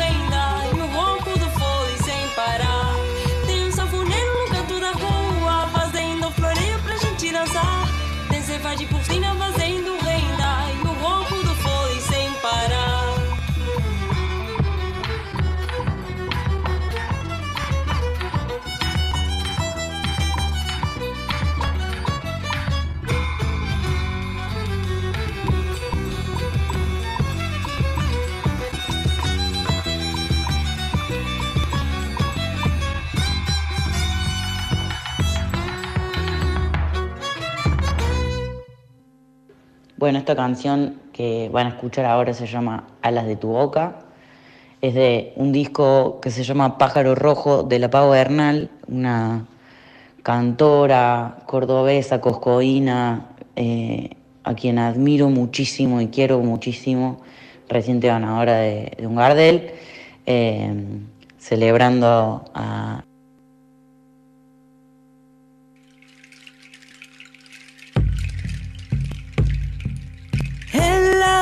cidade 8.73 8.85
por 8.87 9.03
cima 9.03 9.33
você 9.35 9.62
Bueno, 40.03 40.19
esta 40.19 40.35
canción 40.35 40.99
que 41.13 41.49
van 41.53 41.65
a 41.65 41.69
escuchar 41.69 42.03
ahora 42.03 42.33
se 42.33 42.45
llama 42.45 42.87
Alas 43.01 43.25
de 43.25 43.37
tu 43.37 43.47
boca. 43.47 43.99
Es 44.81 44.95
de 44.95 45.31
un 45.37 45.53
disco 45.53 46.19
que 46.19 46.29
se 46.29 46.43
llama 46.43 46.77
Pájaro 46.77 47.15
Rojo 47.15 47.63
de 47.63 47.79
la 47.79 47.89
Pau 47.89 48.11
Bernal, 48.11 48.69
una 48.89 49.45
cantora 50.21 51.37
cordobesa, 51.45 52.19
coscoína, 52.19 53.27
eh, 53.55 54.09
a 54.43 54.53
quien 54.55 54.77
admiro 54.77 55.29
muchísimo 55.29 56.01
y 56.01 56.07
quiero 56.07 56.39
muchísimo, 56.39 57.21
reciente 57.69 58.07
ganadora 58.07 58.57
de, 58.57 58.91
de 58.97 59.07
un 59.07 59.15
Gardel, 59.15 59.71
eh, 60.25 60.83
celebrando 61.37 62.43
a 62.53 63.05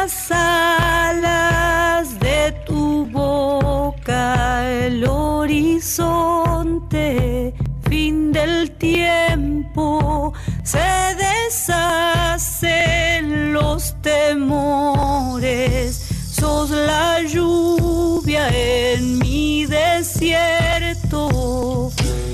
las 0.02 0.32
alas 0.32 2.20
de 2.20 2.52
tu 2.66 3.06
boca 3.06 4.68
el 4.88 5.08
horizonte, 5.08 6.34
fin 7.88 8.32
del 8.32 8.72
tiempo, 8.72 10.34
se 10.64 10.80
deshacen 11.52 13.54
los 13.54 13.94
temores. 14.02 15.98
Sos 16.32 16.72
la 16.72 17.22
lluvia 17.22 18.50
en 18.50 19.20
mi 19.20 19.68
desierto, 19.68 21.92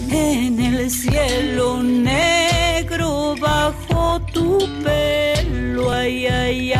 en 0.09 0.61
el 0.61 0.89
cielo 0.89 1.83
negro 1.83 3.35
bajo 3.41 4.21
tu 4.31 4.57
pelo, 4.83 5.36
ay, 5.85 6.73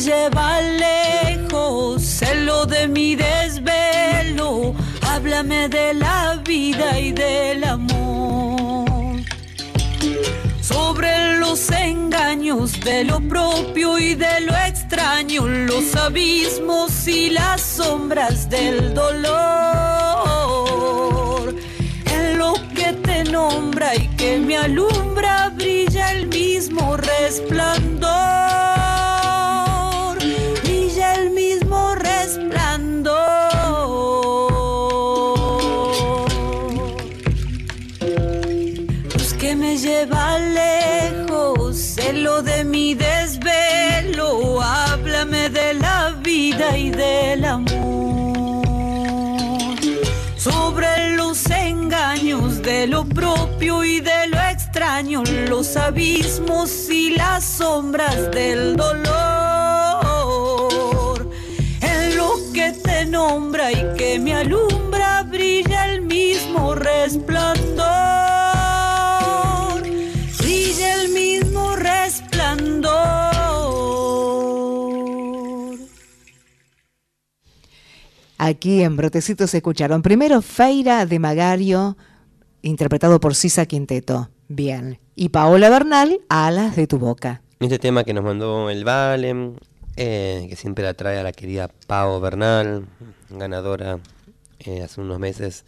lleva 0.00 0.60
lejos, 0.62 2.02
celo 2.02 2.64
de 2.64 2.88
mi 2.88 3.14
desvelo, 3.16 4.74
háblame 5.02 5.68
de 5.68 5.92
la 5.94 6.40
vida 6.44 6.98
y 6.98 7.12
del 7.12 7.64
amor. 7.64 9.20
Sobre 10.62 11.36
los 11.36 11.70
engaños 11.70 12.80
de 12.80 13.04
lo 13.04 13.20
propio 13.20 13.98
y 13.98 14.14
de 14.14 14.40
lo 14.40 14.56
extraño, 14.56 15.46
los 15.46 15.94
abismos 15.96 17.06
y 17.06 17.28
las 17.30 17.60
sombras 17.60 18.48
del 18.48 18.94
dolor. 18.94 19.20
En 22.06 22.38
lo 22.38 22.54
que 22.74 22.94
te 23.04 23.24
nombra 23.24 23.94
y 23.96 24.08
que 24.16 24.38
me 24.38 24.56
alumbra 24.56 25.50
brilla 25.50 26.12
el 26.12 26.26
mismo 26.28 26.96
resplandor, 26.96 28.49
del 46.88 47.44
amor. 47.44 48.64
Sobre 50.36 51.16
los 51.16 51.44
engaños 51.50 52.62
de 52.62 52.86
lo 52.86 53.04
propio 53.04 53.84
y 53.84 54.00
de 54.00 54.28
lo 54.28 54.40
extraño, 54.40 55.22
los 55.50 55.76
abismos 55.76 56.88
y 56.88 57.10
las 57.10 57.44
sombras 57.44 58.30
del 58.30 58.76
dolor. 58.76 59.10
En 61.82 62.16
lo 62.16 62.36
que 62.54 62.72
te 62.72 63.04
nombra 63.04 63.70
y 63.70 63.84
que 63.98 64.18
me 64.18 64.34
alumbra 64.34 65.24
brilla 65.24 65.92
el 65.92 66.00
mismo 66.00 66.74
resplandor. 66.74 68.39
Aquí 78.50 78.82
en 78.82 78.96
Brotecitos 78.96 79.52
se 79.52 79.58
escucharon 79.58 80.02
primero 80.02 80.42
Feira 80.42 81.06
de 81.06 81.20
Magario, 81.20 81.96
interpretado 82.62 83.20
por 83.20 83.36
Sisa 83.36 83.64
Quinteto. 83.64 84.28
Bien. 84.48 84.98
Y 85.14 85.28
Paola 85.28 85.70
Bernal, 85.70 86.18
Alas 86.28 86.74
de 86.74 86.88
tu 86.88 86.98
boca. 86.98 87.42
Este 87.60 87.78
tema 87.78 88.02
que 88.02 88.12
nos 88.12 88.24
mandó 88.24 88.68
el 88.68 88.82
Valen, 88.84 89.56
eh, 89.94 90.46
que 90.48 90.56
siempre 90.56 90.82
la 90.82 90.94
trae 90.94 91.20
a 91.20 91.22
la 91.22 91.30
querida 91.30 91.70
Pao 91.86 92.20
Bernal, 92.20 92.86
ganadora 93.28 94.00
eh, 94.58 94.82
hace 94.82 95.00
unos 95.00 95.20
meses 95.20 95.64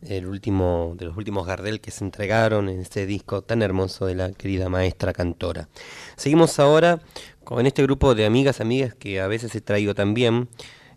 el 0.00 0.26
último, 0.26 0.94
de 0.96 1.04
los 1.04 1.16
últimos 1.18 1.46
Gardel 1.46 1.82
que 1.82 1.90
se 1.90 2.02
entregaron 2.02 2.70
en 2.70 2.80
este 2.80 3.04
disco 3.04 3.42
tan 3.42 3.60
hermoso 3.60 4.06
de 4.06 4.14
la 4.14 4.32
querida 4.32 4.70
maestra 4.70 5.12
cantora. 5.12 5.68
Seguimos 6.16 6.58
ahora 6.58 6.98
con 7.44 7.66
este 7.66 7.82
grupo 7.82 8.14
de 8.14 8.24
amigas, 8.24 8.62
amigas 8.62 8.94
que 8.94 9.20
a 9.20 9.26
veces 9.26 9.54
he 9.54 9.60
traído 9.60 9.94
también. 9.94 10.48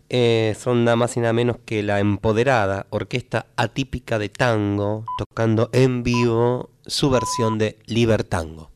Eh, 0.08 0.54
son 0.58 0.84
nada 0.84 0.96
más 0.96 1.16
y 1.16 1.20
nada 1.20 1.32
menos 1.32 1.56
que 1.64 1.82
la 1.82 1.98
empoderada 1.98 2.86
orquesta 2.90 3.46
atípica 3.56 4.18
de 4.18 4.28
tango, 4.28 5.04
tocando 5.18 5.68
en 5.72 6.02
vivo 6.02 6.70
su 6.86 7.10
versión 7.10 7.58
de 7.58 7.78
Libertango. 7.86 8.70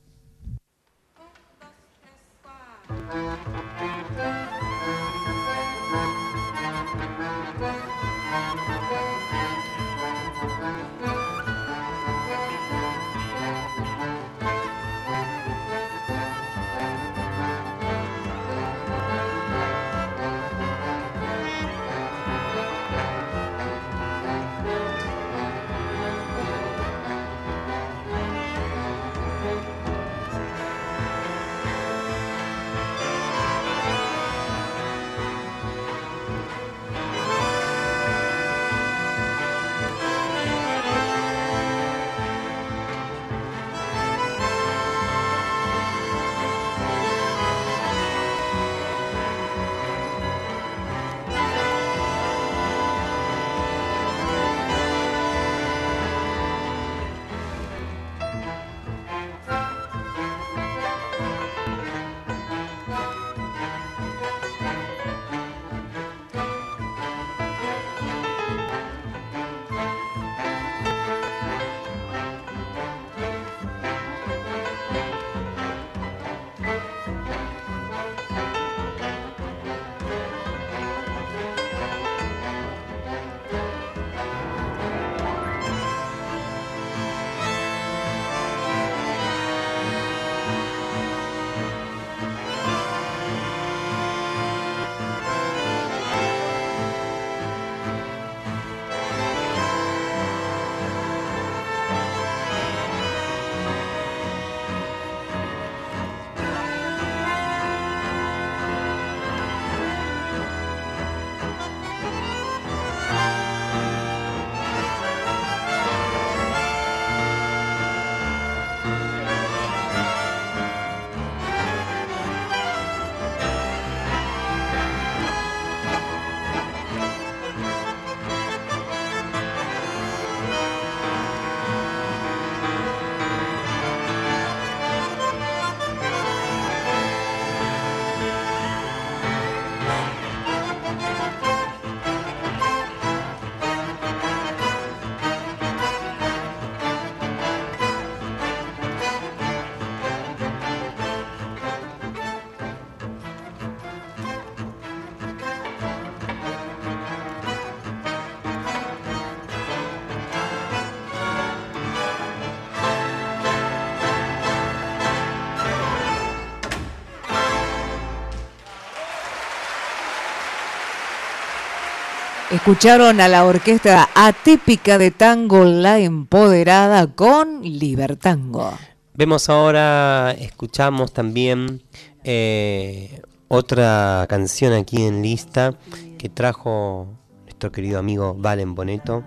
Escucharon 172.60 173.22
a 173.22 173.28
la 173.28 173.46
orquesta 173.46 174.10
atípica 174.14 174.98
de 174.98 175.10
tango 175.10 175.64
La 175.64 175.98
Empoderada 175.98 177.06
con 177.06 177.62
Libertango. 177.62 178.74
Vemos 179.14 179.48
ahora, 179.48 180.32
escuchamos 180.32 181.10
también 181.14 181.82
eh, 182.22 183.22
otra 183.48 184.26
canción 184.28 184.74
aquí 184.74 185.06
en 185.06 185.22
lista 185.22 185.72
que 186.18 186.28
trajo 186.28 187.08
nuestro 187.44 187.72
querido 187.72 187.98
amigo 187.98 188.34
Valen 188.38 188.74
Boneto. 188.74 189.24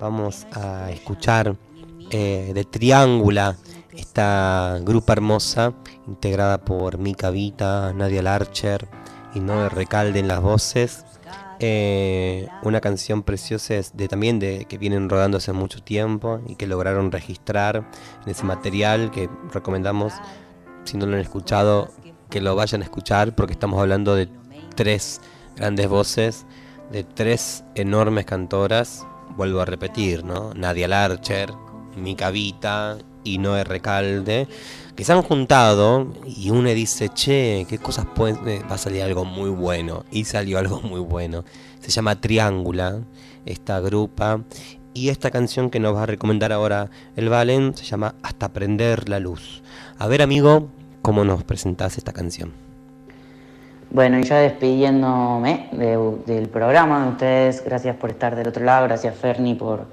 Vamos 0.00 0.46
a 0.52 0.90
escuchar 0.90 1.56
eh, 2.10 2.52
de 2.54 2.64
Triángula, 2.64 3.58
esta 3.92 4.78
grupa 4.80 5.12
hermosa 5.12 5.74
integrada 6.06 6.64
por 6.64 6.96
Mica 6.96 7.28
Vita, 7.28 7.92
Nadia 7.92 8.22
Larcher 8.22 8.88
y 9.34 9.40
Noé 9.40 9.68
Recalde 9.68 10.20
en 10.20 10.28
las 10.28 10.40
voces. 10.40 11.04
Eh, 11.60 12.48
una 12.62 12.80
canción 12.80 13.22
preciosa 13.22 13.74
de 13.92 14.08
también 14.08 14.38
de 14.38 14.66
que 14.66 14.76
vienen 14.78 15.08
rodando 15.08 15.38
hace 15.38 15.52
mucho 15.52 15.82
tiempo 15.82 16.40
y 16.46 16.56
que 16.56 16.66
lograron 16.66 17.12
registrar 17.12 17.88
en 18.24 18.30
ese 18.30 18.44
material 18.44 19.10
que 19.10 19.28
recomendamos 19.52 20.14
si 20.84 20.96
no 20.96 21.06
lo 21.06 21.14
han 21.14 21.20
escuchado 21.20 21.90
que 22.30 22.40
lo 22.40 22.56
vayan 22.56 22.82
a 22.82 22.84
escuchar 22.84 23.34
porque 23.36 23.52
estamos 23.52 23.80
hablando 23.80 24.16
de 24.16 24.28
tres 24.74 25.20
grandes 25.56 25.88
voces 25.88 26.46
de 26.90 27.04
tres 27.04 27.64
enormes 27.74 28.24
cantoras. 28.24 29.06
Vuelvo 29.36 29.60
a 29.60 29.64
repetir 29.64 30.24
no 30.24 30.52
Nadia 30.54 30.88
Larcher 30.88 31.63
Mica 31.96 32.30
Vita 32.30 32.98
y 33.22 33.38
Noé 33.38 33.64
Recalde 33.64 34.48
que 34.94 35.04
se 35.04 35.12
han 35.12 35.22
juntado 35.22 36.08
y 36.24 36.50
uno 36.50 36.68
dice, 36.70 37.08
che, 37.08 37.66
qué 37.68 37.78
cosas 37.78 38.06
pueden, 38.06 38.46
eh, 38.48 38.62
va 38.70 38.76
a 38.76 38.78
salir 38.78 39.02
algo 39.02 39.24
muy 39.24 39.50
bueno. 39.50 40.04
Y 40.10 40.24
salió 40.24 40.58
algo 40.58 40.80
muy 40.82 41.00
bueno. 41.00 41.44
Se 41.80 41.90
llama 41.90 42.20
Triángula, 42.20 43.00
esta 43.44 43.80
grupa. 43.80 44.40
Y 44.92 45.08
esta 45.08 45.32
canción 45.32 45.70
que 45.70 45.80
nos 45.80 45.96
va 45.96 46.04
a 46.04 46.06
recomendar 46.06 46.52
ahora 46.52 46.88
el 47.16 47.28
Valen 47.28 47.76
se 47.76 47.84
llama 47.84 48.14
Hasta 48.22 48.52
prender 48.52 49.08
la 49.08 49.18
luz. 49.18 49.62
A 49.98 50.06
ver, 50.06 50.22
amigo, 50.22 50.68
¿cómo 51.02 51.24
nos 51.24 51.42
presentás 51.42 51.98
esta 51.98 52.12
canción? 52.12 52.52
Bueno, 53.90 54.18
y 54.18 54.22
ya 54.22 54.38
despidiéndome 54.38 55.68
del 55.72 56.48
programa 56.48 57.04
de 57.04 57.10
ustedes, 57.10 57.64
gracias 57.64 57.96
por 57.96 58.10
estar 58.10 58.34
del 58.34 58.48
otro 58.48 58.64
lado, 58.64 58.86
gracias 58.86 59.16
Ferni 59.16 59.54
por 59.54 59.86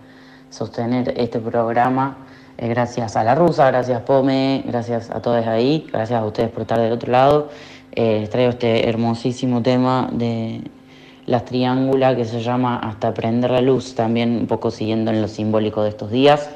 sostener 0.52 1.14
este 1.18 1.40
programa. 1.40 2.18
Eh, 2.58 2.68
gracias 2.68 3.16
a 3.16 3.24
la 3.24 3.34
rusa, 3.34 3.72
gracias 3.72 4.02
Pome, 4.02 4.64
gracias 4.68 5.10
a 5.10 5.22
todos 5.22 5.48
ahí, 5.48 5.88
gracias 5.92 6.22
a 6.22 6.26
ustedes 6.26 6.52
por 6.52 6.62
estar 6.62 6.80
del 6.80 6.92
otro 6.92 7.12
lado. 7.12 7.50
Eh, 7.94 8.28
traigo 8.30 8.52
este 8.52 8.88
hermosísimo 8.88 9.64
tema 9.64 10.10
de 10.12 10.62
las 11.26 11.46
triángulas 11.46 12.16
que 12.16 12.26
se 12.26 12.42
llama 12.42 12.78
Hasta 12.78 13.14
prender 13.14 13.52
la 13.52 13.62
luz, 13.62 13.96
también 13.96 14.38
un 14.42 14.48
poco 14.48 14.70
siguiendo 14.70 15.10
en 15.12 15.22
lo 15.22 15.28
simbólico 15.28 15.82
de 15.84 15.90
estos 15.90 16.12
días. 16.12 16.52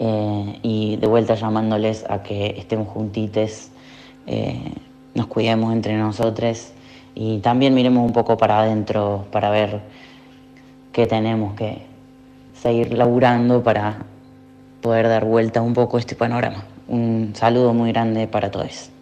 Eh, 0.00 0.58
y 0.62 0.96
de 0.96 1.06
vuelta 1.06 1.34
llamándoles 1.34 2.04
a 2.10 2.22
que 2.22 2.54
estemos 2.58 2.88
juntites, 2.88 3.70
nos 5.14 5.26
cuidemos 5.26 5.72
entre 5.74 5.96
nosotros 5.98 6.72
y 7.14 7.38
también 7.38 7.74
miremos 7.74 8.04
un 8.04 8.12
poco 8.14 8.38
para 8.38 8.60
adentro 8.60 9.26
para 9.30 9.50
ver 9.50 9.82
qué 10.92 11.06
tenemos 11.06 11.54
que 11.54 11.93
seguir 12.64 12.94
laburando 12.94 13.62
para 13.62 13.98
poder 14.80 15.06
dar 15.06 15.26
vuelta 15.26 15.60
un 15.60 15.74
poco 15.74 15.98
este 15.98 16.16
panorama. 16.16 16.64
Un 16.88 17.32
saludo 17.34 17.74
muy 17.74 17.92
grande 17.92 18.26
para 18.26 18.50
todos. 18.50 18.93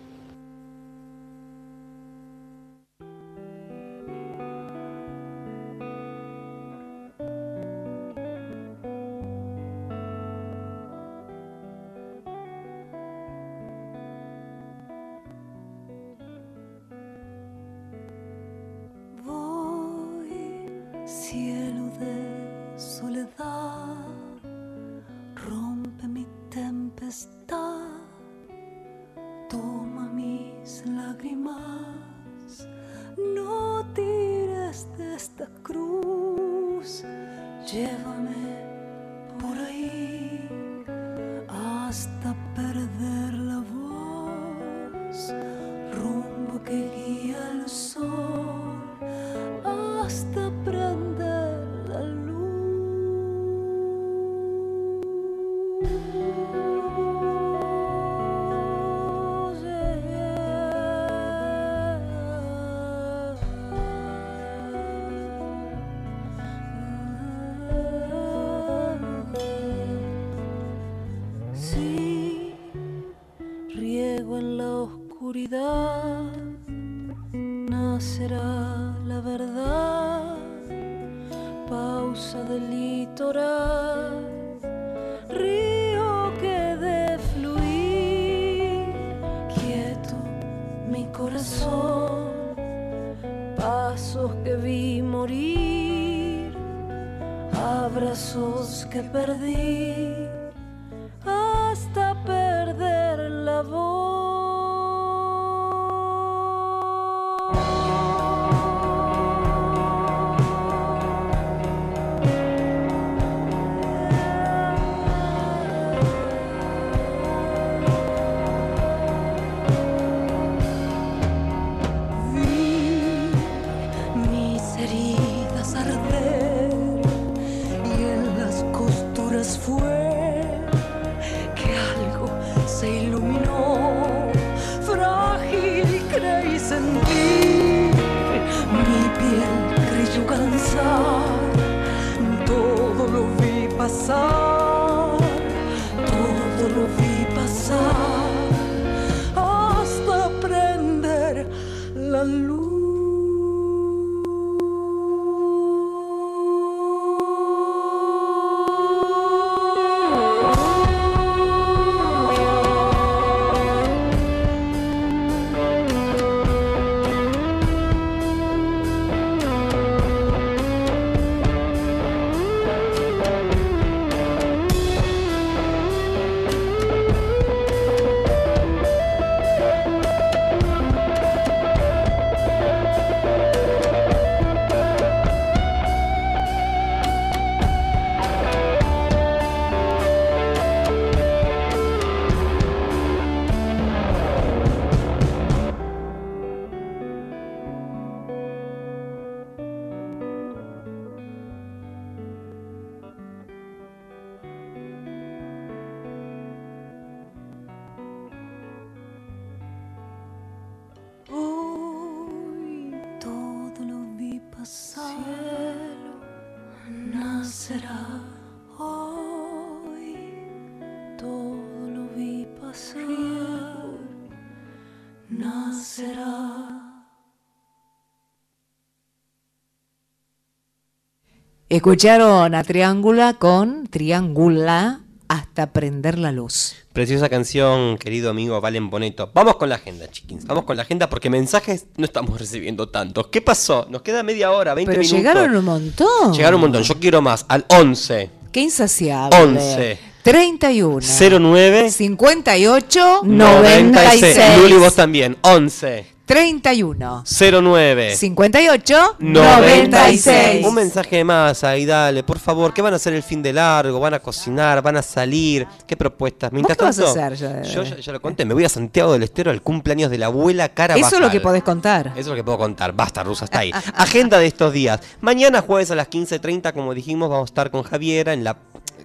Escucharon 231.73 232.55
a 232.55 232.65
Triángula 232.65 233.33
con 233.39 233.87
Triángula 233.87 235.01
hasta 235.27 235.73
prender 235.73 236.19
la 236.19 236.31
luz. 236.31 236.75
Preciosa 236.93 237.31
canción, 237.31 237.97
querido 237.97 238.29
amigo 238.29 238.61
Valen 238.61 238.91
Boneto. 238.91 239.31
Vamos 239.33 239.57
con 239.57 239.71
la 239.71 239.77
agenda, 239.77 240.07
chiquins. 240.11 240.45
Vamos 240.45 240.65
con 240.65 240.77
la 240.77 240.83
agenda 240.83 241.09
porque 241.09 241.31
mensajes 241.31 241.87
no 241.97 242.05
estamos 242.05 242.39
recibiendo 242.39 242.91
tantos. 242.91 243.29
¿Qué 243.29 243.41
pasó? 243.41 243.87
Nos 243.89 244.03
queda 244.03 244.23
media 244.23 244.53
hora, 244.53 244.75
20 244.75 244.93
Pero 244.93 245.01
minutos. 245.01 245.19
llegaron 245.19 245.57
un 245.57 245.65
montón. 245.65 246.35
Llegaron 246.35 246.57
un 246.57 246.61
montón. 246.61 246.83
Yo 246.83 247.01
quiero 247.01 247.23
más. 247.23 247.47
Al 247.49 247.65
11 247.69 248.29
Qué 248.53 248.61
insaciable. 248.61 249.35
11 249.35 249.99
31 250.25 251.01
09 251.01 251.91
58 251.91 253.21
96. 253.25 254.59
Luli, 254.59 254.75
vos 254.75 254.95
también. 254.95 255.39
11 255.41 256.12
31 256.25 257.25
09 257.27 258.17
58 258.17 259.17
96. 259.19 260.65
Un 260.65 260.75
mensaje 260.75 261.25
más 261.25 261.65
ahí, 261.65 261.85
dale, 261.85 262.23
por 262.23 262.39
favor. 262.39 262.73
¿Qué 262.73 262.81
van 262.81 262.93
a 262.93 262.97
hacer 262.97 263.13
el 263.13 263.23
fin 263.23 263.43
de 263.43 263.53
largo? 263.53 263.99
¿Van 263.99 264.15
a 264.15 264.21
cocinar? 264.21 264.81
¿Van 264.83 264.97
a 264.97 265.03
salir? 265.03 265.67
¿Qué 265.87 265.97
propuestas? 265.97 266.53
Mientras 266.53 266.79
qué 266.79 266.85
vas 266.85 266.99
a 266.99 267.11
hacer? 267.11 267.35
Yo 267.65 267.83
ya, 267.83 267.97
ya 267.97 268.13
lo 268.13 268.23
conté, 268.23 268.45
me 268.45 268.55
voy 268.55 268.65
a 268.65 268.69
Santiago 268.69 269.13
del 269.13 269.25
Estero 269.25 269.51
al 269.51 269.63
cumpleaños 269.63 270.11
de 270.11 270.19
la 270.19 270.27
abuela 270.27 270.69
Cara 270.69 270.95
Eso 270.95 271.17
es 271.17 271.21
lo 271.21 271.31
que 271.31 271.41
podés 271.41 271.63
contar. 271.63 272.09
Eso 272.09 272.21
es 272.21 272.27
lo 272.29 272.35
que 272.35 272.45
puedo 272.45 272.59
contar. 272.59 272.93
Basta, 272.93 273.23
Rusa, 273.25 273.47
está 273.47 273.61
ahí. 273.61 273.73
Agenda 273.95 274.39
de 274.39 274.47
estos 274.47 274.73
días. 274.73 275.01
Mañana 275.21 275.61
jueves 275.61 275.91
a 275.91 275.95
las 275.95 276.09
15.30, 276.09 276.73
como 276.73 276.95
dijimos, 276.95 277.29
vamos 277.31 277.49
a 277.49 277.51
estar 277.51 277.71
con 277.71 277.83
Javiera 277.83 278.33
en 278.33 278.45
la 278.45 278.59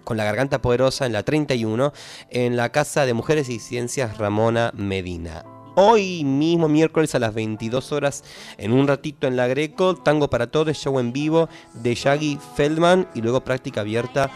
con 0.04 0.16
la 0.16 0.24
garganta 0.24 0.62
poderosa 0.62 1.06
en 1.06 1.12
la 1.12 1.24
31 1.24 1.92
en 2.30 2.56
la 2.56 2.70
Casa 2.70 3.06
de 3.06 3.14
Mujeres 3.14 3.50
y 3.50 3.60
Ciencias 3.60 4.18
Ramona 4.18 4.72
Medina. 4.74 5.44
Hoy 5.80 6.24
mismo, 6.24 6.68
miércoles 6.68 7.14
a 7.14 7.20
las 7.20 7.36
22 7.36 7.92
horas, 7.92 8.24
en 8.58 8.74
un 8.74 8.88
ratito 8.88 9.28
en 9.28 9.36
la 9.36 9.46
Greco, 9.46 9.96
Tango 9.96 10.28
para 10.28 10.48
Todos, 10.48 10.76
show 10.76 10.98
en 10.98 11.14
vivo 11.14 11.50
de 11.76 11.94
Shaggy 11.94 12.40
Feldman 12.56 13.08
y 13.14 13.22
luego 13.22 13.42
práctica 13.42 13.82
abierta 13.82 14.32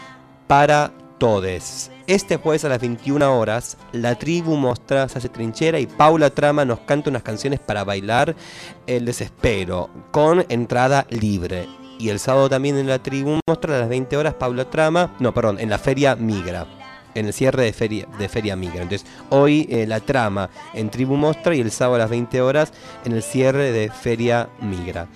para 0.46 0.92
todes. 1.18 1.90
Este 2.06 2.36
jueves 2.36 2.64
a 2.64 2.68
las 2.68 2.80
21 2.80 3.40
horas, 3.40 3.76
la 3.90 4.14
tribu 4.14 4.56
Mostra 4.56 5.02
hace 5.02 5.28
trinchera 5.28 5.80
y 5.80 5.88
Paula 5.88 6.30
Trama 6.30 6.64
nos 6.64 6.78
canta 6.78 7.10
unas 7.10 7.24
canciones 7.24 7.58
para 7.58 7.82
bailar 7.82 8.36
el 8.86 9.04
desespero, 9.04 9.90
con 10.12 10.46
entrada 10.48 11.08
libre. 11.10 11.66
Y 11.98 12.10
el 12.10 12.20
sábado 12.20 12.50
también 12.50 12.78
en 12.78 12.86
la 12.86 13.02
tribu 13.02 13.40
Mostra 13.48 13.74
a 13.74 13.80
las 13.80 13.88
20 13.88 14.16
horas, 14.16 14.34
Paula 14.34 14.70
Trama, 14.70 15.16
no, 15.18 15.34
perdón, 15.34 15.58
en 15.58 15.70
la 15.70 15.78
feria 15.78 16.14
Migra. 16.14 16.81
En 17.14 17.26
el 17.26 17.32
cierre 17.32 17.64
de 17.64 17.72
Feria, 17.72 18.06
de 18.18 18.28
feria 18.28 18.56
Migra. 18.56 18.82
Entonces, 18.82 19.06
hoy 19.30 19.66
eh, 19.70 19.86
la 19.86 20.00
trama 20.00 20.50
en 20.74 20.90
Tribu 20.90 21.16
Mostra 21.16 21.54
y 21.54 21.60
el 21.60 21.70
sábado 21.70 21.96
a 21.96 21.98
las 21.98 22.10
20 22.10 22.40
horas 22.40 22.72
en 23.04 23.12
el 23.12 23.22
cierre 23.22 23.72
de 23.72 23.90
Feria 23.90 24.48
Migra. 24.60 25.08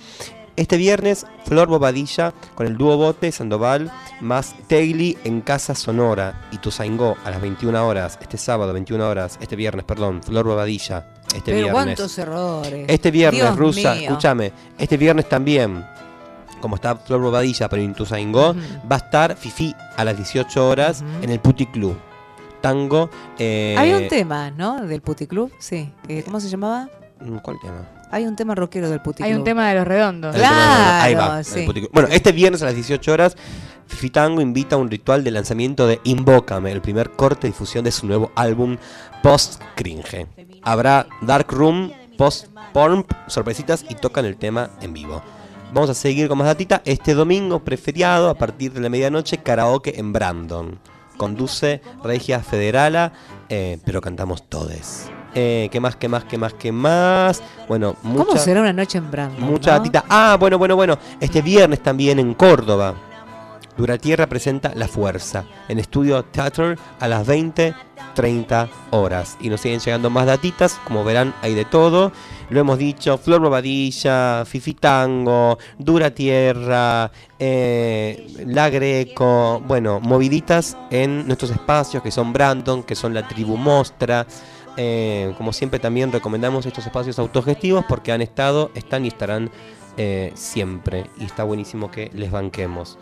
Este 0.57 0.79
viernes, 0.79 1.27
Flor 1.45 1.69
Bobadilla 1.69 2.33
con 2.55 2.67
el 2.67 2.79
dúo 2.79 2.97
Bote 2.97 3.31
Sandoval 3.31 3.93
más 4.23 4.55
Tegli 4.69 5.19
en 5.25 5.43
Casa 5.43 5.75
Sonora 5.75 6.49
y 6.51 6.57
Tuzaingó 6.57 7.15
a 7.27 7.31
las 7.31 7.43
21 7.43 7.87
horas, 7.87 8.19
este 8.23 8.39
sábado 8.39 8.73
21 8.73 9.07
horas, 9.07 9.39
este 9.43 9.55
viernes, 9.55 9.85
perdón, 9.85 10.23
Flor 10.23 10.47
Bobadilla, 10.47 11.13
este 11.35 11.53
Pero 11.53 11.57
viernes. 11.57 11.73
cuántos 11.73 12.19
errores. 12.19 12.87
Este 12.89 13.11
viernes, 13.11 13.43
Dios 13.43 13.57
Rusa, 13.57 13.95
mío. 13.95 14.09
escúchame, 14.09 14.53
este 14.79 14.97
viernes 14.97 15.29
también, 15.29 15.85
como 16.67 16.75
está 16.75 16.97
Flor 16.97 17.21
Bobadilla, 17.21 17.69
pero 17.69 17.81
en 17.81 17.95
va 17.95 18.97
a 18.97 18.97
estar 18.97 19.37
Fifi 19.37 19.73
a 19.97 20.05
las 20.05 20.17
18 20.17 20.69
horas 20.69 21.05
en 21.23 21.31
el 21.31 21.39
Puti 21.39 21.67
Club. 21.67 21.97
Tango. 22.61 23.09
eh, 23.39 23.77
Hay 23.79 23.93
un 23.93 24.09
tema, 24.09 24.51
¿no? 24.51 24.85
Del 24.85 25.01
puticlub, 25.01 25.53
sí. 25.61 25.93
Eh, 26.09 26.23
¿Cómo 26.25 26.41
se 26.41 26.49
llamaba? 26.49 26.89
mm, 27.21 27.37
¿Cuál 27.37 27.59
tema? 27.63 27.87
Hay 28.11 28.25
un 28.25 28.35
tema 28.35 28.57
rockero 28.57 28.91
del 28.91 29.01
puticlub. 29.01 29.27
Hay 29.29 29.35
un 29.35 29.45
tema 29.45 29.69
de 29.69 29.77
los 29.77 29.87
redondos. 29.87 30.35
De- 30.35 30.45
Ahí 30.45 31.15
va, 31.15 31.27
Claro, 31.27 31.45
sí. 31.45 31.63
Puti 31.67 31.81
Club. 31.81 31.91
Bueno, 31.93 32.09
este 32.11 32.33
viernes 32.33 32.63
a 32.63 32.65
las 32.65 32.75
18 32.75 33.13
horas, 33.13 33.37
Fifi 33.87 34.11
Tango 34.11 34.41
invita 34.41 34.75
a 34.75 34.79
un 34.81 34.91
ritual 34.91 35.23
de 35.23 35.31
lanzamiento 35.31 35.87
de 35.87 36.01
Invócame, 36.03 36.73
el 36.73 36.81
primer 36.81 37.11
corte 37.11 37.43
de 37.43 37.49
difusión 37.53 37.85
de 37.85 37.93
su 37.93 38.07
nuevo 38.09 38.33
álbum 38.35 38.77
Post 39.23 39.63
Cringe. 39.77 40.27
Habrá 40.63 41.07
Dark 41.23 41.47
Room, 41.53 41.93
Post 42.19 42.49
Porn, 42.73 43.07
sorpresitas 43.29 43.85
y 43.89 43.95
tocan 43.95 44.25
el 44.25 44.37
tema 44.37 44.71
en 44.81 44.93
vivo. 44.93 45.23
Vamos 45.73 45.91
a 45.91 45.95
seguir 45.95 46.29
con 46.29 46.39
más 46.39 46.47
datita. 46.47 46.81
Este 46.85 47.15
domingo, 47.15 47.61
preferiado, 47.61 48.31
a 48.31 48.35
partir 48.35 48.73
de 48.73 48.81
la 48.81 48.89
medianoche, 48.89 49.39
karaoke 49.39 49.99
en 49.99 50.13
Brandon. 50.13 50.79
Conduce 51.17 51.81
Regia 52.03 52.41
Federala, 52.41 53.13
eh, 53.49 53.79
pero 53.85 54.01
cantamos 54.01 54.49
todes. 54.49 55.11
Eh, 55.35 55.69
¿Qué 55.71 55.81
más, 55.81 55.97
qué 55.97 56.09
más, 56.09 56.25
qué 56.25 56.39
más, 56.39 56.55
qué 56.55 56.73
más? 56.73 57.43
Bueno, 57.69 57.97
mucha... 58.03 58.25
¿Cómo 58.25 58.39
será 58.39 58.61
una 58.61 58.73
noche 58.73 58.99
en 58.99 59.11
Brandon? 59.11 59.45
Mucha 59.45 59.73
no? 59.73 59.79
datita. 59.79 60.05
Ah, 60.09 60.37
bueno, 60.39 60.57
bueno, 60.57 60.77
bueno. 60.77 60.99
Este 61.21 61.43
viernes 61.43 61.83
también 61.83 62.19
en 62.19 62.33
Córdoba. 62.35 62.95
Duratierra 63.77 64.27
presenta 64.27 64.73
La 64.75 64.89
Fuerza 64.89 65.45
en 65.69 65.79
Estudio 65.79 66.25
Theater 66.25 66.79
a 66.99 67.09
las 67.09 67.27
20, 67.27 67.75
30 68.15 68.69
horas. 68.91 69.37
Y 69.41 69.49
nos 69.49 69.61
siguen 69.61 69.81
llegando 69.81 70.09
más 70.11 70.27
datitas. 70.27 70.81
Como 70.85 71.05
verán, 71.05 71.35
hay 71.43 71.55
de 71.55 71.65
todo. 71.65 72.11
Lo 72.49 72.61
hemos 72.61 72.79
dicho, 72.79 73.19
Flor 73.19 73.41
Bobadilla, 73.41 74.45
Fifi 74.47 74.75
Tango, 74.75 75.59
Dura 75.79 76.11
Tierra, 76.11 77.11
eh, 77.39 78.27
La 78.47 78.71
Greco, 78.71 79.63
bueno, 79.67 80.01
moviditas 80.01 80.77
en 80.91 81.27
nuestros 81.27 81.51
espacios 81.51 82.03
que 82.03 82.11
son 82.11 82.33
Brandon, 82.33 82.83
que 82.83 82.95
son 82.95 83.13
la 83.15 83.27
tribu 83.29 83.57
Mostra. 83.57 84.27
Eh, 84.79 85.35
como 85.37 85.53
siempre 85.53 85.81
también 85.81 86.13
recomendamos 86.13 86.67
estos 86.67 86.87
espacios 86.87 87.19
autogestivos 87.19 87.85
porque 87.87 88.13
han 88.13 88.21
estado, 88.21 88.71
están 88.75 89.05
y 89.05 89.09
estarán 89.09 89.51
eh, 89.97 90.33
siempre. 90.35 91.11
Y 91.19 91.25
está 91.25 91.45
buenísimo 91.45 91.91
que 91.91 92.11
les 92.15 92.31
banquemos. 92.31 92.99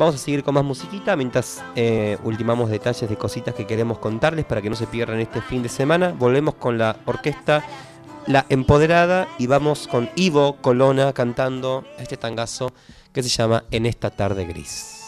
Vamos 0.00 0.14
a 0.14 0.18
seguir 0.18 0.42
con 0.42 0.54
más 0.54 0.64
musiquita 0.64 1.14
mientras 1.14 1.62
eh, 1.76 2.16
ultimamos 2.24 2.70
detalles 2.70 3.06
de 3.06 3.18
cositas 3.18 3.54
que 3.54 3.66
queremos 3.66 3.98
contarles 3.98 4.46
para 4.46 4.62
que 4.62 4.70
no 4.70 4.74
se 4.74 4.86
pierdan 4.86 5.20
este 5.20 5.42
fin 5.42 5.62
de 5.62 5.68
semana. 5.68 6.14
Volvemos 6.18 6.54
con 6.54 6.78
la 6.78 6.96
orquesta 7.04 7.62
La 8.26 8.46
Empoderada 8.48 9.28
y 9.38 9.46
vamos 9.46 9.86
con 9.88 10.08
Ivo 10.16 10.56
Colona 10.62 11.12
cantando 11.12 11.84
este 11.98 12.16
tangazo 12.16 12.72
que 13.12 13.22
se 13.22 13.28
llama 13.28 13.64
En 13.70 13.84
esta 13.84 14.08
tarde 14.08 14.46
gris. 14.46 14.99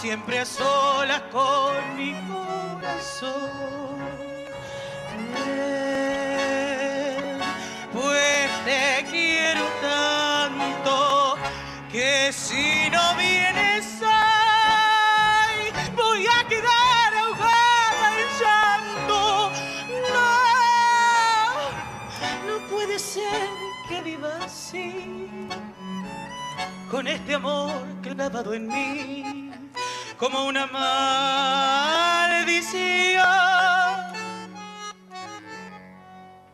Siempre 0.00 0.40
a 0.40 0.44
solas 0.44 1.22
con 1.30 1.96
mi 1.96 2.12
corazón. 2.28 3.98
Pues 7.92 8.50
te 8.64 9.06
quiero 9.10 9.64
tanto 9.80 11.36
que 11.90 12.32
si 12.32 12.90
no 12.90 13.14
vienes 13.16 13.86
ay, 14.04 15.72
voy 15.96 16.26
a 16.26 16.48
quedar 16.48 17.14
ahogada 17.22 18.06
en 18.20 18.28
llanto. 18.40 19.50
No, 20.12 20.28
no 22.48 22.54
puede 22.68 22.98
ser 22.98 23.48
que 23.88 24.02
viva 24.02 24.38
así, 24.44 25.28
con 26.90 27.06
este 27.06 27.34
amor 27.34 27.72
clavado 28.02 28.54
en 28.54 28.66
mí, 28.66 29.33
como 30.24 30.46
una 30.46 30.66
maldición. 30.66 32.72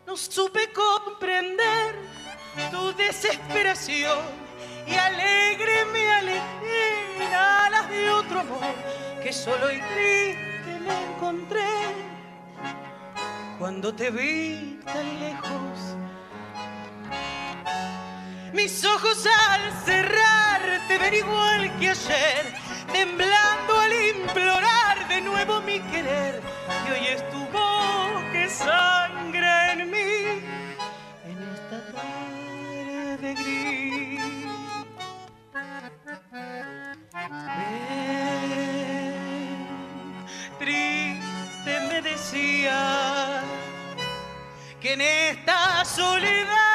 No 0.04 0.16
supe 0.16 0.72
comprender 0.72 1.94
tu 2.72 2.92
desesperación 2.94 4.18
y 4.88 4.94
alegre 4.94 5.84
me 5.92 6.10
alejé 6.10 7.14
en 7.20 7.32
alas 7.32 7.88
de 7.88 8.10
otro 8.10 8.40
amor 8.40 8.74
que 9.22 9.32
solo 9.32 9.70
y 9.70 9.80
triste 9.80 10.80
me 10.84 11.14
encontré 11.14 11.70
cuando 13.56 13.94
te 13.94 14.10
vi 14.10 14.80
tan 14.84 15.20
lejos. 15.20 15.94
Mis 18.52 18.84
ojos 18.84 19.24
al 19.48 19.72
cerrar 19.84 20.88
te 20.88 20.98
ven 20.98 21.14
igual 21.14 21.78
que 21.78 21.90
ayer, 21.90 22.59
temblando 23.00 23.72
al 23.78 23.92
implorar 24.14 25.08
de 25.08 25.20
nuevo 25.22 25.60
mi 25.62 25.80
querer. 25.92 26.42
Y 26.86 26.90
hoy 26.92 27.06
es 27.14 27.22
tu 27.30 27.40
voz 27.56 28.22
que 28.32 28.48
sangra 28.50 29.72
en 29.72 29.90
mí 29.90 30.12
en 31.30 31.38
esta 31.54 31.78
tarde 31.96 33.34
gris. 33.40 34.20
Ven, 37.56 37.98
triste 40.58 41.72
me 41.88 41.98
decía 42.02 43.42
que 44.80 44.92
en 44.92 45.00
esta 45.00 45.84
soledad 45.86 46.69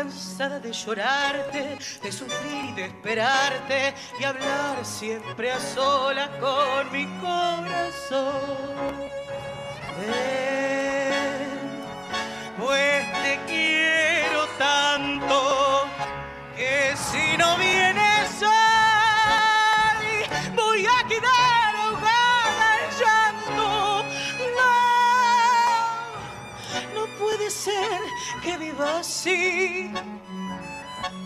cansada 0.00 0.58
de 0.58 0.72
llorarte, 0.72 1.76
de 2.02 2.10
sufrir 2.10 2.64
y 2.70 2.72
de 2.72 2.84
esperarte 2.86 3.92
y 4.18 4.24
hablar 4.24 4.82
siempre 4.82 5.52
a 5.52 5.60
solas 5.60 6.30
con 6.40 6.90
mi 6.90 7.04
corazón. 7.20 8.94
Ven, 9.98 11.50
pues 12.58 13.12
te 13.24 13.40
quiero 13.46 14.46
tanto 14.56 15.86
que 16.56 16.94
si 16.96 17.36
no 17.36 17.58
vienes 17.58 18.42
hoy 18.42 20.10
voy 20.56 20.86
a 20.86 21.06
quedar 21.08 21.76
ahogada 21.76 22.66
en 22.80 22.90
llanto. 23.00 23.68
No, 24.56 24.72
no 26.94 27.02
puede 27.18 27.50
ser 27.50 28.00
que 28.42 28.56
viva 28.56 29.00
así, 29.00 29.90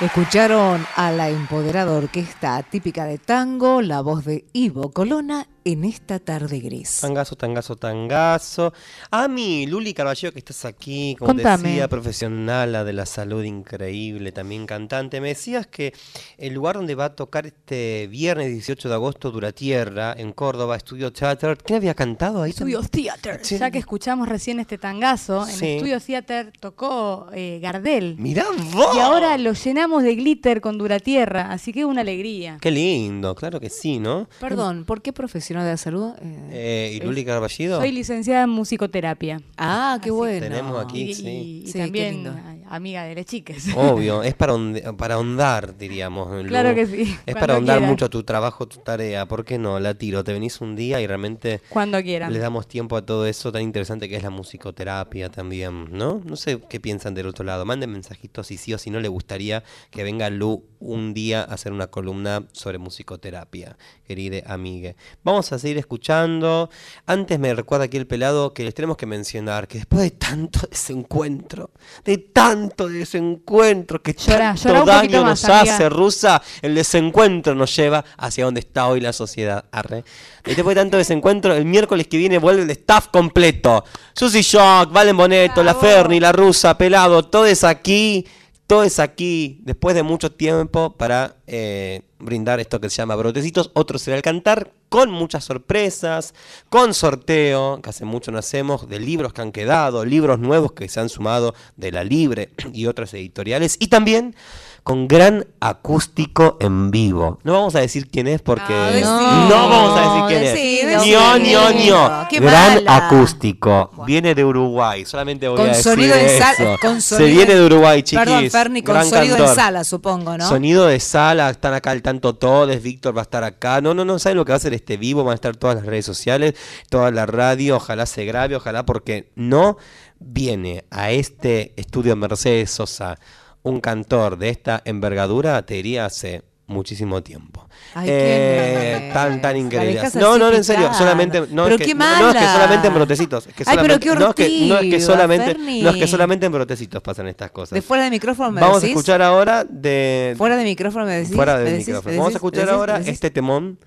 Escucharon 0.00 0.86
a 0.96 1.10
la 1.10 1.28
empoderada 1.28 1.92
orquesta 1.92 2.62
típica 2.62 3.04
de 3.04 3.18
tango, 3.18 3.82
la 3.82 4.00
voz 4.00 4.24
de 4.24 4.46
Ivo 4.54 4.92
Colona 4.92 5.46
en 5.64 5.84
esta 5.84 6.18
tarde 6.18 6.58
gris. 6.60 6.98
Tangazo, 7.00 7.36
tangazo, 7.36 7.76
tangazo. 7.76 8.72
A 9.10 9.28
mí, 9.28 9.66
Luli 9.66 9.94
Carballo, 9.94 10.32
que 10.32 10.38
estás 10.38 10.64
aquí, 10.64 11.16
como 11.18 11.34
Contame. 11.34 11.68
decía, 11.68 11.88
profesional, 11.88 12.72
la 12.72 12.84
de 12.84 12.92
la 12.92 13.06
salud 13.06 13.42
increíble, 13.44 14.32
también 14.32 14.66
cantante. 14.66 15.20
Me 15.20 15.28
decías 15.28 15.66
que 15.66 15.92
el 16.38 16.54
lugar 16.54 16.76
donde 16.76 16.94
va 16.94 17.06
a 17.06 17.14
tocar 17.16 17.46
este 17.46 18.06
viernes 18.08 18.50
18 18.52 18.88
de 18.88 18.94
agosto, 18.94 19.30
Duratierra, 19.30 20.14
en 20.16 20.32
Córdoba, 20.32 20.76
Estudio 20.76 21.12
Theater. 21.12 21.58
¿Quién 21.58 21.78
había 21.78 21.94
cantado 21.94 22.42
ahí? 22.42 22.52
Studio 22.52 22.80
Theater. 22.82 23.42
Ya 23.42 23.70
que 23.70 23.78
escuchamos 23.78 24.28
recién 24.28 24.60
este 24.60 24.78
tangazo, 24.78 25.46
en 25.46 25.54
Sí. 25.56 25.76
Studio 25.78 26.00
Theater 26.00 26.52
tocó 26.58 27.26
eh, 27.32 27.58
Gardel. 27.62 28.16
Mirá 28.18 28.46
vos. 28.72 28.96
Y 28.96 28.98
ahora 29.00 29.36
lo 29.38 29.52
llenamos 29.52 30.02
de 30.02 30.14
glitter 30.14 30.60
con 30.60 30.78
Duratierra, 30.78 31.52
así 31.52 31.72
que 31.72 31.84
una 31.84 32.00
alegría. 32.00 32.58
Qué 32.60 32.70
lindo, 32.70 33.34
claro 33.34 33.60
que 33.60 33.70
sí, 33.70 33.98
¿no? 33.98 34.28
Perdón, 34.40 34.84
¿por 34.84 35.02
qué 35.02 35.12
profesional 35.12 35.59
de 35.64 35.70
la 35.70 35.76
salud? 35.76 36.12
Eh, 36.20 36.48
Eh, 36.52 36.92
¿Y 36.94 37.00
Luli 37.04 37.24
Carballido? 37.24 37.78
Soy 37.80 37.92
licenciada 37.92 38.44
en 38.44 38.50
musicoterapia. 38.50 39.40
Ah, 39.56 39.98
qué 40.02 40.10
bueno. 40.10 40.40
Tenemos 40.46 40.84
aquí, 40.84 41.02
y, 41.10 41.14
sí. 41.14 41.26
y- 41.28 41.62
y 41.62 41.66
Sí, 41.66 41.72
qué 41.74 41.78
también 41.80 42.62
amiga 42.68 43.04
de 43.04 43.14
las 43.16 43.26
chiques. 43.26 43.66
Obvio, 43.76 44.22
es 44.22 44.34
para, 44.34 44.54
onde- 44.54 44.82
para 44.96 45.14
ahondar, 45.14 45.76
diríamos. 45.76 46.30
Lu. 46.42 46.48
Claro 46.48 46.74
que 46.74 46.86
sí, 46.86 47.16
Es 47.26 47.34
para 47.34 47.54
ahondar 47.54 47.80
mucho 47.80 48.08
tu 48.10 48.22
trabajo, 48.22 48.66
tu 48.68 48.78
tarea. 48.78 49.26
¿Por 49.26 49.44
qué 49.44 49.58
no? 49.58 49.80
La 49.80 49.94
tiro. 49.94 50.22
Te 50.24 50.32
venís 50.32 50.60
un 50.60 50.76
día 50.76 51.00
y 51.00 51.06
realmente 51.06 51.60
Cuando 51.68 52.00
quieran. 52.02 52.32
le 52.32 52.38
damos 52.38 52.68
tiempo 52.68 52.96
a 52.96 53.04
todo 53.04 53.26
eso 53.26 53.50
tan 53.52 53.62
interesante 53.62 54.08
que 54.08 54.16
es 54.16 54.22
la 54.22 54.30
musicoterapia 54.30 55.30
también, 55.30 55.86
¿no? 55.90 56.20
No 56.24 56.36
sé 56.36 56.60
qué 56.68 56.78
piensan 56.80 57.14
del 57.14 57.26
otro 57.26 57.44
lado. 57.44 57.64
Manden 57.64 57.90
mensajitos 57.90 58.46
si 58.46 58.56
sí 58.56 58.72
o 58.74 58.78
si 58.78 58.90
no 58.90 59.00
le 59.00 59.08
gustaría 59.08 59.62
que 59.90 60.02
venga 60.04 60.30
Lu 60.30 60.64
un 60.78 61.12
día 61.14 61.40
a 61.42 61.54
hacer 61.54 61.72
una 61.72 61.88
columna 61.88 62.44
sobre 62.52 62.78
musicoterapia, 62.78 63.76
querida 64.06 64.42
amiga. 64.52 64.94
Vamos 65.24 65.39
a 65.40 65.58
seguir 65.58 65.78
escuchando. 65.78 66.70
Antes 67.06 67.38
me 67.38 67.54
recuerda 67.54 67.86
aquí 67.86 67.96
el 67.96 68.06
pelado 68.06 68.52
que 68.52 68.64
les 68.64 68.74
tenemos 68.74 68.96
que 68.96 69.06
mencionar 69.06 69.66
que 69.66 69.78
después 69.78 70.02
de 70.02 70.10
tanto 70.10 70.60
desencuentro, 70.70 71.70
de 72.04 72.18
tanto 72.18 72.88
desencuentro 72.88 74.02
que 74.02 74.14
tanto 74.14 74.80
un 74.80 74.86
daño 74.86 75.24
nos 75.24 75.44
amiga. 75.44 75.74
hace 75.74 75.88
rusa, 75.88 76.42
el 76.62 76.74
desencuentro 76.74 77.54
nos 77.54 77.74
lleva 77.74 78.04
hacia 78.16 78.44
donde 78.44 78.60
está 78.60 78.86
hoy 78.86 79.00
la 79.00 79.12
sociedad. 79.12 79.64
Arre. 79.72 80.04
Después 80.44 80.74
de 80.74 80.82
tanto 80.82 80.96
desencuentro, 80.96 81.54
el 81.54 81.64
miércoles 81.64 82.06
que 82.06 82.16
viene 82.16 82.38
vuelve 82.38 82.62
el 82.62 82.70
staff 82.70 83.08
completo. 83.08 83.84
Susy 84.14 84.42
Shock, 84.42 84.92
Valen 84.92 85.16
Boneto, 85.16 85.62
La 85.62 85.74
Ferni, 85.74 86.20
La 86.20 86.32
Rusa, 86.32 86.76
Pelado, 86.76 87.24
todo 87.24 87.46
es 87.46 87.64
aquí, 87.64 88.26
es 88.70 89.00
aquí, 89.00 89.58
después 89.64 89.96
de 89.96 90.04
mucho 90.04 90.30
tiempo 90.30 90.96
para 90.96 91.36
eh, 91.48 92.02
brindar 92.20 92.60
esto 92.60 92.80
que 92.80 92.88
se 92.88 92.96
llama 92.96 93.16
Brotecitos. 93.16 93.72
Otro 93.74 93.98
será 93.98 94.16
el 94.16 94.22
cantar 94.22 94.72
con 94.88 95.10
muchas 95.10 95.44
sorpresas, 95.44 96.34
con 96.68 96.94
sorteo, 96.94 97.80
que 97.82 97.90
hace 97.90 98.04
mucho 98.04 98.30
no 98.30 98.38
hacemos, 98.38 98.88
de 98.88 99.00
libros 99.00 99.32
que 99.32 99.42
han 99.42 99.50
quedado, 99.50 100.04
libros 100.04 100.38
nuevos 100.38 100.72
que 100.72 100.88
se 100.88 101.00
han 101.00 101.08
sumado 101.08 101.52
de 101.76 101.90
La 101.90 102.04
Libre 102.04 102.50
y 102.72 102.86
otras 102.86 103.12
editoriales. 103.14 103.76
Y 103.80 103.88
también 103.88 104.36
con 104.82 105.06
gran 105.08 105.46
acústico 105.60 106.56
en 106.60 106.90
vivo. 106.90 107.38
No 107.44 107.52
vamos 107.52 107.74
a 107.74 107.80
decir 107.80 108.08
quién 108.10 108.26
es 108.26 108.40
porque 108.42 108.72
no, 108.72 108.84
decilo. 108.86 109.08
vamos 109.48 109.98
a 109.98 110.00
decir 110.00 110.22
quién 110.28 110.42
es. 110.44 111.06
Ño, 111.06 111.38
ño, 111.72 112.26
Gran 112.40 112.84
mala. 112.84 112.96
acústico. 112.96 113.90
Viene 114.06 114.34
de 114.34 114.44
Uruguay. 114.44 115.04
Solamente 115.04 115.48
voy 115.48 115.60
a 115.60 115.64
decir 115.64 115.82
sonido 115.84 116.14
en 116.14 116.26
eso. 116.26 116.38
sala. 116.38 116.76
Con 116.80 117.00
Se 117.00 117.24
viene 117.24 117.52
en- 117.52 117.58
de 117.58 117.64
Uruguay, 117.66 118.02
chiquis. 118.02 118.24
Perdón, 118.24 118.50
Ferni, 118.50 118.82
con 118.82 118.94
Gran 118.94 119.06
sonido 119.08 119.36
cantor. 119.36 119.54
sala, 119.54 119.84
supongo, 119.84 120.38
¿no? 120.38 120.48
Sonido 120.48 120.86
de 120.86 120.98
sala, 121.00 121.50
están 121.50 121.74
acá 121.74 121.90
al 121.90 122.02
tanto 122.02 122.34
todos, 122.34 122.82
Víctor 122.82 123.16
va 123.16 123.20
a 123.20 123.22
estar 123.22 123.44
acá. 123.44 123.80
No, 123.80 123.94
no, 123.94 124.04
no, 124.04 124.18
¿saben 124.18 124.36
lo 124.36 124.44
que 124.44 124.52
va 124.52 124.56
a 124.56 124.58
hacer 124.58 124.74
este 124.74 124.96
vivo? 124.96 125.24
Van 125.24 125.32
a 125.32 125.34
estar 125.34 125.56
todas 125.56 125.76
las 125.76 125.86
redes 125.86 126.06
sociales, 126.06 126.54
toda 126.88 127.10
la 127.10 127.26
radio, 127.26 127.76
ojalá 127.76 128.06
se 128.06 128.24
grabe, 128.24 128.56
ojalá 128.56 128.84
porque 128.86 129.30
no 129.36 129.76
viene 130.18 130.84
a 130.90 131.10
este 131.10 131.72
estudio 131.76 132.14
Mercedes 132.16 132.70
Sosa 132.70 133.18
un 133.62 133.80
cantor 133.80 134.38
de 134.38 134.48
esta 134.48 134.82
envergadura, 134.84 135.64
te 135.66 135.74
diría 135.74 136.06
hace 136.06 136.42
muchísimo 136.70 137.22
tiempo. 137.22 137.68
Ay, 137.94 138.06
Eh, 138.10 138.96
qué 139.00 139.12
tan, 139.12 139.42
tan 139.42 139.56
increíble. 139.56 140.02
No, 140.14 140.38
no, 140.38 140.52
en 140.52 140.64
serio, 140.64 140.92
solamente, 140.94 141.40
no, 141.50 141.64
Pero 141.64 141.74
es 141.74 141.80
que, 141.80 141.86
qué 141.88 141.94
no, 141.94 142.20
no, 142.20 142.28
es 142.30 142.36
que 142.36 142.46
solamente 142.46 142.86
en 142.86 142.94
brotecitos. 142.94 143.46
Es 143.46 143.54
que 143.54 143.64
Ay, 143.66 143.78
pero 143.82 144.00
qué 144.00 144.14
no, 144.14 144.28
es 144.28 144.34
que, 144.34 144.66
no 144.68 144.78
es 144.78 144.90
que 144.90 145.00
solamente, 145.00 145.56
no 145.58 145.90
es 145.90 145.96
que 145.96 146.06
solamente 146.06 146.46
en 146.46 146.52
brotecitos 146.52 147.02
pasan 147.02 147.26
estas 147.26 147.50
cosas. 147.50 147.74
De 147.74 147.82
fuera 147.82 148.04
de 148.04 148.10
micrófono 148.10 148.52
me 148.52 148.60
Vamos 148.60 148.82
a 148.82 148.86
escuchar 148.86 149.20
ahora 149.20 149.64
de 149.64 150.34
Fuera 150.38 150.56
de 150.56 150.64
micrófono 150.64 151.04
me 151.04 151.16
decís. 151.16 151.34
fuera 151.34 151.58
decís, 151.58 151.88
micrófono. 151.88 152.16
Vamos 152.16 152.32
a 152.34 152.36
escuchar 152.36 152.70
ahora 152.70 153.00
este 153.04 153.30
temón 153.30 153.78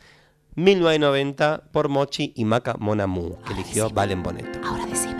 1990 0.55 1.63
por 1.71 1.89
Mochi 1.89 2.33
y 2.35 2.45
Maca 2.45 2.75
Monamu, 2.77 3.41
que 3.43 3.53
eligió 3.53 3.89
Valen 3.89 4.21
Boneto. 4.21 4.59
Ahora 4.63 4.85
decime. 4.85 5.12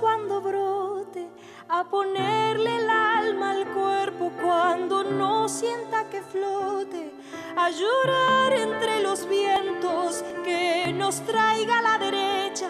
Cuando 0.00 0.40
brote, 0.40 1.28
a 1.68 1.84
ponerle 1.84 2.76
el 2.76 2.90
alma 2.90 3.50
al 3.52 3.66
cuerpo 3.68 4.32
cuando 4.42 5.04
no 5.04 5.48
sienta 5.48 6.08
que 6.10 6.20
flote, 6.20 7.12
a 7.56 7.70
llorar 7.70 8.52
entre 8.54 9.02
los 9.02 9.28
vientos 9.28 10.24
que 10.44 10.92
nos 10.92 11.20
traiga 11.22 11.78
a 11.78 11.82
la 11.82 11.98
derecha, 11.98 12.68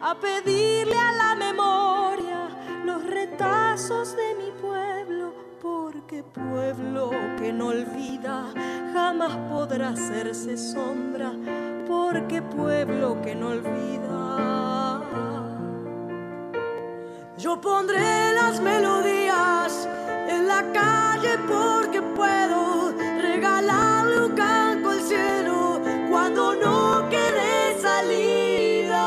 a 0.00 0.14
pedirle 0.16 0.96
a 0.96 1.12
la 1.12 1.34
memoria 1.34 2.48
los 2.84 3.04
retazos 3.04 4.16
de 4.16 4.34
mi 4.34 4.50
pueblo, 4.60 5.32
porque 5.62 6.22
pueblo 6.22 7.10
que 7.38 7.52
no 7.52 7.68
olvida 7.68 8.52
jamás 8.92 9.36
podrá 9.50 9.90
hacerse 9.90 10.56
sombra, 10.56 11.32
porque 11.86 12.42
pueblo 12.42 13.22
que 13.22 13.34
no 13.34 13.48
olvida. 13.48 14.93
Yo 17.36 17.60
pondré 17.60 18.32
las 18.32 18.60
melodías 18.60 19.88
en 20.28 20.46
la 20.46 20.62
calle 20.72 21.36
porque 21.48 22.00
puedo 22.00 22.92
regalarle 23.20 24.26
un 24.26 24.32
canto 24.36 24.90
al 24.90 25.00
cielo 25.00 25.80
cuando 26.10 26.54
no 26.54 27.08
quede 27.10 27.80
salida. 27.82 29.04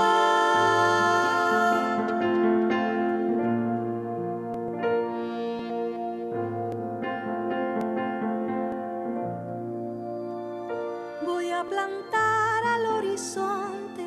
Voy 11.26 11.50
a 11.52 11.64
plantar 11.64 12.64
al 12.76 12.86
horizonte, 12.88 14.06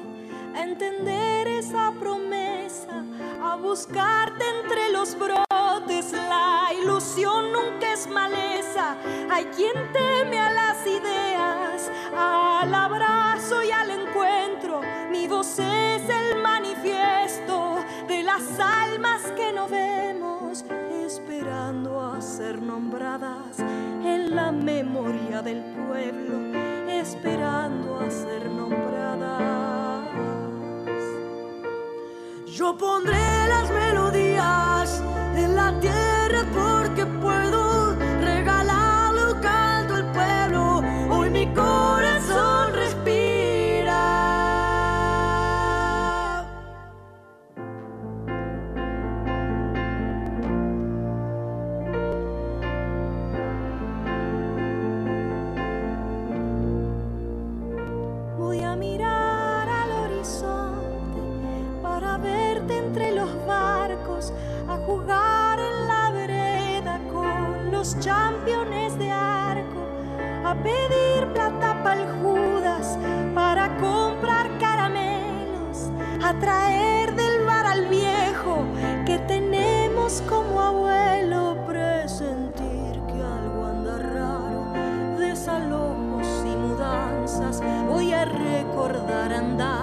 a 0.55 0.63
entender 0.63 1.49
esa 1.49 1.93
promesa, 1.99 2.40
a 3.51 3.57
buscarte 3.57 4.45
entre 4.61 4.91
los 4.91 5.19
brotes. 5.19 6.13
La 6.13 6.69
ilusión 6.81 7.53
nunca 7.53 7.93
es 7.93 8.07
maleza. 8.07 8.97
Hay 9.31 9.45
quien 9.47 9.93
teme 9.93 10.39
a 10.39 10.53
las 10.53 10.87
ideas, 10.87 11.91
al 12.17 12.73
abrazo 12.73 13.63
y 13.63 13.71
al 13.73 13.91
encuentro. 13.91 14.81
Mi 15.11 15.27
voz 15.27 15.59
es 15.59 16.03
el 16.09 16.41
manifiesto 16.41 17.79
de 18.07 18.23
las 18.23 18.45
almas 18.61 19.23
que 19.37 19.53
no 19.53 19.69
vemos, 19.69 20.65
esperando 21.05 22.01
a 22.01 22.21
ser 22.21 22.63
nombradas 22.63 23.59
en 23.59 24.37
la 24.37 24.53
memoria 24.53 25.43
del 25.43 25.61
pueblo, 25.89 26.57
esperando 26.89 27.99
a 27.99 28.11
ser 28.11 28.47
nombradas. 28.47 29.90
Yo 32.61 32.77
pondré 32.77 33.49
las 33.49 33.71
melodías 33.71 35.03
en 35.35 35.57
la 35.57 35.81
tierra 35.81 36.45
porque 36.53 37.07
puedo 37.07 37.95
regalarle 38.21 39.33
un 39.33 39.41
canto 39.41 39.95
al 39.95 40.13
pueblo. 40.13 40.83
Hoy 41.09 41.31
mi 41.31 41.47
corazón 41.55 42.00
championes 67.81 68.99
de 68.99 69.11
arco, 69.11 69.81
a 70.45 70.55
pedir 70.55 71.27
plata 71.33 71.83
para 71.83 72.13
Judas 72.21 72.99
para 73.35 73.75
comprar 73.79 74.59
caramelos, 74.59 75.91
a 76.23 76.35
traer 76.35 77.15
del 77.15 77.47
bar 77.47 77.67
al 77.67 77.87
viejo 77.87 78.65
que 79.07 79.19
tenemos 79.21 80.23
como 80.29 80.61
abuelo, 80.61 81.57
presentir 81.67 83.01
que 83.09 83.23
algo 83.23 83.65
anda 83.65 83.97
raro, 83.97 85.19
desalojos 85.19 86.27
y 86.45 86.57
mudanzas, 86.57 87.63
voy 87.89 88.13
a 88.13 88.27
recordar 88.27 89.33
andanzas, 89.33 89.80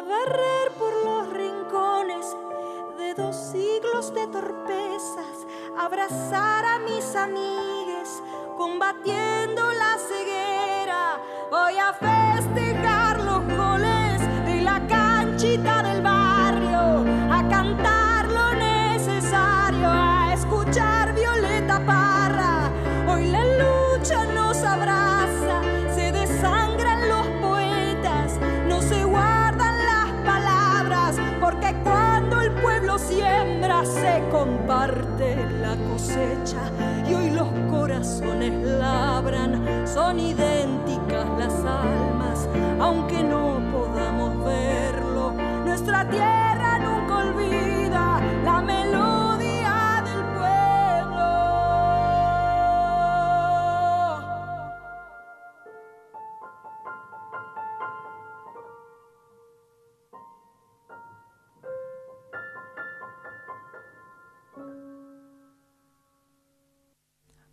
a 0.00 0.02
barrer 0.02 0.70
por 0.78 0.92
los 1.04 1.30
rincones 1.30 2.36
de 2.96 3.14
dos 3.14 3.36
siglos 3.36 4.14
de 4.14 4.26
torpezas, 4.28 5.46
abrazar 5.78 6.64
a 6.64 6.78
mis 6.78 7.14
amigues, 7.14 8.22
combatiendo 8.56 9.72
la 9.72 9.98
ceguera. 9.98 11.20
Voy 11.50 11.76
a 11.76 11.92
festejar 11.92 12.69
siembra 33.08 33.84
se 33.84 34.22
comparte 34.30 35.36
la 35.60 35.74
cosecha 35.90 36.70
y 37.08 37.14
hoy 37.14 37.30
los 37.30 37.48
corazones 37.70 38.52
labran, 38.78 39.86
son 39.86 40.18
idénticas 40.20 41.26
las 41.38 41.54
almas, 41.64 42.48
aunque 42.80 43.22
no 43.22 43.60
podamos 43.72 44.44
verlo, 44.44 45.32
nuestra 45.64 46.08
tierra 46.08 46.78
nunca 46.78 47.16
olvida 47.18 48.20
la 48.44 48.60
melodía 48.60 49.09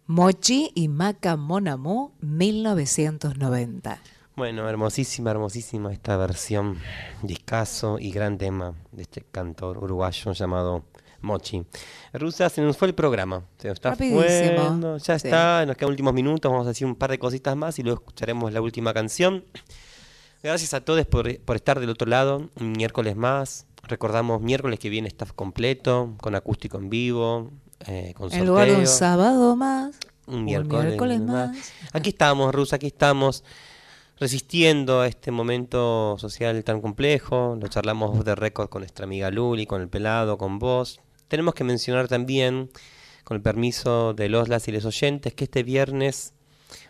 Mochi 0.08 0.72
y 0.74 0.88
Maca 0.88 1.36
Monamu, 1.36 2.12
1990. 2.22 4.00
Bueno, 4.38 4.70
hermosísima, 4.70 5.32
hermosísima 5.32 5.92
esta 5.92 6.16
versión, 6.16 6.78
discazo 7.24 8.00
y 8.00 8.12
gran 8.12 8.38
tema 8.38 8.74
de 8.94 9.02
este 9.02 9.26
cantor 9.30 9.80
uruguayo 9.80 10.32
llamado 10.32 10.86
Mochi. 11.22 11.66
Rusa, 12.14 12.48
se 12.48 12.62
nos 12.62 12.78
fue 12.78 12.88
el 12.88 12.96
programa. 12.96 13.44
Se 13.58 13.68
nos 13.68 13.76
está 13.80 13.96
ya 13.96 15.20
Sí. 15.20 15.28
está, 15.28 15.66
nos 15.66 15.76
quedan 15.76 15.90
últimos 15.90 16.14
minutos, 16.14 16.50
vamos 16.50 16.68
a 16.68 16.70
decir 16.70 16.88
un 16.88 16.96
par 16.96 17.10
de 17.10 17.20
cositas 17.20 17.58
más 17.58 17.78
y 17.80 17.84
luego 17.84 18.00
escucharemos 18.00 18.54
la 18.54 18.62
última 18.62 18.94
canción. 18.94 19.44
Gracias 20.42 20.74
a 20.74 20.82
todos 20.86 21.06
por, 21.06 21.38
por 21.42 21.58
estar 21.58 21.82
del 21.82 21.90
otro 21.90 22.08
lado, 22.08 22.50
un 22.62 22.72
miércoles 22.72 23.18
más, 23.18 23.66
recordamos 23.84 24.40
miércoles 24.42 24.80
que 24.80 24.88
viene 24.88 25.10
staff 25.10 25.34
completo, 25.34 26.14
con 26.22 26.34
acústico 26.36 26.78
en 26.78 26.90
vivo, 26.90 27.52
eh, 27.86 28.14
con 28.16 28.32
En 28.34 28.46
lugar 28.46 28.68
de 28.68 28.76
un 28.76 28.88
sábado 28.88 29.56
más, 29.56 29.96
Un 30.26 30.46
miércoles, 30.46 30.86
miércoles 30.86 31.20
más. 31.22 31.50
más. 31.50 31.72
Aquí 31.94 32.10
estamos, 32.10 32.54
Rusa, 32.54 32.78
aquí 32.78 32.88
estamos 32.88 33.44
resistiendo 34.20 35.02
a 35.02 35.08
este 35.08 35.32
momento 35.32 36.16
social 36.18 36.64
tan 36.64 36.82
complejo. 36.82 37.58
Lo 37.60 37.68
charlamos 37.68 38.24
de 38.26 38.36
récord 38.36 38.70
con 38.70 38.82
nuestra 38.82 39.06
amiga 39.06 39.30
Luli, 39.30 39.66
con 39.66 39.82
el 39.82 39.90
pelado, 39.90 40.38
con 40.38 40.60
vos. 40.60 41.00
Tenemos 41.28 41.54
que 41.54 41.64
mencionar 41.64 42.08
también, 42.08 42.70
con 43.24 43.36
el 43.38 43.44
permiso 43.44 44.14
de 44.14 44.30
los, 44.30 44.48
las 44.50 44.68
y 44.68 44.72
los 44.72 44.86
oyentes, 44.86 45.34
que 45.34 45.44
este 45.44 45.64
viernes 45.64 46.34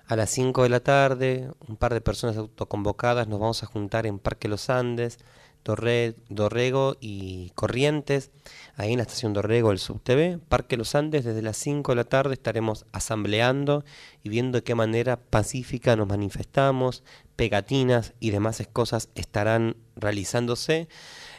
a 0.08 0.16
las 0.16 0.30
5 0.30 0.64
de 0.64 0.70
la 0.70 0.80
tarde, 0.80 1.52
un 1.68 1.76
par 1.76 1.94
de 1.94 2.02
personas 2.02 2.38
autoconvocadas 2.38 3.28
nos 3.28 3.40
vamos 3.40 3.62
a 3.64 3.66
juntar 3.66 4.06
en 4.06 4.20
Parque 4.20 4.48
Los 4.48 4.70
Andes, 4.70 5.20
Dorre- 5.66 6.16
Dorrego 6.30 6.96
y 7.02 7.50
Corrientes, 7.56 8.32
ahí 8.78 8.92
en 8.92 8.98
la 8.98 9.04
estación 9.04 9.34
Dorrego, 9.34 9.72
el 9.72 9.80
SubTV, 9.80 10.40
Parque 10.48 10.78
Los 10.78 10.94
Andes, 10.94 11.26
desde 11.26 11.42
las 11.42 11.58
5 11.58 11.92
de 11.92 11.96
la 11.96 12.04
tarde 12.04 12.36
estaremos 12.36 12.86
asambleando 12.92 13.84
y 14.24 14.30
viendo 14.30 14.60
de 14.60 14.64
qué 14.64 14.76
manera 14.76 15.20
pacífica 15.20 15.96
nos 15.96 16.08
manifestamos, 16.08 17.04
pegatinas 17.36 18.14
y 18.20 18.30
demás 18.30 18.62
cosas 18.72 19.10
estarán 19.16 19.78
realizándose 19.96 20.88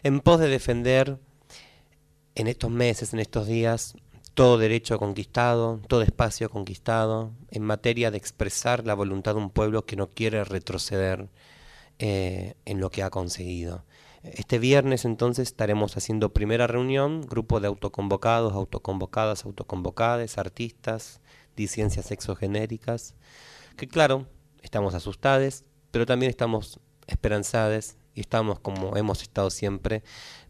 en 0.02 0.20
pos 0.20 0.40
de 0.40 0.48
defender 0.48 1.18
en 2.34 2.48
estos 2.48 2.70
meses, 2.72 3.12
en 3.12 3.20
estos 3.20 3.46
días, 3.46 3.94
todo 4.34 4.58
derecho 4.58 4.98
conquistado, 4.98 5.80
todo 5.86 6.02
espacio 6.02 6.50
conquistado, 6.50 7.32
en 7.50 7.62
materia 7.62 8.10
de 8.10 8.18
expresar 8.18 8.84
la 8.84 8.94
voluntad 8.94 9.34
de 9.34 9.40
un 9.40 9.50
pueblo 9.50 9.86
que 9.86 9.96
no 9.96 10.08
quiere 10.08 10.42
retroceder 10.44 11.28
eh, 12.00 12.54
en 12.64 12.80
lo 12.80 12.90
que 12.90 13.04
ha 13.04 13.10
conseguido. 13.10 13.84
Este 14.22 14.58
viernes 14.58 15.04
entonces 15.04 15.48
estaremos 15.48 15.96
haciendo 15.96 16.32
primera 16.32 16.66
reunión, 16.66 17.22
grupo 17.22 17.60
de 17.60 17.68
autoconvocados, 17.68 18.52
autoconvocadas, 18.52 19.44
autoconvocades, 19.44 20.38
artistas, 20.38 21.20
disidencias 21.56 22.06
sexogenéricas, 22.06 23.14
que 23.76 23.86
claro, 23.86 24.26
estamos 24.60 24.94
asustados, 24.94 25.64
pero 25.92 26.04
también 26.04 26.30
estamos 26.30 26.80
esperanzados 27.06 27.96
y 28.14 28.20
estamos 28.20 28.58
como 28.58 28.96
hemos 28.96 29.22
estado 29.22 29.50
siempre 29.50 30.02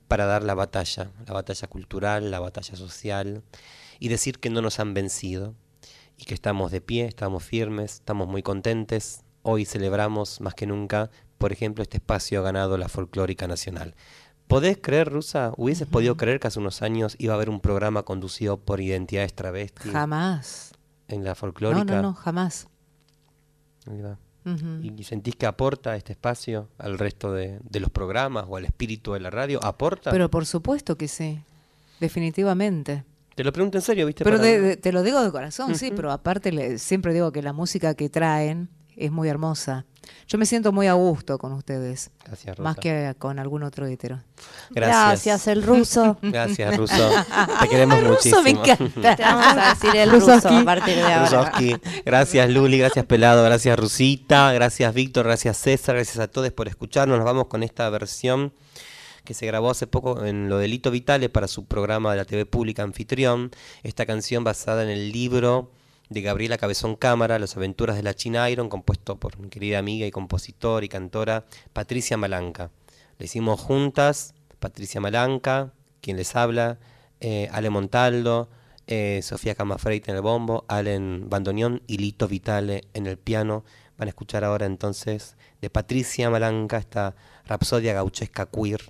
para 0.09 0.25
dar 0.25 0.43
la 0.43 0.55
batalla, 0.55 1.11
la 1.27 1.35
batalla 1.35 1.69
cultural, 1.69 2.31
la 2.31 2.41
batalla 2.41 2.75
social 2.75 3.43
y 4.01 4.09
decir 4.09 4.39
que 4.39 4.49
no 4.49 4.63
nos 4.63 4.81
han 4.81 4.95
vencido 4.95 5.55
y 6.17 6.25
que 6.25 6.35
estamos 6.35 6.73
de 6.73 6.81
pie, 6.81 7.05
estamos 7.07 7.45
firmes, 7.45 7.95
estamos 7.95 8.27
muy 8.27 8.43
contentes. 8.43 9.25
Hoy 9.43 9.67
celebramos 9.67 10.41
más 10.41 10.55
que 10.55 10.67
nunca, 10.67 11.11
por 11.39 11.53
ejemplo, 11.53 11.83
este 11.83 11.97
espacio 11.99 12.41
ha 12.41 12.43
ganado 12.43 12.77
la 12.77 12.89
folclórica 12.89 13.47
nacional. 13.47 13.95
¿Podés 14.49 14.79
creer, 14.81 15.11
Rusa? 15.11 15.53
¿Hubieses 15.57 15.87
podido 15.87 16.17
creer 16.17 16.41
que 16.41 16.49
hace 16.49 16.59
unos 16.59 16.83
años 16.83 17.17
iba 17.19 17.35
a 17.35 17.37
haber 17.37 17.51
un 17.51 17.61
programa 17.61 18.03
conducido 18.05 18.57
por 18.59 18.81
identidades 18.81 19.35
travestis 19.35 19.93
Jamás. 19.93 20.73
en 21.09 21.23
la 21.25 21.31
No, 21.31 21.35
folclórica? 21.37 21.85
no, 21.97 22.03
no, 22.03 22.15
jamás. 22.15 22.67
Ahí 23.91 24.01
va. 24.01 24.19
Ujú. 24.47 24.81
¿Y 24.83 25.05
sentís 25.05 25.37
que 25.37 25.45
aporta 25.47 25.97
este 25.97 26.13
espacio 26.13 26.69
al 26.79 26.99
resto 26.99 27.33
de, 27.35 27.59
de 27.63 27.81
los 27.81 27.91
programas 27.91 28.47
o 28.49 28.57
al 28.57 28.65
espíritu 28.65 29.13
de 29.13 29.21
la 29.21 29.29
radio? 29.31 29.63
¿Aporta? 29.63 30.11
Pero 30.11 30.31
por 30.31 30.47
supuesto 30.47 30.97
que 30.97 31.09
sí, 31.09 31.43
definitivamente. 32.01 33.05
Te 33.35 33.45
lo 33.45 33.53
pregunto 33.53 33.79
en 33.79 33.83
serio, 33.83 34.07
¿viste? 34.07 34.25
Pero 34.25 34.37
Para- 34.39 34.49
de- 34.49 34.61
de- 34.61 34.77
te 34.77 34.93
lo 34.93 35.03
digo 35.03 35.23
de 35.23 35.31
corazón, 35.31 35.75
sí, 35.77 35.93
pero 35.95 36.11
aparte 36.11 36.51
le- 36.53 36.79
siempre 36.79 37.13
digo 37.13 37.31
que 37.33 37.43
la 37.43 37.53
música 37.53 37.95
que 37.95 38.09
traen 38.09 38.69
es 38.99 39.11
muy 39.11 39.29
hermosa. 39.29 39.85
Yo 40.27 40.39
me 40.39 40.47
siento 40.47 40.73
muy 40.73 40.87
a 40.87 40.95
gusto 40.95 41.37
con 41.39 41.53
ustedes, 41.53 42.11
Gracias, 42.25 42.59
más 42.59 42.77
Rosa. 42.77 42.81
que 42.81 43.15
con 43.19 43.39
algún 43.39 43.63
otro 43.63 43.87
hetero. 43.87 44.21
Gracias. 44.71 44.97
Gracias, 44.99 45.47
el 45.49 45.63
ruso. 45.63 46.19
Gracias, 46.23 46.77
Ruso. 46.77 47.11
Te 47.61 47.69
queremos 47.69 47.99
El 47.99 48.07
ruso 48.07 48.43
me 48.43 48.55
muchísimo. 48.55 48.87
encanta. 48.87 49.17
Te 49.17 49.23
vamos 49.23 49.47
a 49.57 49.75
decir 49.75 49.97
el 49.97 50.11
ruso 50.11 50.33
a 50.33 50.65
partir 50.65 50.97
de 50.97 51.03
ahora. 51.13 51.53
Gracias 52.07 52.51
Luli, 52.51 52.79
gracias 52.79 53.05
Pelado, 53.05 53.45
gracias 53.45 53.79
Rusita, 53.79 54.53
gracias 54.53 54.95
Víctor, 54.95 55.27
gracias 55.27 55.57
César, 55.59 55.97
gracias 55.97 56.19
a 56.19 56.29
todos 56.29 56.51
por 56.53 56.69
escucharnos. 56.69 57.19
Nos 57.19 57.27
vamos 57.27 57.47
con 57.49 57.63
esta 57.63 57.89
versión 57.91 58.53
que 59.25 59.35
se 59.35 59.45
grabó 59.47 59.71
hace 59.71 59.87
poco 59.87 60.25
en 60.25 60.49
lo 60.49 60.57
de 60.57 60.69
Lito 60.69 60.91
Vitale 60.91 61.29
para 61.29 61.49
su 61.49 61.67
programa 61.67 62.13
de 62.13 62.17
la 62.17 62.25
TV 62.25 62.47
pública 62.47 62.83
Anfitrión. 62.83 63.51
Esta 63.83 64.07
canción 64.07 64.43
basada 64.43 64.83
en 64.83 64.89
el 64.89 65.13
libro 65.13 65.71
de 66.09 66.21
Gabriela 66.23 66.59
Cabezón 66.59 66.97
Cámara, 66.97 67.39
Las 67.39 67.57
aventuras 67.57 67.97
de 67.97 68.03
la 68.03 68.15
China 68.15 68.49
Iron, 68.51 68.69
compuesto 68.69 69.19
por 69.19 69.39
mi 69.39 69.49
querida 69.49 69.79
amiga 69.79 70.07
y 70.07 70.11
compositor 70.11 70.85
y 70.85 70.89
cantora 70.89 71.45
Patricia 71.73 72.17
Malanca. 72.17 72.71
Le 73.19 73.27
hicimos 73.27 73.61
juntas, 73.61 74.35
Patricia 74.59 75.01
Malanca, 75.01 75.73
quien 76.01 76.17
les 76.17 76.35
habla, 76.37 76.79
eh, 77.21 77.49
Ale 77.53 77.71
Montaldo, 77.71 78.49
eh, 78.87 79.21
Sofía 79.23 79.55
Camafreite 79.55 80.11
en 80.11 80.17
el 80.17 80.23
bombo, 80.23 80.65
Allen 80.69 81.29
Bandoneón 81.29 81.83
y 81.87 81.99
Lito 81.99 82.29
Vitale 82.29 82.85
en 82.95 83.07
el 83.07 83.19
piano. 83.19 83.65
Van 83.99 84.09
a 84.09 84.11
escuchar 84.11 84.45
ahora 84.45 84.67
entonces 84.67 85.37
de 85.61 85.71
Patricia 85.71 86.31
Malanca 86.31 86.79
esta 86.79 87.17
rapsodia 87.45 87.93
gauchesca 87.93 88.47
queer, 88.47 88.81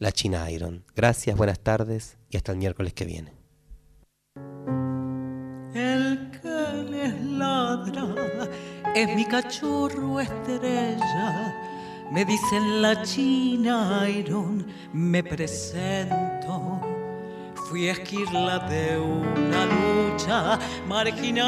La 0.00 0.12
China 0.12 0.50
Iron. 0.50 0.84
Gracias, 0.94 1.36
buenas 1.36 1.60
tardes 1.60 2.18
y 2.28 2.36
hasta 2.36 2.52
el 2.52 2.58
miércoles 2.58 2.92
que 2.92 3.04
viene. 3.04 3.32
El 5.74 6.27
es 8.94 9.14
mi 9.14 9.24
cachorro 9.24 10.20
estrella. 10.20 11.54
Me 12.10 12.24
dicen 12.24 12.80
la 12.80 13.02
China 13.02 14.08
Iron, 14.08 14.66
me 14.92 15.22
presento. 15.22 16.80
Fui 17.68 17.88
esquirla 17.88 18.60
de 18.60 18.98
una 18.98 19.66
lucha 19.66 20.58
marginal. 20.86 21.44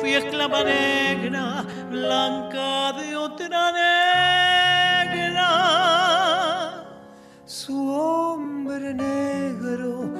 Fui 0.00 0.12
esclava 0.12 0.62
negra, 0.64 1.64
blanca 1.90 2.92
de 2.92 3.16
otra 3.16 3.72
negra. 3.72 4.38
Su 7.68 7.86
hombre 7.90 8.94
negro 8.94 10.10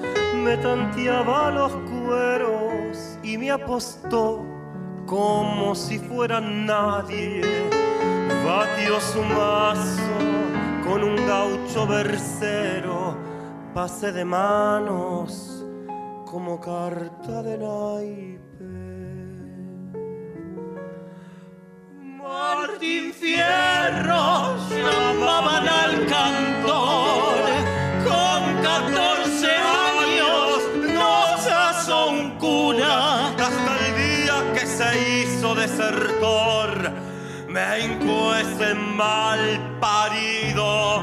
me 0.44 0.58
tanteaba 0.58 1.50
los 1.50 1.72
cueros 1.90 3.18
y 3.22 3.38
me 3.38 3.50
apostó 3.50 4.44
como 5.06 5.74
si 5.74 5.98
fuera 5.98 6.42
nadie. 6.42 7.40
Batió 8.44 9.00
su 9.00 9.22
mazo 9.22 10.18
con 10.86 11.02
un 11.02 11.16
gaucho 11.26 11.86
versero, 11.86 13.16
pase 13.72 14.12
de 14.12 14.26
manos 14.26 15.64
como 16.26 16.60
carta 16.60 17.42
de 17.42 17.56
naipe. 17.56 18.47
Martín 22.28 23.14
Fierro 23.14 24.54
llamaban 24.68 25.66
al 25.66 26.06
cantor 26.06 27.40
con 28.04 28.62
14 28.62 29.46
años 29.50 30.58
no 30.92 31.82
son 31.86 32.38
cuna. 32.38 33.28
Hasta 33.28 33.72
el 33.78 33.96
día 33.96 34.52
que 34.52 34.66
se 34.66 35.22
hizo 35.22 35.54
desertor 35.54 36.92
me 37.48 37.80
hincó 37.80 38.34
ese 38.34 38.74
mal 38.74 39.40
parido 39.80 41.02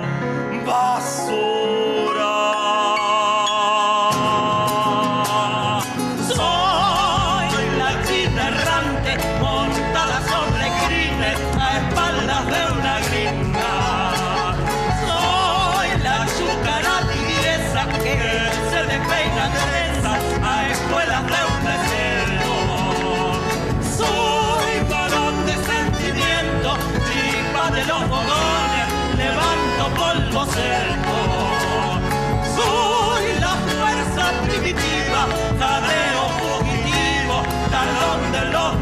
basura 0.64 2.15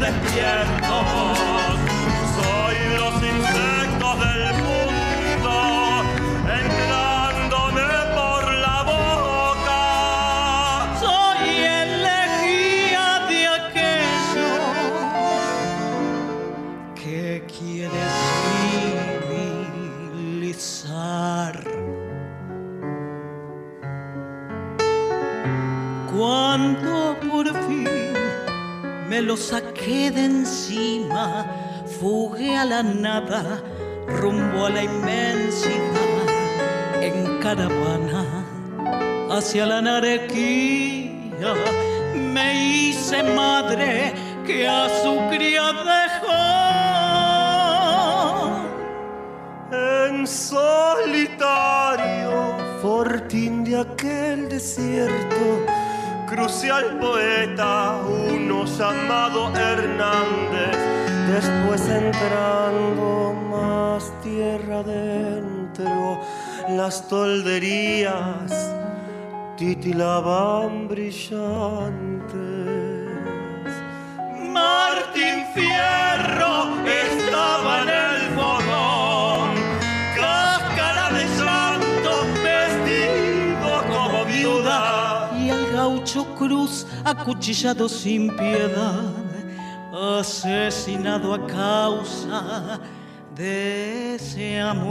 despiertos. 0.04 1.06
Soy 2.36 2.76
los 2.98 3.14
insectos 3.32 4.14
del 4.20 4.54
mundo, 4.68 5.54
entrándome 6.62 7.88
por 8.18 8.42
la 8.64 8.78
boca. 8.92 9.82
Soy 11.00 11.42
elegía 11.84 13.06
de 13.30 13.40
aquello 13.58 14.54
que 16.94 17.22
quiere 17.58 18.02
civilizar. 20.52 21.54
Cuando 26.12 26.94
por 27.28 27.46
fin 27.66 27.88
me 29.08 29.18
lo 29.20 29.36
saca 29.36 29.73
de 29.86 30.24
encima, 30.24 31.44
fugué 32.00 32.56
a 32.56 32.64
la 32.64 32.82
nada, 32.82 33.62
rumbo 34.06 34.64
a 34.64 34.70
la 34.70 34.82
inmensidad, 34.82 36.24
en 37.02 37.38
caravana, 37.40 38.24
hacia 39.30 39.66
la 39.66 39.82
narequía, 39.82 41.54
me 42.14 42.64
hice 42.64 43.22
madre 43.22 44.14
que 44.46 44.66
a 44.66 44.88
su 45.02 45.18
cría 45.28 45.70
dejó. 45.92 46.44
En 49.70 50.26
solitario, 50.26 50.96
fortín 52.80 53.64
de 53.64 53.80
aquel 53.80 54.48
desierto, 54.48 55.66
crucé 56.44 56.70
al 56.70 56.98
poeta, 56.98 58.02
uno 58.06 58.66
llamado 58.66 59.50
Hernández, 59.56 60.76
después 61.26 61.88
entrando 61.88 63.32
más 63.50 64.12
tierra 64.22 64.80
adentro, 64.80 66.20
las 66.68 67.08
tolderías 67.08 68.52
titilaban 69.56 70.86
brillantes. 70.86 72.34
Martín 74.52 75.46
Fierro 75.54 76.76
estaba 76.86 77.82
en 77.82 77.88
el 77.88 78.13
Cruz, 86.44 86.86
acuchillado 87.06 87.88
sin 87.88 88.28
piedad, 88.36 89.14
asesinado 90.18 91.32
a 91.32 91.46
causa 91.46 92.80
de 93.34 94.16
ese 94.16 94.60
amor. 94.60 94.84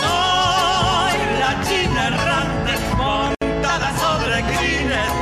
Soy 0.00 1.18
la 1.38 1.52
china 1.68 2.08
errante 2.08 2.72
montada 2.96 3.88
sobre 4.02 4.42
crines 4.42 5.12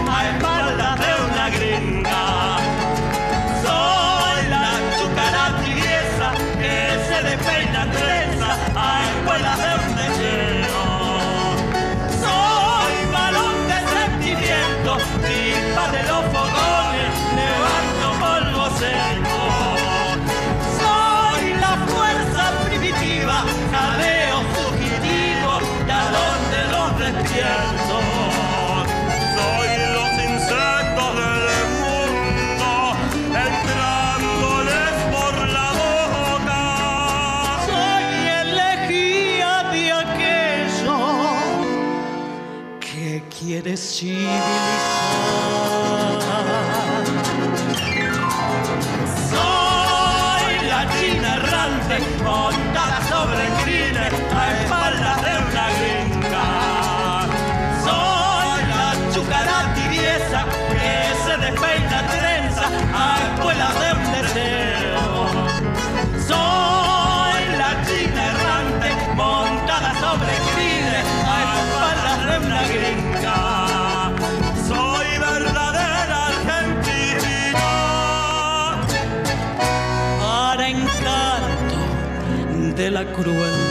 que 43.66 44.95
la 82.96 83.04
crueldad. 83.12 83.65